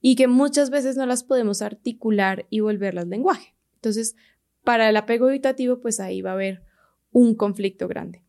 y 0.00 0.16
que 0.16 0.26
muchas 0.26 0.68
veces 0.70 0.96
no 0.96 1.06
las 1.06 1.22
podemos 1.22 1.62
articular 1.62 2.46
y 2.50 2.58
volverlas 2.58 3.06
lenguaje. 3.06 3.54
Entonces, 3.76 4.16
para 4.64 4.88
el 4.88 4.96
apego 4.96 5.28
evitativo, 5.28 5.80
pues 5.80 6.00
ahí 6.00 6.22
va 6.22 6.30
a 6.30 6.34
haber 6.34 6.64
un 7.12 7.36
conflicto 7.36 7.86
grande. 7.86 8.25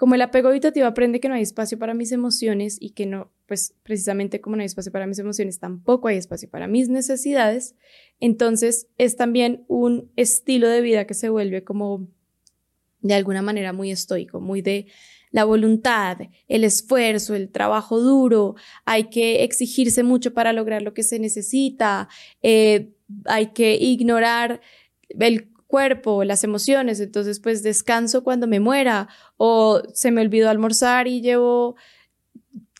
Como 0.00 0.14
el 0.14 0.22
apego 0.22 0.48
evitativo 0.48 0.86
aprende 0.86 1.20
que 1.20 1.28
no 1.28 1.34
hay 1.34 1.42
espacio 1.42 1.78
para 1.78 1.92
mis 1.92 2.10
emociones 2.10 2.78
y 2.80 2.92
que 2.92 3.04
no, 3.04 3.30
pues 3.44 3.74
precisamente 3.82 4.40
como 4.40 4.56
no 4.56 4.62
hay 4.62 4.66
espacio 4.66 4.90
para 4.90 5.06
mis 5.06 5.18
emociones, 5.18 5.58
tampoco 5.58 6.08
hay 6.08 6.16
espacio 6.16 6.48
para 6.48 6.66
mis 6.68 6.88
necesidades, 6.88 7.74
entonces 8.18 8.86
es 8.96 9.16
también 9.16 9.62
un 9.68 10.10
estilo 10.16 10.70
de 10.70 10.80
vida 10.80 11.06
que 11.06 11.12
se 11.12 11.28
vuelve 11.28 11.64
como 11.64 12.08
de 13.02 13.12
alguna 13.12 13.42
manera 13.42 13.74
muy 13.74 13.90
estoico, 13.90 14.40
muy 14.40 14.62
de 14.62 14.86
la 15.32 15.44
voluntad, 15.44 16.16
el 16.48 16.64
esfuerzo, 16.64 17.34
el 17.34 17.50
trabajo 17.50 18.00
duro, 18.00 18.54
hay 18.86 19.10
que 19.10 19.44
exigirse 19.44 20.02
mucho 20.02 20.32
para 20.32 20.54
lograr 20.54 20.80
lo 20.80 20.94
que 20.94 21.02
se 21.02 21.18
necesita, 21.18 22.08
eh, 22.40 22.94
hay 23.26 23.48
que 23.48 23.74
ignorar 23.74 24.62
el 25.10 25.49
cuerpo, 25.70 26.24
las 26.24 26.42
emociones, 26.42 27.00
entonces 27.00 27.38
pues 27.38 27.62
descanso 27.62 28.24
cuando 28.24 28.46
me 28.48 28.58
muera 28.58 29.08
o 29.36 29.80
se 29.94 30.10
me 30.10 30.20
olvidó 30.20 30.50
almorzar 30.50 31.06
y 31.06 31.22
llevo 31.22 31.76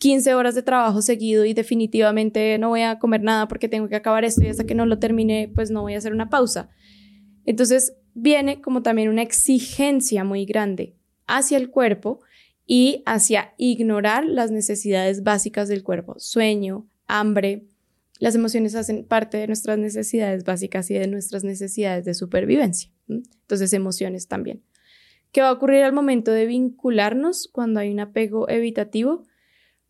15 0.01 0.35
horas 0.35 0.57
de 0.57 0.63
trabajo 0.63 1.01
seguido 1.01 1.45
y 1.45 1.55
definitivamente 1.55 2.59
no 2.59 2.71
voy 2.71 2.83
a 2.83 2.99
comer 2.99 3.23
nada 3.23 3.47
porque 3.47 3.69
tengo 3.69 3.89
que 3.89 3.97
acabar 3.97 4.25
esto 4.25 4.43
y 4.43 4.49
hasta 4.49 4.65
que 4.65 4.75
no 4.75 4.87
lo 4.87 4.99
termine 4.99 5.51
pues 5.55 5.71
no 5.71 5.83
voy 5.83 5.95
a 5.95 5.99
hacer 5.99 6.13
una 6.13 6.29
pausa. 6.29 6.69
Entonces 7.47 7.95
viene 8.13 8.61
como 8.61 8.83
también 8.83 9.09
una 9.09 9.23
exigencia 9.23 10.25
muy 10.25 10.45
grande 10.45 10.97
hacia 11.29 11.59
el 11.59 11.71
cuerpo 11.71 12.21
y 12.67 13.05
hacia 13.07 13.55
ignorar 13.57 14.25
las 14.25 14.51
necesidades 14.51 15.23
básicas 15.23 15.69
del 15.69 15.85
cuerpo, 15.85 16.17
sueño, 16.19 16.89
hambre. 17.07 17.67
Las 18.21 18.35
emociones 18.35 18.75
hacen 18.75 19.05
parte 19.05 19.39
de 19.39 19.47
nuestras 19.47 19.79
necesidades 19.79 20.45
básicas 20.45 20.91
y 20.91 20.95
de 20.95 21.07
nuestras 21.07 21.43
necesidades 21.43 22.05
de 22.05 22.13
supervivencia. 22.13 22.93
Entonces, 23.09 23.73
emociones 23.73 24.29
también. 24.29 24.63
¿Qué 25.33 25.41
va 25.41 25.49
a 25.49 25.53
ocurrir 25.53 25.85
al 25.85 25.95
momento 25.95 26.31
de 26.31 26.45
vincularnos 26.45 27.49
cuando 27.51 27.81
hay 27.81 27.91
un 27.91 27.99
apego 27.99 28.47
evitativo? 28.51 29.25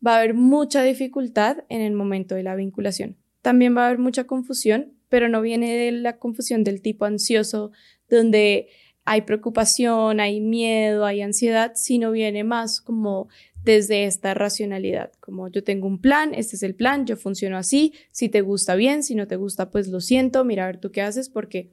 Va 0.05 0.15
a 0.15 0.19
haber 0.19 0.33
mucha 0.33 0.81
dificultad 0.81 1.65
en 1.67 1.81
el 1.81 1.91
momento 1.91 2.33
de 2.33 2.43
la 2.43 2.55
vinculación. 2.55 3.17
También 3.41 3.75
va 3.75 3.83
a 3.83 3.87
haber 3.87 3.99
mucha 3.99 4.23
confusión, 4.23 4.93
pero 5.09 5.27
no 5.27 5.41
viene 5.41 5.75
de 5.75 5.91
la 5.91 6.17
confusión 6.17 6.63
del 6.63 6.81
tipo 6.81 7.03
ansioso, 7.03 7.71
donde 8.09 8.69
hay 9.03 9.23
preocupación, 9.23 10.21
hay 10.21 10.39
miedo, 10.39 11.05
hay 11.05 11.21
ansiedad, 11.21 11.73
sino 11.75 12.11
viene 12.11 12.45
más 12.45 12.79
como 12.79 13.27
desde 13.63 14.05
esta 14.05 14.33
racionalidad, 14.33 15.11
como 15.19 15.47
yo 15.47 15.63
tengo 15.63 15.87
un 15.87 15.99
plan, 15.99 16.33
este 16.33 16.55
es 16.55 16.63
el 16.63 16.75
plan, 16.75 17.05
yo 17.05 17.15
funciono 17.15 17.57
así, 17.57 17.93
si 18.11 18.29
te 18.29 18.41
gusta 18.41 18.75
bien, 18.75 19.03
si 19.03 19.15
no 19.15 19.27
te 19.27 19.35
gusta, 19.35 19.69
pues 19.69 19.87
lo 19.87 20.01
siento, 20.01 20.43
mira 20.43 20.63
a 20.63 20.67
ver 20.67 20.79
tú 20.79 20.91
qué 20.91 21.01
haces, 21.01 21.29
porque 21.29 21.71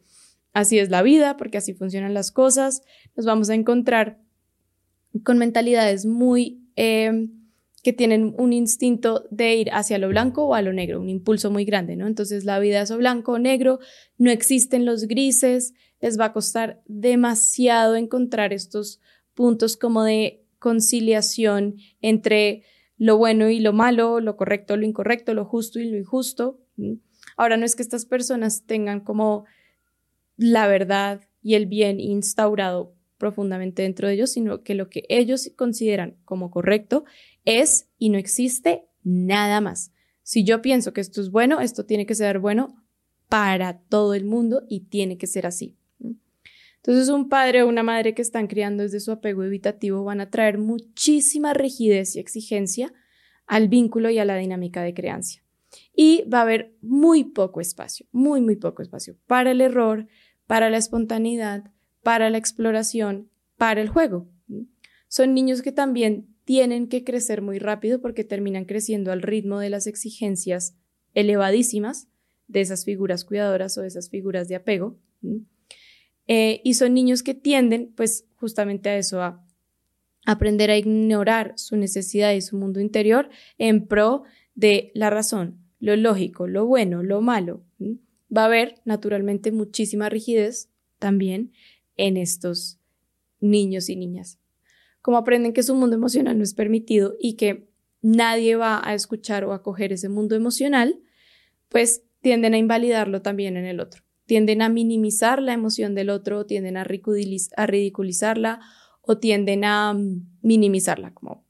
así 0.52 0.78
es 0.78 0.90
la 0.90 1.02
vida, 1.02 1.36
porque 1.36 1.58
así 1.58 1.74
funcionan 1.74 2.14
las 2.14 2.30
cosas, 2.30 2.82
nos 3.16 3.24
vamos 3.26 3.48
a 3.50 3.54
encontrar 3.54 4.18
con 5.24 5.38
mentalidades 5.38 6.04
muy 6.04 6.62
eh, 6.76 7.28
que 7.82 7.92
tienen 7.92 8.34
un 8.36 8.52
instinto 8.52 9.26
de 9.30 9.54
ir 9.56 9.70
hacia 9.72 9.98
lo 9.98 10.08
blanco 10.08 10.44
o 10.44 10.54
a 10.54 10.62
lo 10.62 10.72
negro, 10.72 11.00
un 11.00 11.08
impulso 11.08 11.50
muy 11.50 11.64
grande, 11.64 11.96
¿no? 11.96 12.06
Entonces 12.06 12.44
la 12.44 12.58
vida 12.58 12.82
es 12.82 12.90
o 12.90 12.98
blanco 12.98 13.32
o 13.32 13.38
negro, 13.38 13.78
no 14.16 14.30
existen 14.30 14.84
los 14.84 15.04
grises, 15.04 15.74
les 16.00 16.18
va 16.18 16.26
a 16.26 16.32
costar 16.32 16.82
demasiado 16.86 17.96
encontrar 17.96 18.52
estos 18.52 19.00
puntos 19.34 19.76
como 19.76 20.02
de 20.02 20.44
conciliación 20.58 21.76
entre 22.00 22.64
lo 22.96 23.16
bueno 23.16 23.48
y 23.48 23.60
lo 23.60 23.72
malo, 23.72 24.20
lo 24.20 24.36
correcto, 24.36 24.76
lo 24.76 24.84
incorrecto, 24.84 25.34
lo 25.34 25.44
justo 25.44 25.78
y 25.78 25.88
lo 25.88 25.96
injusto. 25.96 26.60
Ahora 27.36 27.56
no 27.56 27.64
es 27.64 27.76
que 27.76 27.82
estas 27.82 28.04
personas 28.04 28.64
tengan 28.66 29.00
como 29.00 29.44
la 30.36 30.66
verdad 30.66 31.22
y 31.42 31.54
el 31.54 31.66
bien 31.66 32.00
instaurado 32.00 32.94
profundamente 33.18 33.82
dentro 33.82 34.08
de 34.08 34.14
ellos, 34.14 34.32
sino 34.32 34.62
que 34.62 34.74
lo 34.74 34.88
que 34.88 35.04
ellos 35.08 35.50
consideran 35.56 36.16
como 36.24 36.50
correcto 36.50 37.04
es 37.44 37.88
y 37.98 38.10
no 38.10 38.18
existe 38.18 38.84
nada 39.02 39.60
más. 39.60 39.92
Si 40.22 40.44
yo 40.44 40.60
pienso 40.60 40.92
que 40.92 41.00
esto 41.00 41.20
es 41.20 41.30
bueno, 41.30 41.60
esto 41.60 41.86
tiene 41.86 42.06
que 42.06 42.14
ser 42.14 42.38
bueno 42.38 42.84
para 43.28 43.80
todo 43.80 44.14
el 44.14 44.24
mundo 44.24 44.62
y 44.68 44.80
tiene 44.88 45.18
que 45.18 45.26
ser 45.26 45.46
así. 45.46 45.77
Entonces 46.78 47.08
un 47.08 47.28
padre 47.28 47.62
o 47.62 47.68
una 47.68 47.82
madre 47.82 48.14
que 48.14 48.22
están 48.22 48.46
criando 48.46 48.82
desde 48.82 49.00
su 49.00 49.10
apego 49.10 49.44
evitativo 49.44 50.04
van 50.04 50.20
a 50.20 50.30
traer 50.30 50.58
muchísima 50.58 51.52
rigidez 51.52 52.16
y 52.16 52.20
exigencia 52.20 52.92
al 53.46 53.68
vínculo 53.68 54.10
y 54.10 54.18
a 54.18 54.24
la 54.24 54.36
dinámica 54.36 54.82
de 54.82 54.94
crianza. 54.94 55.40
Y 55.94 56.24
va 56.32 56.38
a 56.38 56.42
haber 56.42 56.74
muy 56.80 57.24
poco 57.24 57.60
espacio, 57.60 58.06
muy, 58.12 58.40
muy 58.40 58.56
poco 58.56 58.82
espacio 58.82 59.16
para 59.26 59.50
el 59.50 59.60
error, 59.60 60.06
para 60.46 60.70
la 60.70 60.78
espontaneidad, 60.78 61.72
para 62.02 62.30
la 62.30 62.38
exploración, 62.38 63.30
para 63.56 63.80
el 63.80 63.88
juego. 63.88 64.28
Son 65.08 65.34
niños 65.34 65.62
que 65.62 65.72
también 65.72 66.34
tienen 66.44 66.88
que 66.88 67.04
crecer 67.04 67.42
muy 67.42 67.58
rápido 67.58 68.00
porque 68.00 68.24
terminan 68.24 68.64
creciendo 68.64 69.12
al 69.12 69.20
ritmo 69.20 69.58
de 69.58 69.68
las 69.68 69.86
exigencias 69.86 70.74
elevadísimas 71.12 72.08
de 72.46 72.62
esas 72.62 72.84
figuras 72.84 73.24
cuidadoras 73.24 73.76
o 73.76 73.82
de 73.82 73.88
esas 73.88 74.08
figuras 74.08 74.48
de 74.48 74.56
apego. 74.56 74.98
Eh, 76.28 76.60
y 76.62 76.74
son 76.74 76.94
niños 76.94 77.22
que 77.22 77.34
tienden, 77.34 77.92
pues, 77.96 78.26
justamente 78.36 78.90
a 78.90 78.96
eso, 78.96 79.20
a 79.22 79.44
aprender 80.26 80.70
a 80.70 80.76
ignorar 80.76 81.54
su 81.56 81.76
necesidad 81.76 82.32
y 82.34 82.42
su 82.42 82.56
mundo 82.56 82.80
interior 82.80 83.30
en 83.56 83.86
pro 83.86 84.24
de 84.54 84.92
la 84.94 85.08
razón, 85.08 85.58
lo 85.80 85.96
lógico, 85.96 86.46
lo 86.46 86.66
bueno, 86.66 87.02
lo 87.02 87.22
malo. 87.22 87.64
Va 88.34 88.42
a 88.42 88.46
haber 88.46 88.74
naturalmente 88.84 89.52
muchísima 89.52 90.08
rigidez 90.10 90.68
también 90.98 91.52
en 91.96 92.16
estos 92.16 92.78
niños 93.40 93.88
y 93.88 93.96
niñas. 93.96 94.38
Como 95.00 95.16
aprenden 95.16 95.52
que 95.52 95.62
su 95.62 95.74
mundo 95.74 95.96
emocional 95.96 96.36
no 96.36 96.44
es 96.44 96.54
permitido 96.54 97.16
y 97.18 97.34
que 97.34 97.68
nadie 98.02 98.56
va 98.56 98.86
a 98.86 98.94
escuchar 98.94 99.44
o 99.44 99.52
acoger 99.52 99.92
ese 99.92 100.08
mundo 100.08 100.34
emocional, 100.34 101.00
pues 101.68 102.02
tienden 102.20 102.54
a 102.54 102.58
invalidarlo 102.58 103.22
también 103.22 103.56
en 103.56 103.64
el 103.64 103.80
otro. 103.80 104.02
Tienden 104.28 104.60
a 104.60 104.68
minimizar 104.68 105.40
la 105.40 105.54
emoción 105.54 105.94
del 105.94 106.10
otro, 106.10 106.44
tienden 106.44 106.76
a, 106.76 106.84
ridiculizarla 106.84 108.60
o 109.00 109.16
tienden 109.16 109.64
a 109.64 109.94
mm, 109.94 110.38
minimizarla, 110.42 111.14
como 111.14 111.48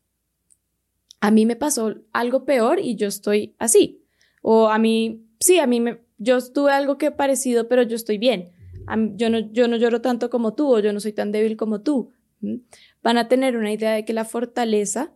a 1.21 1.33
mí 1.33 1.45
me 1.45 1.57
pasó 1.57 1.97
algo 2.13 2.45
peor 2.45 2.79
y 2.79 2.95
yo 2.95 3.09
estoy 3.09 3.57
así. 3.59 4.05
O 4.43 4.69
a 4.69 4.79
mí, 4.79 5.27
sí, 5.41 5.59
a 5.59 5.67
mí 5.67 5.81
me, 5.81 5.99
yo 6.19 6.39
tuve 6.53 6.71
algo 6.71 6.99
que 6.99 7.11
parecido, 7.11 7.67
pero 7.67 7.83
yo 7.83 7.97
estoy 7.97 8.19
bien. 8.19 8.53
Yo 9.17 9.29
no, 9.29 9.41
yo 9.41 9.67
no 9.67 9.77
lloro 9.77 10.01
tanto 10.01 10.31
como 10.31 10.55
tú 10.55 10.73
o 10.73 10.79
yo 10.79 10.93
no 10.93 11.01
soy 11.01 11.13
tan 11.13 11.33
débil 11.33 11.57
como 11.57 11.81
tú. 11.81 12.13
Van 13.03 13.19
a 13.19 13.27
tener 13.27 13.57
una 13.57 13.73
idea 13.73 13.93
de 13.93 14.05
que 14.05 14.13
la 14.13 14.25
fortaleza 14.25 15.13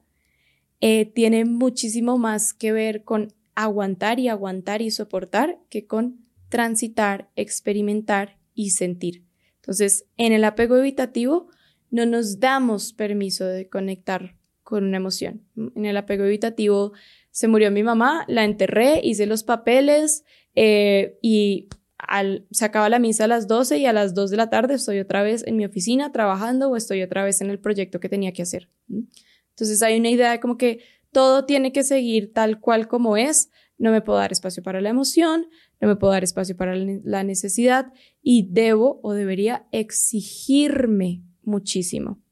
eh, 0.80 1.06
tiene 1.06 1.44
muchísimo 1.44 2.18
más 2.18 2.52
que 2.52 2.72
ver 2.72 3.04
con 3.04 3.32
aguantar 3.54 4.18
y 4.18 4.28
aguantar 4.28 4.82
y 4.82 4.90
soportar 4.90 5.60
que 5.70 5.86
con 5.86 6.21
transitar, 6.52 7.30
experimentar 7.34 8.36
y 8.54 8.72
sentir. 8.72 9.24
Entonces, 9.56 10.04
en 10.18 10.34
el 10.34 10.44
apego 10.44 10.76
evitativo 10.76 11.48
no 11.90 12.04
nos 12.04 12.40
damos 12.40 12.92
permiso 12.92 13.46
de 13.46 13.70
conectar 13.70 14.36
con 14.62 14.84
una 14.84 14.98
emoción. 14.98 15.46
En 15.56 15.86
el 15.86 15.96
apego 15.96 16.24
evitativo 16.24 16.92
se 17.30 17.48
murió 17.48 17.70
mi 17.70 17.82
mamá, 17.82 18.26
la 18.28 18.44
enterré, 18.44 19.00
hice 19.02 19.24
los 19.24 19.44
papeles 19.44 20.24
eh, 20.54 21.18
y 21.22 21.68
al, 21.96 22.46
se 22.50 22.66
acaba 22.66 22.90
la 22.90 22.98
misa 22.98 23.24
a 23.24 23.28
las 23.28 23.48
12 23.48 23.78
y 23.78 23.86
a 23.86 23.94
las 23.94 24.12
2 24.12 24.30
de 24.30 24.36
la 24.36 24.50
tarde 24.50 24.74
estoy 24.74 24.98
otra 24.98 25.22
vez 25.22 25.46
en 25.46 25.56
mi 25.56 25.64
oficina 25.64 26.12
trabajando 26.12 26.68
o 26.68 26.76
estoy 26.76 27.00
otra 27.00 27.24
vez 27.24 27.40
en 27.40 27.48
el 27.48 27.60
proyecto 27.60 27.98
que 27.98 28.10
tenía 28.10 28.34
que 28.34 28.42
hacer. 28.42 28.68
Entonces 28.90 29.80
hay 29.82 29.98
una 29.98 30.10
idea 30.10 30.32
de 30.32 30.40
como 30.40 30.58
que 30.58 30.80
todo 31.12 31.46
tiene 31.46 31.72
que 31.72 31.82
seguir 31.82 32.34
tal 32.34 32.60
cual 32.60 32.88
como 32.88 33.16
es, 33.16 33.50
no 33.82 33.90
me 33.90 34.00
puedo 34.00 34.20
dar 34.20 34.30
espacio 34.30 34.62
para 34.62 34.80
la 34.80 34.90
emoción, 34.90 35.48
no 35.80 35.88
me 35.88 35.96
puedo 35.96 36.12
dar 36.12 36.22
espacio 36.22 36.56
para 36.56 36.76
la 36.76 37.24
necesidad 37.24 37.92
y 38.22 38.46
debo 38.48 39.00
o 39.02 39.12
debería 39.12 39.66
exigirme 39.72 41.24
muchísimo. 41.42 42.22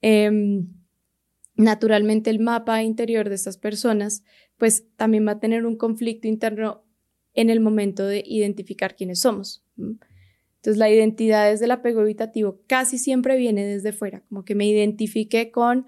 Em, 0.00 0.66
naturalmente 1.54 2.30
el 2.30 2.40
mapa 2.40 2.82
interior 2.82 3.28
de 3.28 3.36
estas 3.36 3.58
personas 3.58 4.24
pues 4.56 4.88
también 4.96 5.24
va 5.24 5.32
a 5.32 5.38
tener 5.38 5.64
un 5.64 5.76
conflicto 5.76 6.26
interno 6.26 6.82
en 7.34 7.48
el 7.48 7.60
momento 7.60 8.04
de 8.04 8.24
identificar 8.26 8.96
quiénes 8.96 9.20
somos. 9.20 9.64
Entonces 9.76 10.78
la 10.78 10.90
identidad 10.90 11.48
desde 11.48 11.66
el 11.66 11.70
apego 11.70 12.02
evitativo 12.02 12.60
casi 12.66 12.98
siempre 12.98 13.36
viene 13.36 13.64
desde 13.64 13.92
fuera, 13.92 14.24
como 14.28 14.44
que 14.44 14.56
me 14.56 14.66
identifique 14.66 15.52
con 15.52 15.86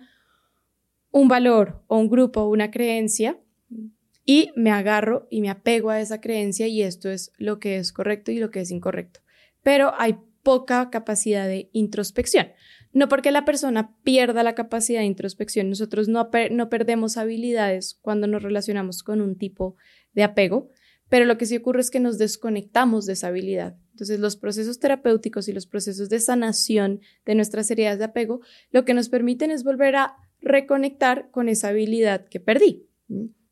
un 1.10 1.26
valor 1.26 1.82
o 1.88 1.98
un 1.98 2.08
grupo 2.08 2.42
o 2.42 2.48
una 2.48 2.70
creencia 2.70 3.40
y 4.30 4.52
me 4.56 4.70
agarro 4.70 5.26
y 5.30 5.40
me 5.40 5.48
apego 5.48 5.88
a 5.88 6.02
esa 6.02 6.20
creencia 6.20 6.66
y 6.66 6.82
esto 6.82 7.08
es 7.08 7.32
lo 7.38 7.58
que 7.58 7.78
es 7.78 7.94
correcto 7.94 8.30
y 8.30 8.38
lo 8.38 8.50
que 8.50 8.60
es 8.60 8.70
incorrecto. 8.70 9.20
Pero 9.62 9.94
hay 9.96 10.18
poca 10.42 10.90
capacidad 10.90 11.48
de 11.48 11.70
introspección. 11.72 12.48
No 12.92 13.08
porque 13.08 13.30
la 13.30 13.46
persona 13.46 13.96
pierda 14.02 14.42
la 14.42 14.54
capacidad 14.54 15.00
de 15.00 15.06
introspección, 15.06 15.70
nosotros 15.70 16.08
no, 16.08 16.28
no 16.50 16.68
perdemos 16.68 17.16
habilidades 17.16 17.98
cuando 18.02 18.26
nos 18.26 18.42
relacionamos 18.42 19.02
con 19.02 19.22
un 19.22 19.38
tipo 19.38 19.76
de 20.12 20.24
apego, 20.24 20.68
pero 21.08 21.24
lo 21.24 21.38
que 21.38 21.46
sí 21.46 21.56
ocurre 21.56 21.80
es 21.80 21.90
que 21.90 21.98
nos 21.98 22.18
desconectamos 22.18 23.06
de 23.06 23.14
esa 23.14 23.28
habilidad. 23.28 23.78
Entonces, 23.92 24.20
los 24.20 24.36
procesos 24.36 24.78
terapéuticos 24.78 25.48
y 25.48 25.54
los 25.54 25.66
procesos 25.66 26.10
de 26.10 26.20
sanación 26.20 27.00
de 27.24 27.34
nuestras 27.34 27.70
heridas 27.70 27.98
de 27.98 28.04
apego, 28.04 28.42
lo 28.72 28.84
que 28.84 28.92
nos 28.92 29.08
permiten 29.08 29.50
es 29.50 29.64
volver 29.64 29.96
a 29.96 30.16
reconectar 30.42 31.30
con 31.30 31.48
esa 31.48 31.68
habilidad 31.68 32.26
que 32.28 32.40
perdí, 32.40 32.86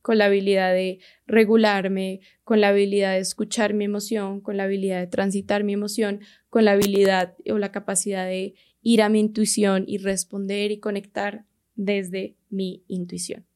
con 0.06 0.18
la 0.18 0.26
habilidad 0.26 0.72
de 0.72 1.00
regularme, 1.26 2.20
con 2.44 2.60
la 2.60 2.68
habilidad 2.68 3.14
de 3.14 3.18
escuchar 3.18 3.74
mi 3.74 3.86
emoción, 3.86 4.40
con 4.40 4.56
la 4.56 4.62
habilidad 4.62 5.00
de 5.00 5.08
transitar 5.08 5.64
mi 5.64 5.72
emoción, 5.72 6.20
con 6.48 6.64
la 6.64 6.70
habilidad 6.70 7.34
o 7.50 7.58
la 7.58 7.72
capacidad 7.72 8.24
de 8.24 8.54
ir 8.82 9.02
a 9.02 9.08
mi 9.08 9.18
intuición 9.18 9.82
y 9.84 9.98
responder 9.98 10.70
y 10.70 10.78
conectar 10.78 11.44
desde 11.74 12.36
mi 12.50 12.84
intuición. 12.86 13.46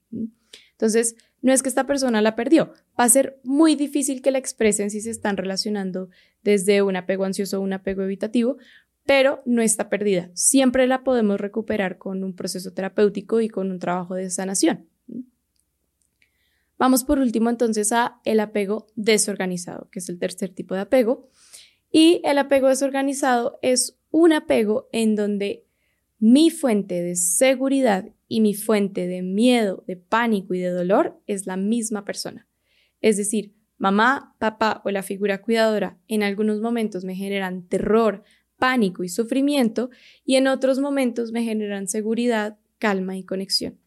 Entonces, 0.73 1.15
no 1.41 1.53
es 1.53 1.63
que 1.63 1.69
esta 1.69 1.87
persona 1.87 2.21
la 2.21 2.35
perdió, 2.35 2.73
va 2.99 3.05
a 3.05 3.09
ser 3.09 3.39
muy 3.45 3.77
difícil 3.77 4.21
que 4.21 4.33
la 4.33 4.39
expresen 4.39 4.91
si 4.91 5.01
se 5.01 5.11
están 5.11 5.37
relacionando 5.37 6.09
desde 6.43 6.83
un 6.83 6.97
apego 6.97 7.27
ansioso 7.27 7.61
o 7.61 7.63
un 7.63 7.75
apego 7.75 8.03
evitativo, 8.03 8.57
pero 9.07 9.41
no 9.47 9.63
está 9.63 9.89
perdida. 9.89 10.33
Siempre 10.35 10.89
la 10.89 11.05
podemos 11.05 11.41
recuperar 11.41 11.97
con 11.97 12.25
un 12.25 12.35
proceso 12.35 12.73
terapéutico 12.73 13.41
y 13.41 13.49
con 13.49 13.71
un 13.71 13.79
trabajo 13.79 14.17
de 14.17 14.31
sanación. 14.31 14.89
Vamos 16.81 17.05
por 17.05 17.19
último 17.19 17.51
entonces 17.51 17.93
a 17.93 18.23
el 18.25 18.41
apego 18.41 18.87
desorganizado, 18.97 19.91
que 19.91 19.99
es 19.99 20.09
el 20.09 20.19
tercer 20.19 20.55
tipo 20.55 20.75
de 20.75 20.81
apego. 20.81 21.29
Y 21.93 22.23
el 22.25 22.39
apego 22.39 22.69
desorganizado 22.69 23.59
es 23.61 23.99
un 24.11 24.33
apego 24.33 24.89
en 24.91 25.15
donde 25.15 25.67
mi 26.19 26.49
fuente 26.49 27.03
de 27.03 27.17
seguridad 27.17 28.09
y 28.29 28.41
mi 28.41 28.55
fuente 28.55 29.07
de 29.07 29.21
miedo, 29.21 29.85
de 29.87 29.97
pánico 29.97 30.55
y 30.55 30.61
de 30.61 30.71
dolor 30.71 31.21
es 31.27 31.47
la 31.47 31.59
misma 31.59 32.07
persona. 32.07 32.49
Es 33.03 33.19
decir, 33.19 33.53
mamá, 33.77 34.35
papá 34.39 34.81
o 34.87 34.91
la 34.91 35.03
figura 35.03 35.43
cuidadora 35.43 35.99
en 36.09 36.23
algunos 36.23 36.63
momentos 36.63 37.05
me 37.05 37.15
generan 37.15 37.69
terror, 37.69 38.23
pánico 38.57 39.05
y 39.05 39.11
sufrimiento 39.11 39.91
y 40.25 40.37
en 40.37 40.47
otros 40.47 40.79
momentos 40.79 41.31
me 41.31 41.43
generan 41.43 41.89
seguridad, 41.89 42.59
calma 42.79 43.19
y 43.19 43.25
conexión. 43.25 43.79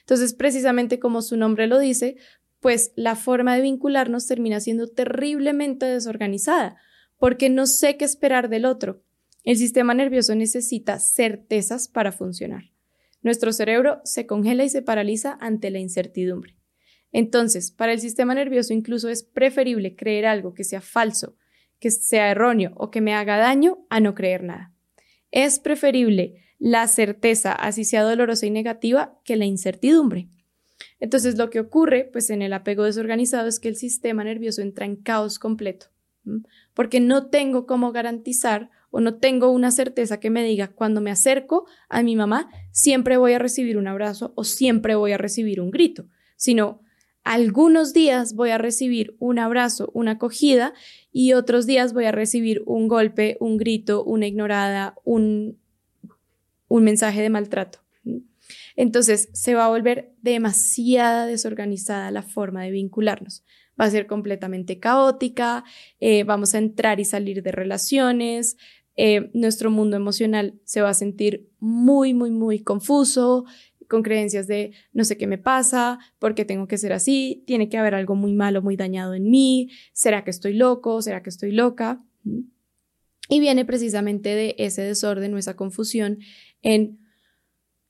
Entonces, 0.00 0.34
precisamente 0.34 0.98
como 0.98 1.22
su 1.22 1.36
nombre 1.36 1.66
lo 1.66 1.78
dice, 1.78 2.16
pues 2.60 2.92
la 2.96 3.16
forma 3.16 3.54
de 3.54 3.62
vincularnos 3.62 4.26
termina 4.26 4.60
siendo 4.60 4.88
terriblemente 4.88 5.86
desorganizada, 5.86 6.76
porque 7.18 7.50
no 7.50 7.66
sé 7.66 7.96
qué 7.96 8.04
esperar 8.04 8.48
del 8.48 8.64
otro. 8.64 9.02
El 9.44 9.56
sistema 9.56 9.94
nervioso 9.94 10.34
necesita 10.34 10.98
certezas 10.98 11.88
para 11.88 12.12
funcionar. 12.12 12.64
Nuestro 13.22 13.52
cerebro 13.52 14.00
se 14.04 14.26
congela 14.26 14.64
y 14.64 14.68
se 14.68 14.82
paraliza 14.82 15.36
ante 15.40 15.70
la 15.70 15.78
incertidumbre. 15.78 16.56
Entonces, 17.12 17.70
para 17.70 17.92
el 17.92 18.00
sistema 18.00 18.34
nervioso 18.34 18.72
incluso 18.72 19.08
es 19.08 19.22
preferible 19.22 19.96
creer 19.96 20.26
algo 20.26 20.54
que 20.54 20.64
sea 20.64 20.80
falso, 20.80 21.36
que 21.80 21.90
sea 21.90 22.30
erróneo 22.30 22.72
o 22.76 22.90
que 22.90 23.00
me 23.00 23.14
haga 23.14 23.38
daño 23.38 23.86
a 23.88 24.00
no 24.00 24.14
creer 24.14 24.44
nada. 24.44 24.74
Es 25.30 25.58
preferible 25.58 26.42
la 26.58 26.86
certeza, 26.88 27.52
así 27.52 27.84
sea 27.84 28.02
dolorosa 28.02 28.46
y 28.46 28.50
negativa, 28.50 29.18
que 29.24 29.36
la 29.36 29.44
incertidumbre. 29.44 30.28
Entonces, 31.00 31.38
lo 31.38 31.50
que 31.50 31.60
ocurre, 31.60 32.08
pues 32.12 32.30
en 32.30 32.42
el 32.42 32.52
apego 32.52 32.84
desorganizado 32.84 33.48
es 33.48 33.60
que 33.60 33.68
el 33.68 33.76
sistema 33.76 34.24
nervioso 34.24 34.62
entra 34.62 34.86
en 34.86 34.96
caos 34.96 35.38
completo, 35.38 35.86
porque 36.74 37.00
no 37.00 37.26
tengo 37.26 37.66
cómo 37.66 37.92
garantizar 37.92 38.70
o 38.90 39.00
no 39.00 39.16
tengo 39.16 39.50
una 39.50 39.70
certeza 39.70 40.18
que 40.18 40.30
me 40.30 40.42
diga 40.42 40.68
cuando 40.68 41.00
me 41.00 41.10
acerco 41.10 41.66
a 41.88 42.02
mi 42.02 42.16
mamá, 42.16 42.48
siempre 42.72 43.16
voy 43.16 43.34
a 43.34 43.38
recibir 43.38 43.76
un 43.76 43.86
abrazo 43.86 44.32
o 44.34 44.44
siempre 44.44 44.94
voy 44.94 45.12
a 45.12 45.18
recibir 45.18 45.60
un 45.60 45.70
grito, 45.70 46.06
sino 46.36 46.80
algunos 47.22 47.92
días 47.92 48.34
voy 48.34 48.50
a 48.50 48.58
recibir 48.58 49.14
un 49.18 49.38
abrazo, 49.38 49.90
una 49.92 50.12
acogida 50.12 50.72
y 51.12 51.34
otros 51.34 51.66
días 51.66 51.92
voy 51.92 52.06
a 52.06 52.12
recibir 52.12 52.62
un 52.64 52.88
golpe, 52.88 53.36
un 53.40 53.58
grito, 53.58 54.02
una 54.02 54.26
ignorada, 54.26 54.94
un, 55.04 55.58
un 56.68 56.84
mensaje 56.84 57.22
de 57.22 57.30
maltrato. 57.30 57.80
Entonces 58.76 59.28
se 59.32 59.54
va 59.54 59.66
a 59.66 59.70
volver 59.70 60.14
demasiada 60.22 61.26
desorganizada 61.26 62.10
la 62.10 62.22
forma 62.22 62.62
de 62.62 62.70
vincularnos. 62.70 63.44
Va 63.80 63.84
a 63.84 63.90
ser 63.90 64.06
completamente 64.06 64.78
caótica, 64.78 65.64
eh, 66.00 66.24
vamos 66.24 66.54
a 66.54 66.58
entrar 66.58 67.00
y 67.00 67.04
salir 67.04 67.42
de 67.42 67.52
relaciones, 67.52 68.56
eh, 68.96 69.30
nuestro 69.32 69.70
mundo 69.70 69.96
emocional 69.96 70.58
se 70.64 70.80
va 70.80 70.90
a 70.90 70.94
sentir 70.94 71.48
muy, 71.60 72.14
muy, 72.14 72.32
muy 72.32 72.58
confuso, 72.58 73.44
con 73.88 74.02
creencias 74.02 74.46
de 74.46 74.72
no 74.92 75.04
sé 75.04 75.16
qué 75.16 75.26
me 75.26 75.38
pasa, 75.38 75.98
por 76.18 76.34
qué 76.34 76.44
tengo 76.44 76.66
que 76.66 76.78
ser 76.78 76.92
así, 76.92 77.44
tiene 77.46 77.68
que 77.68 77.78
haber 77.78 77.94
algo 77.94 78.16
muy 78.16 78.34
malo, 78.34 78.60
muy 78.60 78.76
dañado 78.76 79.14
en 79.14 79.30
mí, 79.30 79.70
será 79.92 80.24
que 80.24 80.30
estoy 80.30 80.54
loco, 80.54 81.00
será 81.00 81.22
que 81.22 81.30
estoy 81.30 81.52
loca. 81.52 82.04
Y 83.30 83.40
viene 83.40 83.64
precisamente 83.64 84.30
de 84.30 84.54
ese 84.58 84.82
desorden 84.82 85.34
o 85.34 85.38
esa 85.38 85.54
confusión 85.54 86.18
en 86.62 86.98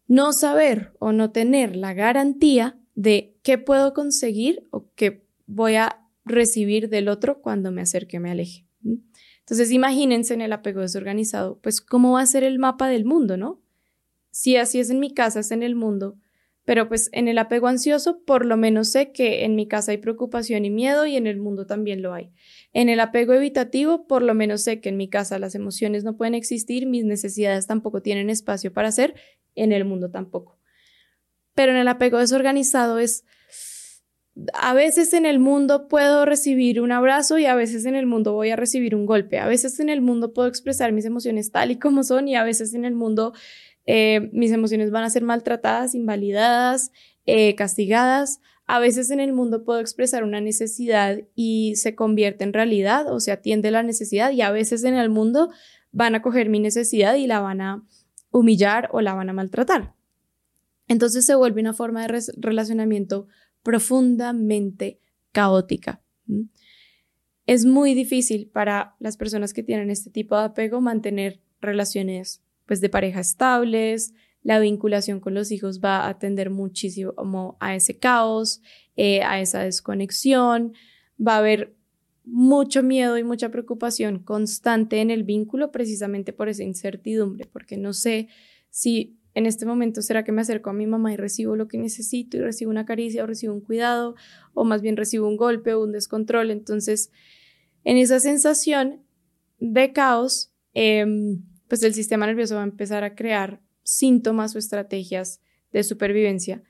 no 0.06 0.32
saber 0.32 0.92
o 0.98 1.12
no 1.12 1.30
tener 1.30 1.76
la 1.76 1.94
garantía 1.94 2.78
de 2.94 3.36
qué 3.42 3.58
puedo 3.58 3.94
conseguir 3.94 4.66
o 4.70 4.90
qué 4.94 5.24
voy 5.46 5.76
a 5.76 6.04
recibir 6.24 6.88
del 6.88 7.08
otro 7.08 7.40
cuando 7.40 7.70
me 7.70 7.82
acerque 7.82 8.18
o 8.18 8.20
me 8.20 8.30
aleje. 8.30 8.66
Entonces, 9.40 9.70
imagínense 9.70 10.34
en 10.34 10.42
el 10.42 10.52
apego 10.52 10.80
desorganizado, 10.80 11.58
pues 11.62 11.80
cómo 11.80 12.12
va 12.12 12.22
a 12.22 12.26
ser 12.26 12.44
el 12.44 12.58
mapa 12.58 12.88
del 12.88 13.04
mundo, 13.04 13.36
¿no? 13.36 13.62
Si 14.30 14.56
así 14.56 14.78
es 14.78 14.90
en 14.90 15.00
mi 15.00 15.14
casa, 15.14 15.40
es 15.40 15.50
en 15.50 15.62
el 15.62 15.74
mundo, 15.74 16.18
Pero 16.68 16.86
pues 16.86 17.08
en 17.12 17.28
el 17.28 17.38
apego 17.38 17.66
ansioso, 17.66 18.20
por 18.26 18.44
lo 18.44 18.58
menos 18.58 18.88
sé 18.88 19.10
que 19.10 19.46
en 19.46 19.56
mi 19.56 19.66
casa 19.66 19.92
hay 19.92 19.96
preocupación 19.96 20.66
y 20.66 20.70
miedo 20.70 21.06
y 21.06 21.16
en 21.16 21.26
el 21.26 21.38
mundo 21.38 21.64
también 21.64 22.02
lo 22.02 22.12
hay. 22.12 22.30
En 22.74 22.90
el 22.90 23.00
apego 23.00 23.32
evitativo, 23.32 24.06
por 24.06 24.20
lo 24.20 24.34
menos 24.34 24.64
sé 24.64 24.78
que 24.78 24.90
en 24.90 24.98
mi 24.98 25.08
casa 25.08 25.38
las 25.38 25.54
emociones 25.54 26.04
no 26.04 26.18
pueden 26.18 26.34
existir, 26.34 26.84
mis 26.84 27.06
necesidades 27.06 27.66
tampoco 27.66 28.02
tienen 28.02 28.28
espacio 28.28 28.70
para 28.70 28.92
ser, 28.92 29.14
en 29.54 29.72
el 29.72 29.86
mundo 29.86 30.10
tampoco. 30.10 30.58
Pero 31.54 31.72
en 31.72 31.78
el 31.78 31.88
apego 31.88 32.18
desorganizado 32.18 32.98
es, 32.98 33.24
a 34.52 34.74
veces 34.74 35.14
en 35.14 35.24
el 35.24 35.38
mundo 35.38 35.88
puedo 35.88 36.26
recibir 36.26 36.82
un 36.82 36.92
abrazo 36.92 37.38
y 37.38 37.46
a 37.46 37.54
veces 37.54 37.86
en 37.86 37.94
el 37.94 38.04
mundo 38.04 38.34
voy 38.34 38.50
a 38.50 38.56
recibir 38.56 38.94
un 38.94 39.06
golpe. 39.06 39.38
A 39.38 39.46
veces 39.46 39.80
en 39.80 39.88
el 39.88 40.02
mundo 40.02 40.34
puedo 40.34 40.48
expresar 40.48 40.92
mis 40.92 41.06
emociones 41.06 41.50
tal 41.50 41.70
y 41.70 41.78
como 41.78 42.02
son 42.02 42.28
y 42.28 42.36
a 42.36 42.44
veces 42.44 42.74
en 42.74 42.84
el 42.84 42.94
mundo 42.94 43.32
eh, 43.90 44.28
mis 44.34 44.52
emociones 44.52 44.90
van 44.90 45.04
a 45.04 45.08
ser 45.08 45.22
maltratadas, 45.22 45.94
invalidadas, 45.94 46.92
eh, 47.24 47.54
castigadas. 47.54 48.38
A 48.66 48.80
veces 48.80 49.10
en 49.10 49.18
el 49.18 49.32
mundo 49.32 49.64
puedo 49.64 49.80
expresar 49.80 50.24
una 50.24 50.42
necesidad 50.42 51.20
y 51.34 51.74
se 51.76 51.94
convierte 51.94 52.44
en 52.44 52.52
realidad 52.52 53.10
o 53.10 53.18
se 53.18 53.32
atiende 53.32 53.70
la 53.70 53.82
necesidad 53.82 54.30
y 54.30 54.42
a 54.42 54.50
veces 54.50 54.84
en 54.84 54.92
el 54.92 55.08
mundo 55.08 55.48
van 55.90 56.14
a 56.14 56.20
coger 56.20 56.50
mi 56.50 56.60
necesidad 56.60 57.14
y 57.14 57.26
la 57.26 57.40
van 57.40 57.62
a 57.62 57.82
humillar 58.30 58.90
o 58.92 59.00
la 59.00 59.14
van 59.14 59.30
a 59.30 59.32
maltratar. 59.32 59.94
Entonces 60.86 61.24
se 61.24 61.34
vuelve 61.34 61.62
una 61.62 61.72
forma 61.72 62.06
de 62.06 62.20
relacionamiento 62.36 63.26
profundamente 63.62 65.00
caótica. 65.32 66.02
Es 67.46 67.64
muy 67.64 67.94
difícil 67.94 68.50
para 68.52 68.96
las 68.98 69.16
personas 69.16 69.54
que 69.54 69.62
tienen 69.62 69.90
este 69.90 70.10
tipo 70.10 70.36
de 70.36 70.44
apego 70.44 70.82
mantener 70.82 71.40
relaciones 71.62 72.42
pues 72.68 72.80
de 72.80 72.90
pareja 72.90 73.18
estables, 73.18 74.14
la 74.42 74.60
vinculación 74.60 75.18
con 75.18 75.34
los 75.34 75.50
hijos 75.50 75.80
va 75.80 76.04
a 76.04 76.10
atender 76.10 76.50
muchísimo 76.50 77.56
a 77.58 77.74
ese 77.74 77.98
caos, 77.98 78.62
eh, 78.94 79.22
a 79.22 79.40
esa 79.40 79.62
desconexión, 79.62 80.74
va 81.20 81.34
a 81.34 81.38
haber 81.38 81.74
mucho 82.24 82.82
miedo 82.82 83.16
y 83.16 83.24
mucha 83.24 83.50
preocupación 83.50 84.18
constante 84.18 85.00
en 85.00 85.10
el 85.10 85.24
vínculo 85.24 85.72
precisamente 85.72 86.34
por 86.34 86.48
esa 86.48 86.62
incertidumbre, 86.62 87.48
porque 87.50 87.78
no 87.78 87.94
sé 87.94 88.28
si 88.70 89.16
en 89.34 89.46
este 89.46 89.64
momento 89.64 90.02
será 90.02 90.24
que 90.24 90.32
me 90.32 90.42
acerco 90.42 90.68
a 90.68 90.74
mi 90.74 90.86
mamá 90.86 91.12
y 91.12 91.16
recibo 91.16 91.56
lo 91.56 91.68
que 91.68 91.78
necesito 91.78 92.36
y 92.36 92.40
recibo 92.40 92.70
una 92.70 92.84
caricia 92.84 93.24
o 93.24 93.26
recibo 93.26 93.54
un 93.54 93.60
cuidado 93.60 94.14
o 94.52 94.64
más 94.64 94.82
bien 94.82 94.96
recibo 94.96 95.26
un 95.26 95.36
golpe 95.36 95.72
o 95.72 95.82
un 95.82 95.92
descontrol. 95.92 96.50
Entonces, 96.50 97.10
en 97.84 97.96
esa 97.96 98.20
sensación 98.20 99.00
de 99.58 99.92
caos, 99.92 100.52
em, 100.74 101.42
pues 101.68 101.82
el 101.82 101.94
sistema 101.94 102.26
nervioso 102.26 102.56
va 102.56 102.62
a 102.62 102.64
empezar 102.64 103.04
a 103.04 103.14
crear 103.14 103.60
síntomas 103.82 104.54
o 104.54 104.58
estrategias 104.58 105.40
de 105.72 105.84
supervivencia 105.84 106.62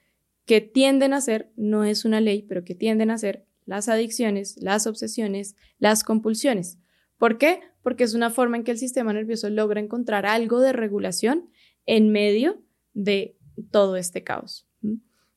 que 0.45 0.61
tienden 0.61 1.13
a 1.13 1.21
ser, 1.21 1.53
no 1.57 1.85
es 1.85 2.05
una 2.05 2.21
ley, 2.21 2.43
pero 2.43 2.65
que 2.65 2.75
tienden 2.75 3.11
a 3.11 3.19
ser 3.19 3.47
las 3.67 3.89
adicciones, 3.89 4.57
las 4.63 4.87
obsesiones, 4.87 5.57
las 5.79 6.05
compulsiones. 6.05 6.79
¿Por 7.19 7.37
qué? 7.37 7.61
Porque 7.83 8.05
es 8.05 8.15
una 8.15 8.31
forma 8.31 8.57
en 8.57 8.65
que 8.65 8.71
el 8.71 8.79
sistema 8.79 9.13
nervioso 9.13 9.51
logra 9.51 9.81
encontrar 9.81 10.25
algo 10.25 10.61
de 10.61 10.73
regulación 10.73 11.51
en 11.85 12.11
medio 12.11 12.63
de 12.95 13.37
todo 13.71 13.97
este 13.97 14.25
caos. 14.25 14.67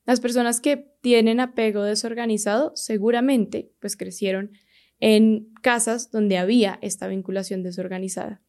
Las 0.06 0.20
personas 0.20 0.60
que 0.60 0.92
tienen 1.00 1.40
apego 1.40 1.82
desorganizado 1.82 2.72
seguramente 2.74 3.70
pues 3.80 3.96
crecieron 3.96 4.52
en 4.98 5.52
casas 5.62 6.10
donde 6.10 6.38
había 6.38 6.78
esta 6.80 7.06
vinculación 7.06 7.62
desorganizada 7.62 8.40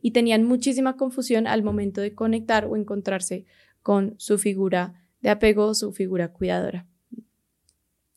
y 0.00 0.10
tenían 0.12 0.44
muchísima 0.44 0.96
confusión 0.96 1.46
al 1.46 1.62
momento 1.62 2.00
de 2.00 2.14
conectar 2.14 2.64
o 2.66 2.76
encontrarse 2.76 3.44
con 3.82 4.14
su 4.18 4.38
figura 4.38 5.04
de 5.20 5.30
apego 5.30 5.66
o 5.66 5.74
su 5.74 5.92
figura 5.92 6.32
cuidadora. 6.32 6.86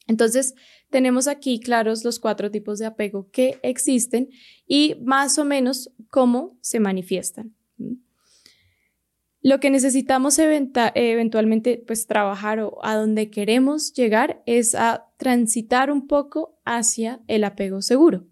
Entonces, 0.08 0.56
tenemos 0.90 1.28
aquí 1.28 1.60
claros 1.60 2.04
los 2.04 2.20
cuatro 2.20 2.52
tipos 2.52 2.80
de 2.80 2.86
apego 2.86 3.30
que 3.32 3.60
existen 3.64 4.30
y 4.68 4.96
más 5.04 5.38
o 5.38 5.46
menos 5.46 5.92
cómo 6.10 6.58
se 6.62 6.80
manifiestan. 6.80 7.56
Lo 9.44 9.60
que 9.60 9.72
necesitamos 9.72 10.38
eventualmente 10.38 11.84
pues 11.88 12.06
trabajar 12.06 12.60
o 12.60 12.78
a 12.84 12.96
donde 12.96 13.32
queremos 13.32 13.94
llegar 13.94 14.44
es 14.46 14.76
a 14.76 15.08
transitar 15.18 15.92
un 15.92 16.08
poco 16.08 16.60
hacia 16.64 17.22
el 17.28 17.44
apego 17.44 17.82
seguro 17.82 18.28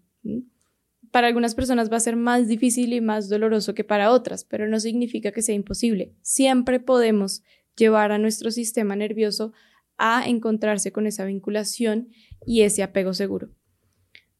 para 1.10 1.26
algunas 1.26 1.54
personas 1.54 1.90
va 1.90 1.96
a 1.96 2.00
ser 2.00 2.16
más 2.16 2.48
difícil 2.48 2.92
y 2.92 3.00
más 3.00 3.28
doloroso 3.28 3.74
que 3.74 3.84
para 3.84 4.10
otras, 4.10 4.44
pero 4.44 4.68
no 4.68 4.78
significa 4.78 5.32
que 5.32 5.42
sea 5.42 5.54
imposible. 5.54 6.14
Siempre 6.22 6.80
podemos 6.80 7.42
llevar 7.76 8.12
a 8.12 8.18
nuestro 8.18 8.50
sistema 8.50 8.96
nervioso 8.96 9.52
a 9.96 10.26
encontrarse 10.26 10.92
con 10.92 11.06
esa 11.06 11.24
vinculación 11.24 12.08
y 12.46 12.62
ese 12.62 12.82
apego 12.82 13.12
seguro. 13.12 13.50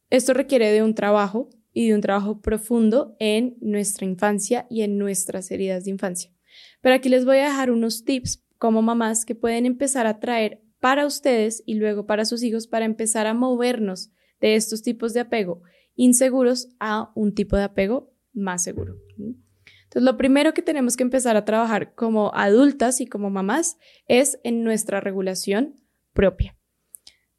Esto 0.09 0.33
requiere 0.33 0.71
de 0.73 0.83
un 0.83 0.95
trabajo 0.95 1.51
y 1.73 1.89
de 1.89 1.95
un 1.95 2.01
trabajo 2.01 2.41
profundo 2.41 3.17
en 3.19 3.57
nuestra 3.61 4.07
infancia 4.07 4.67
y 4.71 4.83
en 4.83 4.99
nuestras 4.99 5.51
heridas 5.51 5.85
de 5.85 5.91
infancia. 5.91 6.33
Pero 6.81 6.95
aquí 6.95 7.09
les 7.09 7.25
voy 7.25 7.39
a 7.39 7.45
dejar 7.45 7.71
unos 7.71 8.05
tips 8.05 8.45
como 8.59 8.83
mamás 8.83 9.25
que 9.25 9.35
pueden 9.35 9.67
empezar 9.67 10.07
a 10.07 10.19
traer 10.19 10.63
para 10.81 11.07
ustedes 11.07 11.63
y 11.67 11.75
luego 11.75 12.07
para 12.07 12.25
sus 12.25 12.43
hijos 12.43 12.67
para 12.67 12.85
empezar 12.85 13.27
a 13.27 13.35
movernos 13.35 14.11
de 14.41 14.55
estos 14.55 14.83
tipos 14.83 15.13
de 15.13 15.21
apego 15.21 15.63
inseguros 16.01 16.71
a 16.81 17.13
un 17.15 17.35
tipo 17.35 17.57
de 17.57 17.65
apego 17.65 18.11
más 18.33 18.65
seguro. 18.65 18.97
Entonces, 19.19 20.03
lo 20.03 20.17
primero 20.17 20.55
que 20.55 20.63
tenemos 20.63 20.97
que 20.97 21.03
empezar 21.03 21.37
a 21.37 21.45
trabajar 21.45 21.95
como 21.95 22.33
adultas 22.35 23.03
y 23.03 23.07
como 23.07 23.29
mamás 23.29 23.77
es 24.07 24.41
en 24.43 24.65
nuestra 24.65 25.01
regulación 25.01 25.75
propia. 26.15 26.57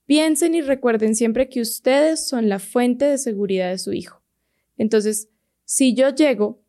Piensen 0.05 0.53
y 0.53 0.61
recuerden 0.61 1.15
siempre 1.15 1.49
que 1.49 1.59
ustedes 1.59 2.27
son 2.27 2.49
la 2.49 2.59
fuente 2.59 3.05
de 3.05 3.17
seguridad 3.17 3.71
de 3.71 3.79
su 3.79 3.93
hijo. 3.93 4.21
Entonces, 4.77 5.29
si 5.65 5.95
yo 5.95 6.13
llego, 6.13 6.63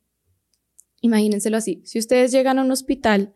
imagínenselo 1.02 1.58
así, 1.58 1.82
si 1.84 1.98
ustedes 1.98 2.32
llegan 2.32 2.58
a 2.58 2.62
un 2.62 2.70
hospital 2.70 3.34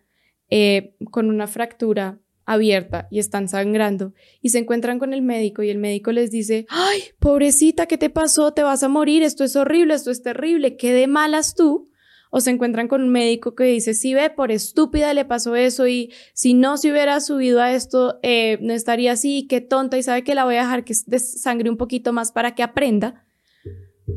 eh, 0.48 0.96
con 1.10 1.28
una 1.28 1.46
fractura 1.46 2.20
abierta 2.46 3.08
y 3.10 3.18
están 3.18 3.48
sangrando 3.48 4.14
y 4.40 4.50
se 4.50 4.58
encuentran 4.58 4.98
con 4.98 5.12
el 5.12 5.20
médico 5.20 5.62
y 5.62 5.68
el 5.68 5.78
médico 5.78 6.12
les 6.12 6.30
dice, 6.30 6.66
ay, 6.70 7.02
pobrecita, 7.18 7.86
¿qué 7.86 7.98
te 7.98 8.08
pasó? 8.08 8.52
Te 8.52 8.62
vas 8.62 8.82
a 8.82 8.88
morir, 8.88 9.22
esto 9.22 9.44
es 9.44 9.56
horrible, 9.56 9.94
esto 9.94 10.10
es 10.10 10.22
terrible, 10.22 10.76
qué 10.76 10.92
de 10.94 11.08
malas 11.08 11.54
tú. 11.54 11.90
O 12.30 12.40
se 12.40 12.50
encuentran 12.50 12.88
con 12.88 13.02
un 13.02 13.08
médico 13.08 13.54
que 13.54 13.64
dice, 13.64 13.94
sí 13.94 14.12
ve, 14.12 14.30
por 14.30 14.50
estúpida 14.50 15.14
le 15.14 15.24
pasó 15.24 15.54
eso 15.54 15.86
y 15.86 16.12
si 16.34 16.54
no 16.54 16.76
se 16.76 16.90
hubiera 16.90 17.20
subido 17.20 17.62
a 17.62 17.72
esto, 17.72 18.18
eh, 18.22 18.58
no 18.60 18.74
estaría 18.74 19.12
así, 19.12 19.46
qué 19.48 19.60
tonta 19.60 19.96
y 19.96 20.02
sabe 20.02 20.24
que 20.24 20.34
la 20.34 20.44
voy 20.44 20.56
a 20.56 20.62
dejar 20.62 20.84
que 20.84 20.94
sangre 20.94 21.70
un 21.70 21.76
poquito 21.76 22.12
más 22.12 22.32
para 22.32 22.54
que 22.54 22.62
aprenda 22.62 23.25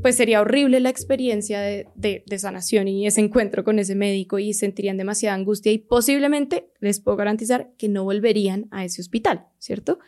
pues 0.01 0.15
sería 0.15 0.41
horrible 0.41 0.79
la 0.79 0.89
experiencia 0.89 1.61
de, 1.61 2.23
sanación 2.37 2.87
y 2.87 3.07
ese 3.07 3.21
encuentro 3.21 3.63
con 3.63 3.79
ese 3.79 3.95
médico 3.95 4.37
y 4.37 4.53
sentirían 4.53 4.97
demasiada 4.97 5.35
angustia 5.35 5.71
y 5.71 5.79
posiblemente 5.79 6.69
les 6.79 6.99
puedo 6.99 7.17
garantizar 7.17 7.71
que 7.77 7.89
no 7.89 8.03
volverían 8.03 8.67
a 8.71 8.85
ese 8.85 9.01
hospital, 9.01 9.47
¿cierto? 9.57 9.99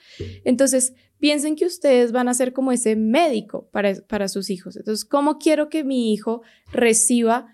Entonces, 0.45 0.93
piensen 1.19 1.55
que 1.55 1.65
ustedes 1.65 2.11
van 2.11 2.27
a 2.27 2.33
ser 2.33 2.53
como 2.53 2.71
ese 2.71 2.95
médico 2.95 3.69
para, 3.71 3.95
para 4.07 4.27
sus 4.27 4.49
hijos. 4.49 4.77
Entonces, 4.77 5.03
¿cómo 5.03 5.39
quiero 5.39 5.69
que 5.69 5.83
mi 5.83 6.13
hijo 6.13 6.41
reciba 6.71 7.47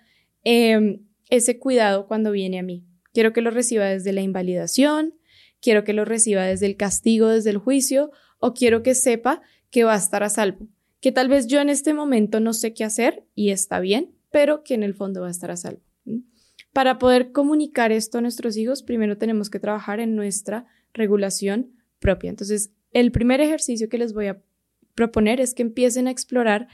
em, 0.43 1.05
ese 1.30 1.59
cuidado 1.59 2.07
cuando 2.07 2.32
viene 2.32 2.59
a 2.59 2.63
mí? 2.63 2.86
Quiero 3.13 3.32
que 3.32 3.41
lo 3.41 3.51
reciba 3.51 3.86
desde 3.86 4.11
la 4.11 4.21
invalidación, 4.21 5.15
quiero 5.61 5.86
que 5.86 5.93
lo 5.93 6.03
reciba 6.03 6.43
desde 6.43 6.65
el 6.65 6.75
castigo, 6.75 7.30
desde 7.30 7.51
el 7.51 7.57
juicio, 7.57 8.11
o 8.39 8.53
quiero 8.53 8.84
que 8.84 8.95
sepa 8.95 9.41
que 9.71 9.86
va 9.86 9.93
a 9.93 9.97
estar 9.97 10.23
a 10.23 10.30
salvo 10.30 10.67
que 10.99 11.11
tal 11.11 11.27
vez 11.27 11.47
yo 11.47 11.59
en 11.59 11.69
este 11.69 11.93
momento 11.93 12.39
no 12.39 12.53
sé 12.53 12.73
qué 12.73 12.83
hacer 12.83 13.25
y 13.35 13.51
está 13.51 13.79
bien, 13.79 14.15
pero 14.31 14.63
que 14.63 14.73
en 14.73 14.83
el 14.83 14.93
fondo 14.93 15.21
va 15.21 15.27
a 15.27 15.31
estar 15.31 15.51
a 15.51 15.57
salvo. 15.57 15.81
Para 16.73 16.99
poder 16.99 17.31
comunicar 17.31 17.91
esto 17.91 18.19
a 18.19 18.21
nuestros 18.21 18.55
hijos, 18.57 18.83
primero 18.83 19.17
tenemos 19.17 19.49
que 19.49 19.59
trabajar 19.59 19.99
en 19.99 20.15
nuestra 20.15 20.65
regulación 20.93 21.71
propia. 21.99 22.29
Entonces, 22.29 22.71
el 22.91 23.11
primer 23.11 23.41
ejercicio 23.41 23.89
que 23.89 23.97
les 23.97 24.13
voy 24.13 24.27
a 24.27 24.41
proponer 24.95 25.41
es 25.41 25.53
que 25.53 25.63
empiecen 25.63 26.07
a 26.07 26.11
explorar 26.11 26.67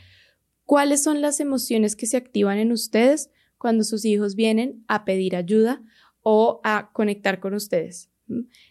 cuáles 0.65 1.03
son 1.03 1.21
las 1.21 1.39
emociones 1.39 1.95
que 1.95 2.05
se 2.05 2.17
activan 2.17 2.57
en 2.57 2.71
ustedes 2.71 3.29
cuando 3.57 3.83
sus 3.83 4.05
hijos 4.05 4.35
vienen 4.35 4.83
a 4.87 5.05
pedir 5.05 5.35
ayuda 5.35 5.81
o 6.21 6.61
a 6.63 6.91
conectar 6.93 7.39
con 7.39 7.53
ustedes. 7.53 8.09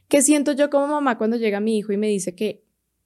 ¿Qué 0.09 0.23
siento 0.23 0.53
yo 0.53 0.71
como 0.71 0.87
mamá 0.87 1.19
cuando 1.19 1.37
llega 1.37 1.61
mi 1.61 1.79
hijo 1.79 1.93
y 1.93 1.97
me 1.97 2.09
dice 2.09 2.35
que 2.35 2.62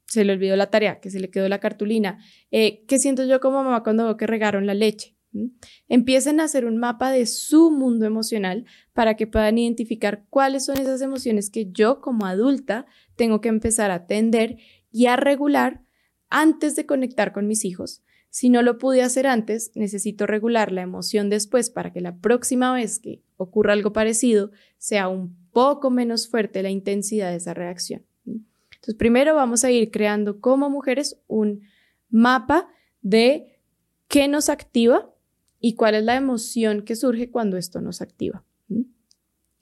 se 0.06 0.24
le 0.24 0.32
olvidó 0.32 0.56
la 0.56 0.70
tarea, 0.70 1.00
que 1.00 1.10
se 1.10 1.20
le 1.20 1.30
quedó 1.30 1.48
la 1.48 1.60
cartulina. 1.60 2.18
Eh, 2.50 2.84
¿Qué 2.86 2.98
siento 2.98 3.24
yo 3.24 3.40
como 3.40 3.62
mamá 3.62 3.82
cuando 3.82 4.04
veo 4.04 4.16
que 4.16 4.26
regaron 4.26 4.66
la 4.66 4.74
leche? 4.74 5.16
¿Mm? 5.32 5.46
Empiecen 5.88 6.40
a 6.40 6.44
hacer 6.44 6.64
un 6.64 6.76
mapa 6.76 7.10
de 7.10 7.26
su 7.26 7.70
mundo 7.70 8.06
emocional 8.06 8.64
para 8.92 9.14
que 9.14 9.26
puedan 9.26 9.58
identificar 9.58 10.24
cuáles 10.30 10.64
son 10.64 10.78
esas 10.78 11.02
emociones 11.02 11.50
que 11.50 11.70
yo 11.70 12.00
como 12.00 12.26
adulta 12.26 12.86
tengo 13.16 13.40
que 13.40 13.48
empezar 13.48 13.90
a 13.90 13.96
atender 13.96 14.58
y 14.90 15.06
a 15.06 15.16
regular 15.16 15.82
antes 16.28 16.76
de 16.76 16.86
conectar 16.86 17.32
con 17.32 17.46
mis 17.46 17.64
hijos. 17.64 18.02
Si 18.30 18.50
no 18.50 18.62
lo 18.62 18.78
pude 18.78 19.02
hacer 19.02 19.26
antes, 19.26 19.72
necesito 19.74 20.26
regular 20.26 20.70
la 20.70 20.82
emoción 20.82 21.30
después 21.30 21.70
para 21.70 21.92
que 21.92 22.00
la 22.00 22.18
próxima 22.18 22.72
vez 22.72 22.98
que 22.98 23.22
ocurra 23.36 23.72
algo 23.72 23.92
parecido 23.92 24.50
sea 24.78 25.08
un 25.08 25.36
poco 25.52 25.90
menos 25.90 26.28
fuerte 26.28 26.62
la 26.62 26.70
intensidad 26.70 27.30
de 27.30 27.36
esa 27.36 27.54
reacción. 27.54 28.04
Entonces, 28.86 28.98
primero 29.00 29.34
vamos 29.34 29.64
a 29.64 29.70
ir 29.72 29.90
creando 29.90 30.40
como 30.40 30.70
mujeres 30.70 31.20
un 31.26 31.62
mapa 32.08 32.68
de 33.00 33.58
qué 34.06 34.28
nos 34.28 34.48
activa 34.48 35.12
y 35.58 35.74
cuál 35.74 35.96
es 35.96 36.04
la 36.04 36.14
emoción 36.14 36.82
que 36.82 36.94
surge 36.94 37.32
cuando 37.32 37.56
esto 37.56 37.80
nos 37.80 38.00
activa. 38.00 38.44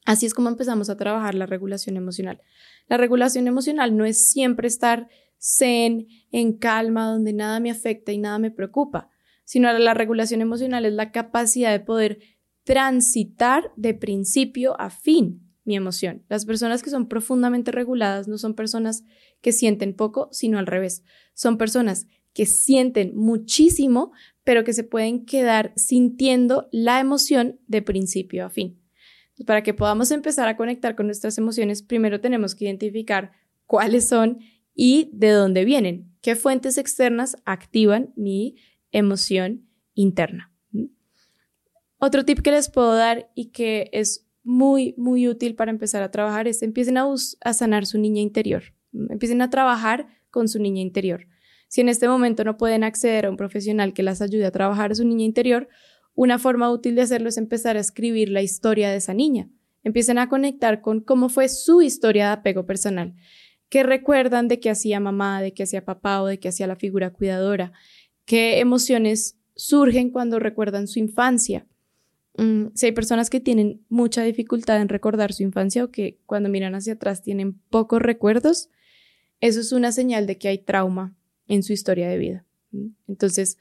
Así 0.05 0.27
es 0.27 0.35
como 0.35 0.51
empezamos 0.51 0.91
a 0.91 0.99
trabajar 0.99 1.35
la 1.35 1.47
regulación 1.47 1.97
emocional. 1.97 2.43
La 2.87 2.99
regulación 2.99 3.49
emocional 3.49 3.97
no 3.97 4.05
es 4.05 4.31
siempre 4.31 4.69
estar 4.69 5.09
zen, 5.41 6.07
en 6.31 6.59
calma, 6.59 7.07
donde 7.07 7.33
nada 7.33 7.61
me 7.61 7.71
afecta 7.71 8.13
y 8.13 8.19
nada 8.19 8.39
me 8.39 8.51
preocupa, 8.51 9.09
sino 9.47 9.73
la 9.73 9.95
regulación 9.95 10.43
emocional 10.43 10.85
es 10.85 10.93
la 10.93 11.13
capacidad 11.13 11.73
de 11.73 11.81
poder 11.81 12.19
transitar 12.63 13.73
de 13.77 13.95
principio 13.95 14.79
a 14.79 14.91
fin 14.91 15.44
mi 15.65 15.77
emoción. 15.77 16.25
Las 16.29 16.45
personas 16.45 16.83
que 16.83 16.91
son 16.91 17.09
profundamente 17.09 17.73
reguladas 17.73 18.29
no 18.29 18.39
son 18.39 18.55
personas 18.55 19.05
que 19.41 19.53
sienten 19.53 19.95
poco, 19.95 20.29
sino 20.33 20.59
al 20.59 20.67
revés. 20.67 21.03
Son 21.35 21.59
personas 21.59 22.07
que 22.33 22.47
sienten 22.47 23.17
muchísimo, 23.17 24.13
pero 24.43 24.65
que 24.65 24.73
se 24.73 24.85
pueden 24.85 25.25
quedar 25.25 25.73
sintiendo 25.77 26.69
la 26.73 27.01
emoción 27.01 27.61
de 27.67 27.81
principio 27.81 28.45
a 28.45 28.51
fin. 28.51 28.81
Para 29.47 29.63
que 29.63 29.75
podamos 29.75 30.11
empezar 30.11 30.49
a 30.49 30.57
conectar 30.57 30.95
con 30.95 31.07
nuestras 31.07 31.39
emociones, 31.39 31.83
primero 31.83 32.21
tenemos 32.21 32.55
que 32.55 32.67
identificar 32.67 33.33
cuáles 33.67 34.07
son 34.09 34.39
y 34.75 35.11
de 35.13 35.31
dónde 35.31 35.65
vienen, 35.65 36.13
qué 36.21 36.37
fuentes 36.37 36.79
externas 36.79 37.37
activan 37.45 38.13
mi 38.17 38.57
emoción 38.93 39.69
interna. 39.95 40.53
Otro 41.99 42.25
tip 42.25 42.41
que 42.41 42.51
les 42.51 42.69
puedo 42.69 42.95
dar 42.95 43.31
y 43.35 43.47
que 43.47 43.89
es 43.93 44.24
muy, 44.45 44.95
muy 44.97 45.27
útil 45.27 45.57
para 45.57 45.71
empezar 45.71 46.03
a 46.03 46.11
trabajar 46.11 46.47
es 46.47 46.63
empiecen 46.63 46.99
a, 46.99 47.07
a 47.41 47.55
sanar 47.55 47.87
su 47.87 47.99
niña 47.99 48.21
interior. 48.21 48.63
Empiecen 48.93 49.43
a 49.43 49.51
trabajar 49.51 50.07
con 50.31 50.49
su 50.49 50.61
niña 50.61 50.83
interior. 50.83 51.27
Si 51.69 51.81
en 51.81 51.89
este 51.89 52.07
momento 52.07 52.45
no 52.45 52.57
pueden 52.57 52.85
acceder 52.85 53.27
a 53.27 53.31
un 53.31 53.37
profesional 53.37 53.95
que 53.95 54.03
las 54.05 54.23
ayude 54.23 54.47
a 54.47 54.53
trabajar 54.53 54.93
a 54.93 54.95
su 54.95 55.05
niña 55.05 55.25
interior, 55.25 55.69
una 56.15 56.39
forma 56.39 56.71
útil 56.71 56.95
de 56.95 57.03
hacerlo 57.03 57.29
es 57.29 57.39
empezar 57.39 57.77
a 57.77 57.81
escribir 57.81 58.29
la 58.29 58.43
historia 58.43 58.91
de 58.91 58.97
esa 58.97 59.15
niña. 59.15 59.49
Empiecen 59.83 60.19
a 60.19 60.29
conectar 60.29 60.81
con 60.81 61.01
cómo 61.01 61.29
fue 61.29 61.49
su 61.49 61.83
historia 61.83 62.27
de 62.27 62.33
apego 62.35 62.67
personal. 62.67 63.15
¿Qué 63.69 63.83
recuerdan 63.83 64.47
de 64.47 64.61
qué 64.61 64.71
hacía 64.71 65.01
mamá, 65.01 65.43
de 65.43 65.53
qué 65.53 65.65
hacía 65.65 65.85
papá 65.85 66.23
o 66.23 66.27
de 66.27 66.39
qué 66.39 66.49
hacía 66.49 66.67
la 66.67 66.77
figura 66.77 67.11
cuidadora? 67.11 67.73
¿Qué 68.25 68.61
emociones 68.61 69.37
surgen 69.57 70.11
cuando 70.11 70.39
recuerdan 70.39 70.87
su 70.87 71.01
infancia? 71.01 71.67
Mm, 72.37 72.69
si 72.75 72.87
hay 72.87 72.93
personas 72.93 73.31
que 73.31 73.41
tienen 73.41 73.85
mucha 73.89 74.23
dificultad 74.23 74.81
en 74.81 74.89
recordar 74.89 75.33
su 75.33 75.43
infancia 75.43 75.85
o 75.85 75.91
que 75.91 76.19
cuando 76.27 76.49
miran 76.49 76.75
hacia 76.75 76.95
atrás 76.95 77.23
tienen 77.23 77.55
pocos 77.71 78.03
recuerdos, 78.03 78.71
eso 79.41 79.61
es 79.61 79.73
una 79.73 79.93
señal 79.93 80.27
de 80.27 80.39
que 80.39 80.49
hay 80.49 80.59
trauma 80.59 81.15
en 81.47 81.63
su 81.63 81.73
historia 81.73 82.09
de 82.09 82.19
vida. 82.19 82.47
Entonces, 83.07 83.57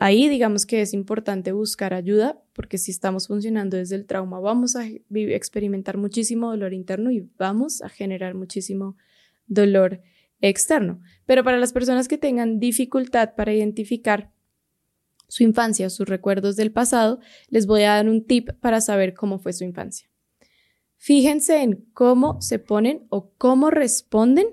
ahí 0.00 0.28
digamos 0.28 0.66
que 0.66 0.80
es 0.80 0.92
importante 0.94 1.52
buscar 1.52 1.94
ayuda 1.94 2.42
porque 2.54 2.78
si 2.78 2.90
estamos 2.90 3.28
funcionando 3.28 3.76
desde 3.76 3.96
el 3.96 4.06
trauma 4.06 4.40
vamos 4.40 4.74
a 4.74 4.86
experimentar 4.86 5.96
muchísimo 5.96 6.50
dolor 6.50 6.72
interno 6.72 7.12
y 7.12 7.28
vamos 7.38 7.82
a 7.82 7.88
generar 7.88 8.34
muchísimo 8.34 8.96
dolor 9.46 10.00
externo. 10.40 11.00
Pero 11.26 11.44
para 11.44 11.58
las 11.58 11.72
personas 11.72 12.08
que 12.08 12.18
tengan 12.18 12.58
dificultad 12.58 13.34
para 13.36 13.52
identificar 13.52 14.30
su 15.28 15.42
infancia, 15.42 15.90
sus 15.90 16.08
recuerdos 16.08 16.56
del 16.56 16.72
pasado, 16.72 17.20
les 17.48 17.66
voy 17.66 17.82
a 17.82 17.94
dar 17.94 18.08
un 18.08 18.24
tip 18.24 18.50
para 18.60 18.80
saber 18.80 19.14
cómo 19.14 19.38
fue 19.38 19.52
su 19.52 19.64
infancia. 19.64 20.08
Fíjense 20.96 21.62
en 21.62 21.84
cómo 21.92 22.40
se 22.40 22.58
ponen 22.58 23.06
o 23.10 23.30
cómo 23.36 23.70
responden 23.70 24.46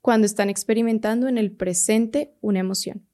cuando 0.00 0.26
están 0.26 0.48
experimentando 0.48 1.28
en 1.28 1.38
el 1.38 1.52
presente 1.52 2.34
una 2.40 2.60
emoción. 2.60 3.06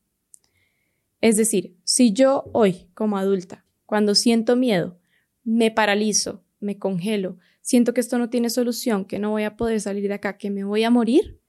Es 1.20 1.36
decir, 1.36 1.76
si 1.84 2.12
yo 2.12 2.50
hoy, 2.52 2.88
como 2.94 3.18
adulta, 3.18 3.64
cuando 3.86 4.14
siento 4.14 4.56
miedo, 4.56 4.98
me 5.42 5.70
paralizo, 5.70 6.44
me 6.60 6.78
congelo, 6.78 7.38
siento 7.62 7.94
que 7.94 8.00
esto 8.00 8.18
no 8.18 8.28
tiene 8.30 8.50
solución, 8.50 9.04
que 9.04 9.18
no 9.18 9.30
voy 9.30 9.44
a 9.44 9.56
poder 9.56 9.80
salir 9.80 10.06
de 10.06 10.14
acá, 10.14 10.36
que 10.36 10.50
me 10.50 10.64
voy 10.64 10.84
a 10.84 10.90
morir, 10.90 11.40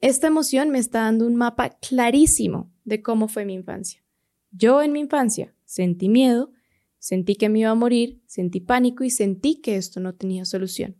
esta 0.00 0.28
emoción 0.28 0.70
me 0.70 0.78
está 0.78 1.00
dando 1.00 1.26
un 1.26 1.36
mapa 1.36 1.70
clarísimo 1.70 2.72
de 2.84 3.02
cómo 3.02 3.28
fue 3.28 3.44
mi 3.44 3.54
infancia. 3.54 4.02
Yo 4.52 4.82
en 4.82 4.92
mi 4.92 5.00
infancia 5.00 5.54
sentí 5.64 6.08
miedo, 6.08 6.52
sentí 6.98 7.36
que 7.36 7.48
me 7.48 7.60
iba 7.60 7.70
a 7.70 7.74
morir, 7.74 8.20
sentí 8.26 8.60
pánico 8.60 9.04
y 9.04 9.10
sentí 9.10 9.56
que 9.56 9.76
esto 9.76 10.00
no 10.00 10.14
tenía 10.14 10.44
solución. 10.44 10.96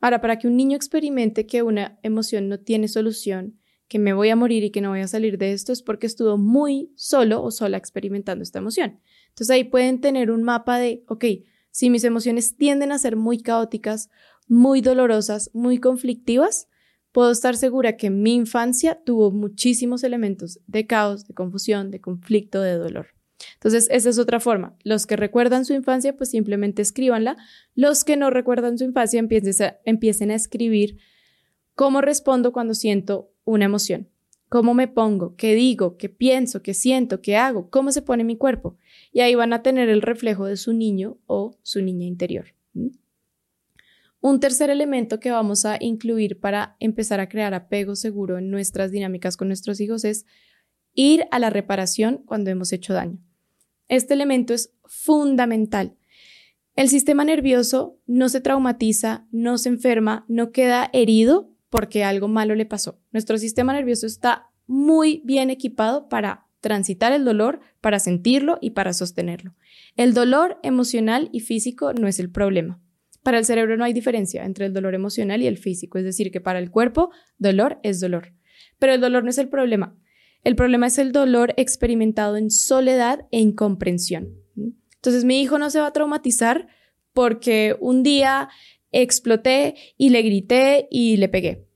Ahora, 0.00 0.20
para 0.20 0.38
que 0.38 0.48
un 0.48 0.56
niño 0.56 0.76
experimente 0.76 1.46
que 1.46 1.62
una 1.62 1.98
emoción 2.02 2.48
no 2.48 2.58
tiene 2.58 2.88
solución, 2.88 3.58
que 3.88 3.98
me 3.98 4.14
voy 4.14 4.30
a 4.30 4.36
morir 4.36 4.64
y 4.64 4.70
que 4.70 4.80
no 4.80 4.90
voy 4.90 5.00
a 5.00 5.08
salir 5.08 5.36
de 5.36 5.52
esto 5.52 5.70
es 5.70 5.82
porque 5.82 6.06
estuvo 6.06 6.38
muy 6.38 6.90
solo 6.96 7.42
o 7.42 7.50
sola 7.50 7.76
experimentando 7.76 8.42
esta 8.42 8.58
emoción. 8.58 9.00
Entonces 9.28 9.50
ahí 9.50 9.64
pueden 9.64 10.00
tener 10.00 10.30
un 10.30 10.42
mapa 10.42 10.78
de, 10.78 11.04
ok, 11.08 11.24
si 11.70 11.90
mis 11.90 12.04
emociones 12.04 12.56
tienden 12.56 12.90
a 12.90 12.98
ser 12.98 13.16
muy 13.16 13.42
caóticas, 13.42 14.08
muy 14.48 14.80
dolorosas, 14.80 15.50
muy 15.52 15.78
conflictivas, 15.78 16.68
puedo 17.12 17.30
estar 17.30 17.56
segura 17.56 17.96
que 17.96 18.10
mi 18.10 18.34
infancia 18.34 19.00
tuvo 19.04 19.30
muchísimos 19.30 20.02
elementos 20.02 20.60
de 20.66 20.86
caos, 20.86 21.26
de 21.26 21.34
confusión, 21.34 21.90
de 21.90 22.00
conflicto, 22.00 22.60
de 22.60 22.74
dolor. 22.74 23.08
Entonces, 23.54 23.88
esa 23.90 24.08
es 24.08 24.18
otra 24.18 24.40
forma. 24.40 24.76
Los 24.82 25.06
que 25.06 25.16
recuerdan 25.16 25.64
su 25.64 25.74
infancia, 25.74 26.16
pues 26.16 26.30
simplemente 26.30 26.82
escríbanla. 26.82 27.36
Los 27.74 28.04
que 28.04 28.16
no 28.16 28.30
recuerdan 28.30 28.78
su 28.78 28.84
infancia, 28.84 29.20
empiecen 29.20 30.30
a, 30.30 30.34
escribir 30.34 30.98
cómo 31.74 32.00
respondo 32.00 32.52
cuando 32.52 32.74
siento 32.74 33.32
una 33.44 33.64
emoción. 33.64 34.08
¿Cómo 34.48 34.74
me 34.74 34.86
pongo? 34.86 35.34
¿Qué 35.36 35.54
digo? 35.54 35.96
¿Qué 35.96 36.08
pienso? 36.08 36.62
¿Qué 36.62 36.74
siento? 36.74 37.22
¿Qué 37.22 37.36
hago? 37.36 37.70
¿Cómo 37.70 37.90
se 37.90 38.02
pone 38.02 38.22
mi 38.22 38.36
cuerpo? 38.36 38.76
Y 39.12 39.20
ahí 39.20 39.34
van 39.34 39.52
a 39.52 39.62
tener 39.62 39.88
el 39.88 40.02
reflejo 40.02 40.46
de 40.46 40.56
su 40.56 40.72
niño 40.72 41.18
o 41.26 41.56
su 41.62 41.80
niña 41.80 42.06
interior. 42.06 42.54
Un 44.22 44.38
tercer 44.38 44.70
elemento 44.70 45.18
que 45.18 45.32
vamos 45.32 45.64
a 45.64 45.78
incluir 45.80 46.38
para 46.38 46.76
empezar 46.78 47.18
a 47.18 47.28
crear 47.28 47.54
apego 47.54 47.96
seguro 47.96 48.38
en 48.38 48.52
nuestras 48.52 48.92
dinámicas 48.92 49.36
con 49.36 49.48
nuestros 49.48 49.80
hijos 49.80 50.04
es 50.04 50.26
ir 50.94 51.24
a 51.32 51.40
la 51.40 51.50
reparación 51.50 52.22
cuando 52.24 52.48
hemos 52.48 52.72
hecho 52.72 52.94
daño. 52.94 53.18
Este 53.88 54.14
elemento 54.14 54.54
es 54.54 54.72
fundamental. 54.84 55.96
El 56.76 56.88
sistema 56.88 57.24
nervioso 57.24 57.98
no 58.06 58.28
se 58.28 58.40
traumatiza, 58.40 59.26
no 59.32 59.58
se 59.58 59.70
enferma, 59.70 60.24
no 60.28 60.52
queda 60.52 60.88
herido 60.92 61.50
porque 61.68 62.04
algo 62.04 62.28
malo 62.28 62.54
le 62.54 62.64
pasó. 62.64 63.00
Nuestro 63.10 63.38
sistema 63.38 63.72
nervioso 63.72 64.06
está 64.06 64.52
muy 64.68 65.20
bien 65.24 65.50
equipado 65.50 66.08
para 66.08 66.46
transitar 66.60 67.12
el 67.12 67.24
dolor, 67.24 67.58
para 67.80 67.98
sentirlo 67.98 68.58
y 68.60 68.70
para 68.70 68.92
sostenerlo. 68.92 69.56
El 69.96 70.14
dolor 70.14 70.60
emocional 70.62 71.28
y 71.32 71.40
físico 71.40 71.92
no 71.92 72.06
es 72.06 72.20
el 72.20 72.30
problema. 72.30 72.80
Para 73.22 73.38
el 73.38 73.44
cerebro 73.44 73.76
no 73.76 73.84
hay 73.84 73.92
diferencia 73.92 74.44
entre 74.44 74.66
el 74.66 74.72
dolor 74.72 74.94
emocional 74.94 75.42
y 75.42 75.46
el 75.46 75.58
físico, 75.58 75.98
es 75.98 76.04
decir, 76.04 76.30
que 76.30 76.40
para 76.40 76.58
el 76.58 76.70
cuerpo 76.70 77.10
dolor 77.38 77.78
es 77.82 78.00
dolor. 78.00 78.32
Pero 78.78 78.94
el 78.94 79.00
dolor 79.00 79.22
no 79.24 79.30
es 79.30 79.38
el 79.38 79.48
problema. 79.48 79.96
El 80.44 80.56
problema 80.56 80.88
es 80.88 80.98
el 80.98 81.12
dolor 81.12 81.54
experimentado 81.56 82.36
en 82.36 82.50
soledad 82.50 83.26
e 83.30 83.38
incomprensión. 83.38 84.34
Entonces 84.96 85.24
mi 85.24 85.40
hijo 85.40 85.58
no 85.58 85.70
se 85.70 85.80
va 85.80 85.86
a 85.86 85.92
traumatizar 85.92 86.66
porque 87.12 87.76
un 87.80 88.02
día 88.02 88.48
exploté 88.90 89.74
y 89.96 90.10
le 90.10 90.22
grité 90.22 90.88
y 90.90 91.16
le 91.16 91.28
pegué. 91.28 91.66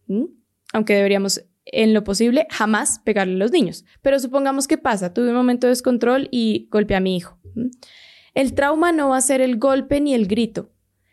Aunque 0.72 0.94
deberíamos, 0.94 1.44
en 1.64 1.94
lo 1.94 2.05
posible, 2.05 2.47
jamás 2.51 3.01
pegarle 3.05 3.34
a 3.34 3.38
los 3.38 3.53
niños. 3.53 3.84
Pero 4.03 4.18
supongamos 4.18 4.66
que 4.66 4.78
pasa, 4.78 5.14
tuve 5.14 5.28
un 5.28 5.36
momento 5.36 5.66
de 5.66 5.72
descontrol 5.72 6.28
y 6.30 6.68
golpeé 6.70 6.97
a 6.97 7.01
mi 7.01 7.16
hijo. 7.16 7.38
El 8.34 8.55
trauma 8.55 8.92
no 8.92 9.11
va 9.11 9.16
a 9.16 9.22
ser 9.22 9.40
el 9.40 9.59
golpe 9.59 10.01
ni 10.01 10.14
el 10.14 10.26
grito. 10.26 10.72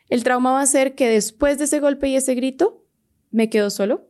El 0.10 0.24
trauma 0.24 0.52
va 0.52 0.62
a 0.62 0.66
ser 0.66 0.96
que 0.96 1.08
después 1.10 1.58
de 1.58 1.66
ese 1.66 1.80
golpe 1.80 2.08
y 2.08 2.16
ese 2.16 2.36
grito, 2.36 2.86
me 3.32 3.50
quedo 3.50 3.70
solo, 3.70 4.10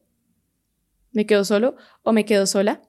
me 1.12 1.26
quedo 1.26 1.46
solo 1.46 1.76
o 2.02 2.12
me 2.12 2.26
quedo 2.26 2.46
sola. 2.46 2.82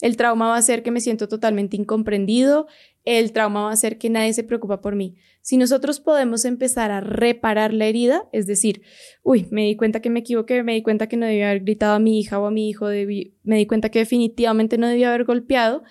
El 0.00 0.16
trauma 0.16 0.48
va 0.48 0.56
a 0.56 0.62
ser 0.62 0.82
que 0.82 0.90
me 0.90 1.00
siento 1.00 1.26
totalmente 1.26 1.76
incomprendido, 1.76 2.68
el 3.04 3.32
trauma 3.32 3.64
va 3.64 3.72
a 3.72 3.76
ser 3.76 3.98
que 3.98 4.10
nadie 4.10 4.32
se 4.32 4.44
preocupa 4.44 4.80
por 4.80 4.94
mí. 4.94 5.16
Si 5.40 5.56
nosotros 5.56 5.98
podemos 5.98 6.44
empezar 6.44 6.90
a 6.90 7.00
reparar 7.00 7.72
la 7.72 7.86
herida, 7.86 8.28
es 8.32 8.46
decir, 8.46 8.82
uy, 9.22 9.48
me 9.50 9.64
di 9.64 9.76
cuenta 9.76 10.00
que 10.00 10.10
me 10.10 10.20
equivoqué, 10.20 10.62
me 10.62 10.74
di 10.74 10.82
cuenta 10.82 11.08
que 11.08 11.16
no 11.16 11.26
debía 11.26 11.50
haber 11.50 11.62
gritado 11.62 11.94
a 11.94 11.98
mi 11.98 12.20
hija 12.20 12.38
o 12.38 12.46
a 12.46 12.50
mi 12.50 12.68
hijo, 12.68 12.86
me 12.86 13.56
di 13.56 13.66
cuenta 13.66 13.88
que 13.88 14.00
definitivamente 14.00 14.78
no 14.78 14.86
debía 14.86 15.08
haber 15.08 15.24
golpeado, 15.24 15.82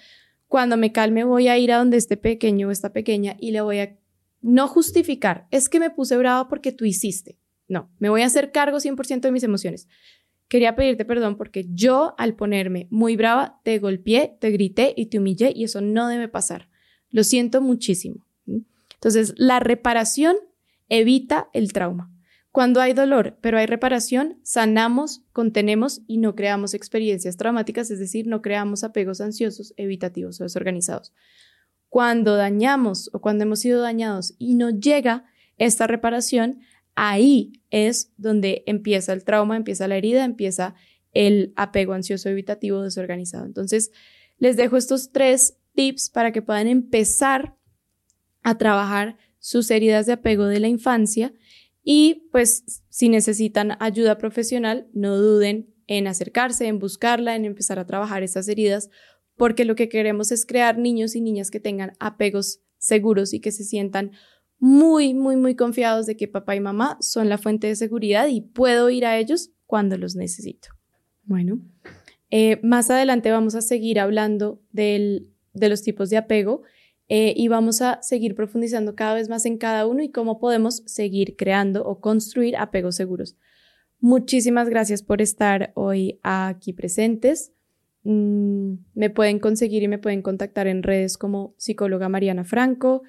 cuando 0.47 0.77
me 0.77 0.91
calme 0.91 1.23
voy 1.23 1.47
a 1.47 1.57
ir 1.57 1.73
a 1.73 1.77
donde 1.77 1.97
este 1.97 2.15
pequeño 2.15 2.67
o 2.69 2.71
esta 2.71 2.93
pequeña 2.93 3.35
y 3.39 3.51
le 3.51 3.61
voy 3.61 3.79
a 3.79 3.97
no 4.41 4.67
justificar, 4.67 5.47
es 5.51 5.69
que 5.69 5.79
me 5.79 5.89
puse 5.89 6.17
brava 6.17 6.47
porque 6.47 6.71
tú 6.71 6.85
hiciste. 6.85 7.39
No, 7.67 7.91
me 7.99 8.09
voy 8.09 8.21
a 8.21 8.27
hacer 8.27 8.51
cargo 8.51 8.77
100% 8.77 9.21
de 9.21 9.31
mis 9.31 9.43
emociones 9.43 9.88
quería 10.47 10.75
pedirte 10.75 11.05
perdón 11.05 11.38
porque 11.38 11.65
yo 11.69 12.15
al 12.17 12.35
ponerme 12.35 12.88
muy 12.89 13.15
brava 13.15 13.59
te 13.63 13.79
golpeé, 13.79 14.38
te 14.39 14.51
grité 14.51 14.93
y 14.95 15.07
te 15.07 15.19
humillé 15.19 15.51
y 15.55 15.63
eso 15.63 15.81
no 15.81 16.07
debe 16.07 16.27
pasar. 16.27 16.69
Lo 17.09 17.23
siento 17.23 17.61
muchísimo. 17.61 18.25
Entonces, 18.95 19.33
la 19.38 19.59
reparación 19.59 20.35
evita 20.89 21.49
el 21.53 21.71
trauma. 21.73 22.11
Cuando 22.51 22.81
hay 22.81 22.93
dolor, 22.93 23.38
pero 23.41 23.59
hay 23.59 23.67
reparación, 23.67 24.39
sanamos, 24.41 25.21
contenemos 25.31 26.01
y 26.07 26.17
no 26.17 26.33
creamos 26.33 26.73
experiencias 26.73 27.38
traumáticas, 27.38 27.91
es 27.91 27.99
decir, 27.99 28.25
no 28.25 28.41
creamos 28.41 28.83
apegos 28.83 29.21
ansiosos, 29.21 29.73
evitativos 29.77 30.41
o 30.41 30.43
desorganizados. 30.43 31.13
Cuando 31.89 32.35
dañamos 32.35 33.09
o 33.13 33.21
cuando 33.21 33.43
hemos 33.43 33.59
sido 33.59 33.81
dañados 33.81 34.35
y 34.38 34.55
no 34.55 34.69
llega 34.69 35.25
esta 35.57 35.88
reparación, 35.88 36.59
ahí 36.95 37.53
es 37.69 38.11
donde 38.17 38.63
empieza 38.65 39.13
el 39.13 39.23
trauma, 39.23 39.55
empieza 39.55 39.88
la 39.88 39.97
herida, 39.97 40.25
empieza 40.25 40.75
el 41.13 41.53
apego 41.55 41.93
ansioso, 41.93 42.29
evitativo, 42.29 42.81
desorganizado. 42.81 43.45
Entonces, 43.45 43.91
les 44.38 44.57
dejo 44.57 44.77
estos 44.77 45.11
tres 45.11 45.57
tips 45.73 46.09
para 46.09 46.31
que 46.31 46.41
puedan 46.41 46.67
empezar 46.67 47.55
a 48.43 48.57
trabajar 48.57 49.17
sus 49.39 49.69
heridas 49.71 50.05
de 50.05 50.13
apego 50.13 50.45
de 50.45 50.59
la 50.59 50.67
infancia 50.67 51.33
y 51.83 52.27
pues 52.31 52.83
si 52.89 53.09
necesitan 53.09 53.77
ayuda 53.79 54.17
profesional, 54.17 54.88
no 54.93 55.15
duden 55.17 55.73
en 55.88 56.07
acercarse, 56.07 56.67
en 56.67 56.79
buscarla, 56.79 57.35
en 57.35 57.45
empezar 57.45 57.79
a 57.79 57.85
trabajar 57.85 58.23
esas 58.23 58.47
heridas, 58.49 58.89
porque 59.38 59.65
lo 59.65 59.75
que 59.75 59.88
queremos 59.88 60.31
es 60.31 60.45
crear 60.45 60.77
niños 60.77 61.15
y 61.15 61.21
niñas 61.21 61.51
que 61.51 61.59
tengan 61.59 61.93
apegos 61.99 62.59
seguros 62.77 63.33
y 63.33 63.39
que 63.39 63.51
se 63.51 63.63
sientan 63.63 64.11
muy, 64.59 65.13
muy, 65.13 65.35
muy 65.35 65.55
confiados 65.55 66.05
de 66.07 66.17
que 66.17 66.27
papá 66.27 66.55
y 66.55 66.59
mamá 66.59 66.97
son 66.99 67.29
la 67.29 67.38
fuente 67.38 67.67
de 67.67 67.75
seguridad 67.75 68.27
y 68.27 68.41
puedo 68.41 68.89
ir 68.89 69.05
a 69.05 69.17
ellos 69.17 69.51
cuando 69.65 69.97
los 69.97 70.15
necesito. 70.15 70.69
Bueno, 71.23 71.59
eh, 72.31 72.59
más 72.63 72.89
adelante 72.89 73.31
vamos 73.31 73.55
a 73.55 73.61
seguir 73.61 73.99
hablando 73.99 74.61
del, 74.71 75.29
de 75.53 75.69
los 75.69 75.83
tipos 75.83 76.09
de 76.09 76.17
apego 76.17 76.63
eh, 77.09 77.33
y 77.38 77.47
vamos 77.47 77.81
a 77.81 78.01
seguir 78.01 78.35
profundizando 78.35 78.95
cada 78.95 79.13
vez 79.13 79.29
más 79.29 79.45
en 79.45 79.57
cada 79.57 79.85
uno 79.85 80.01
y 80.01 80.09
cómo 80.09 80.39
podemos 80.39 80.83
seguir 80.85 81.35
creando 81.38 81.85
o 81.85 81.99
construir 81.99 82.57
apegos 82.57 82.95
seguros. 82.95 83.38
Muchísimas 83.99 84.69
gracias 84.69 85.03
por 85.03 85.21
estar 85.21 85.71
hoy 85.75 86.19
aquí 86.23 86.73
presentes. 86.73 87.53
Mm, 88.10 88.86
me 88.93 89.10
pueden 89.10 89.38
conseguir 89.38 89.84
y 89.84 89.89
me 89.89 89.97
pueden 89.97 90.22
contactar 90.22 90.68
en 90.68 90.82
redes 90.82 91.18
como 91.18 91.53
psicóloga 91.58 92.08
Mariana 92.08 92.45
Franco 92.45 93.03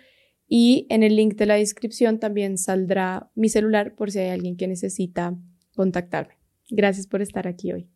y 0.48 0.88
en 0.90 1.04
el 1.04 1.14
link 1.14 1.36
de 1.36 1.46
la 1.46 1.54
descripción 1.54 2.18
también 2.18 2.58
saldrá 2.58 3.30
mi 3.36 3.48
celular 3.48 3.94
por 3.94 4.10
si 4.10 4.18
hay 4.18 4.30
alguien 4.30 4.56
que 4.56 4.66
necesita 4.66 5.36
contactarme. 5.76 6.34
Gracias 6.68 7.06
por 7.06 7.22
estar 7.22 7.46
aquí 7.46 7.70
hoy. 7.70 7.88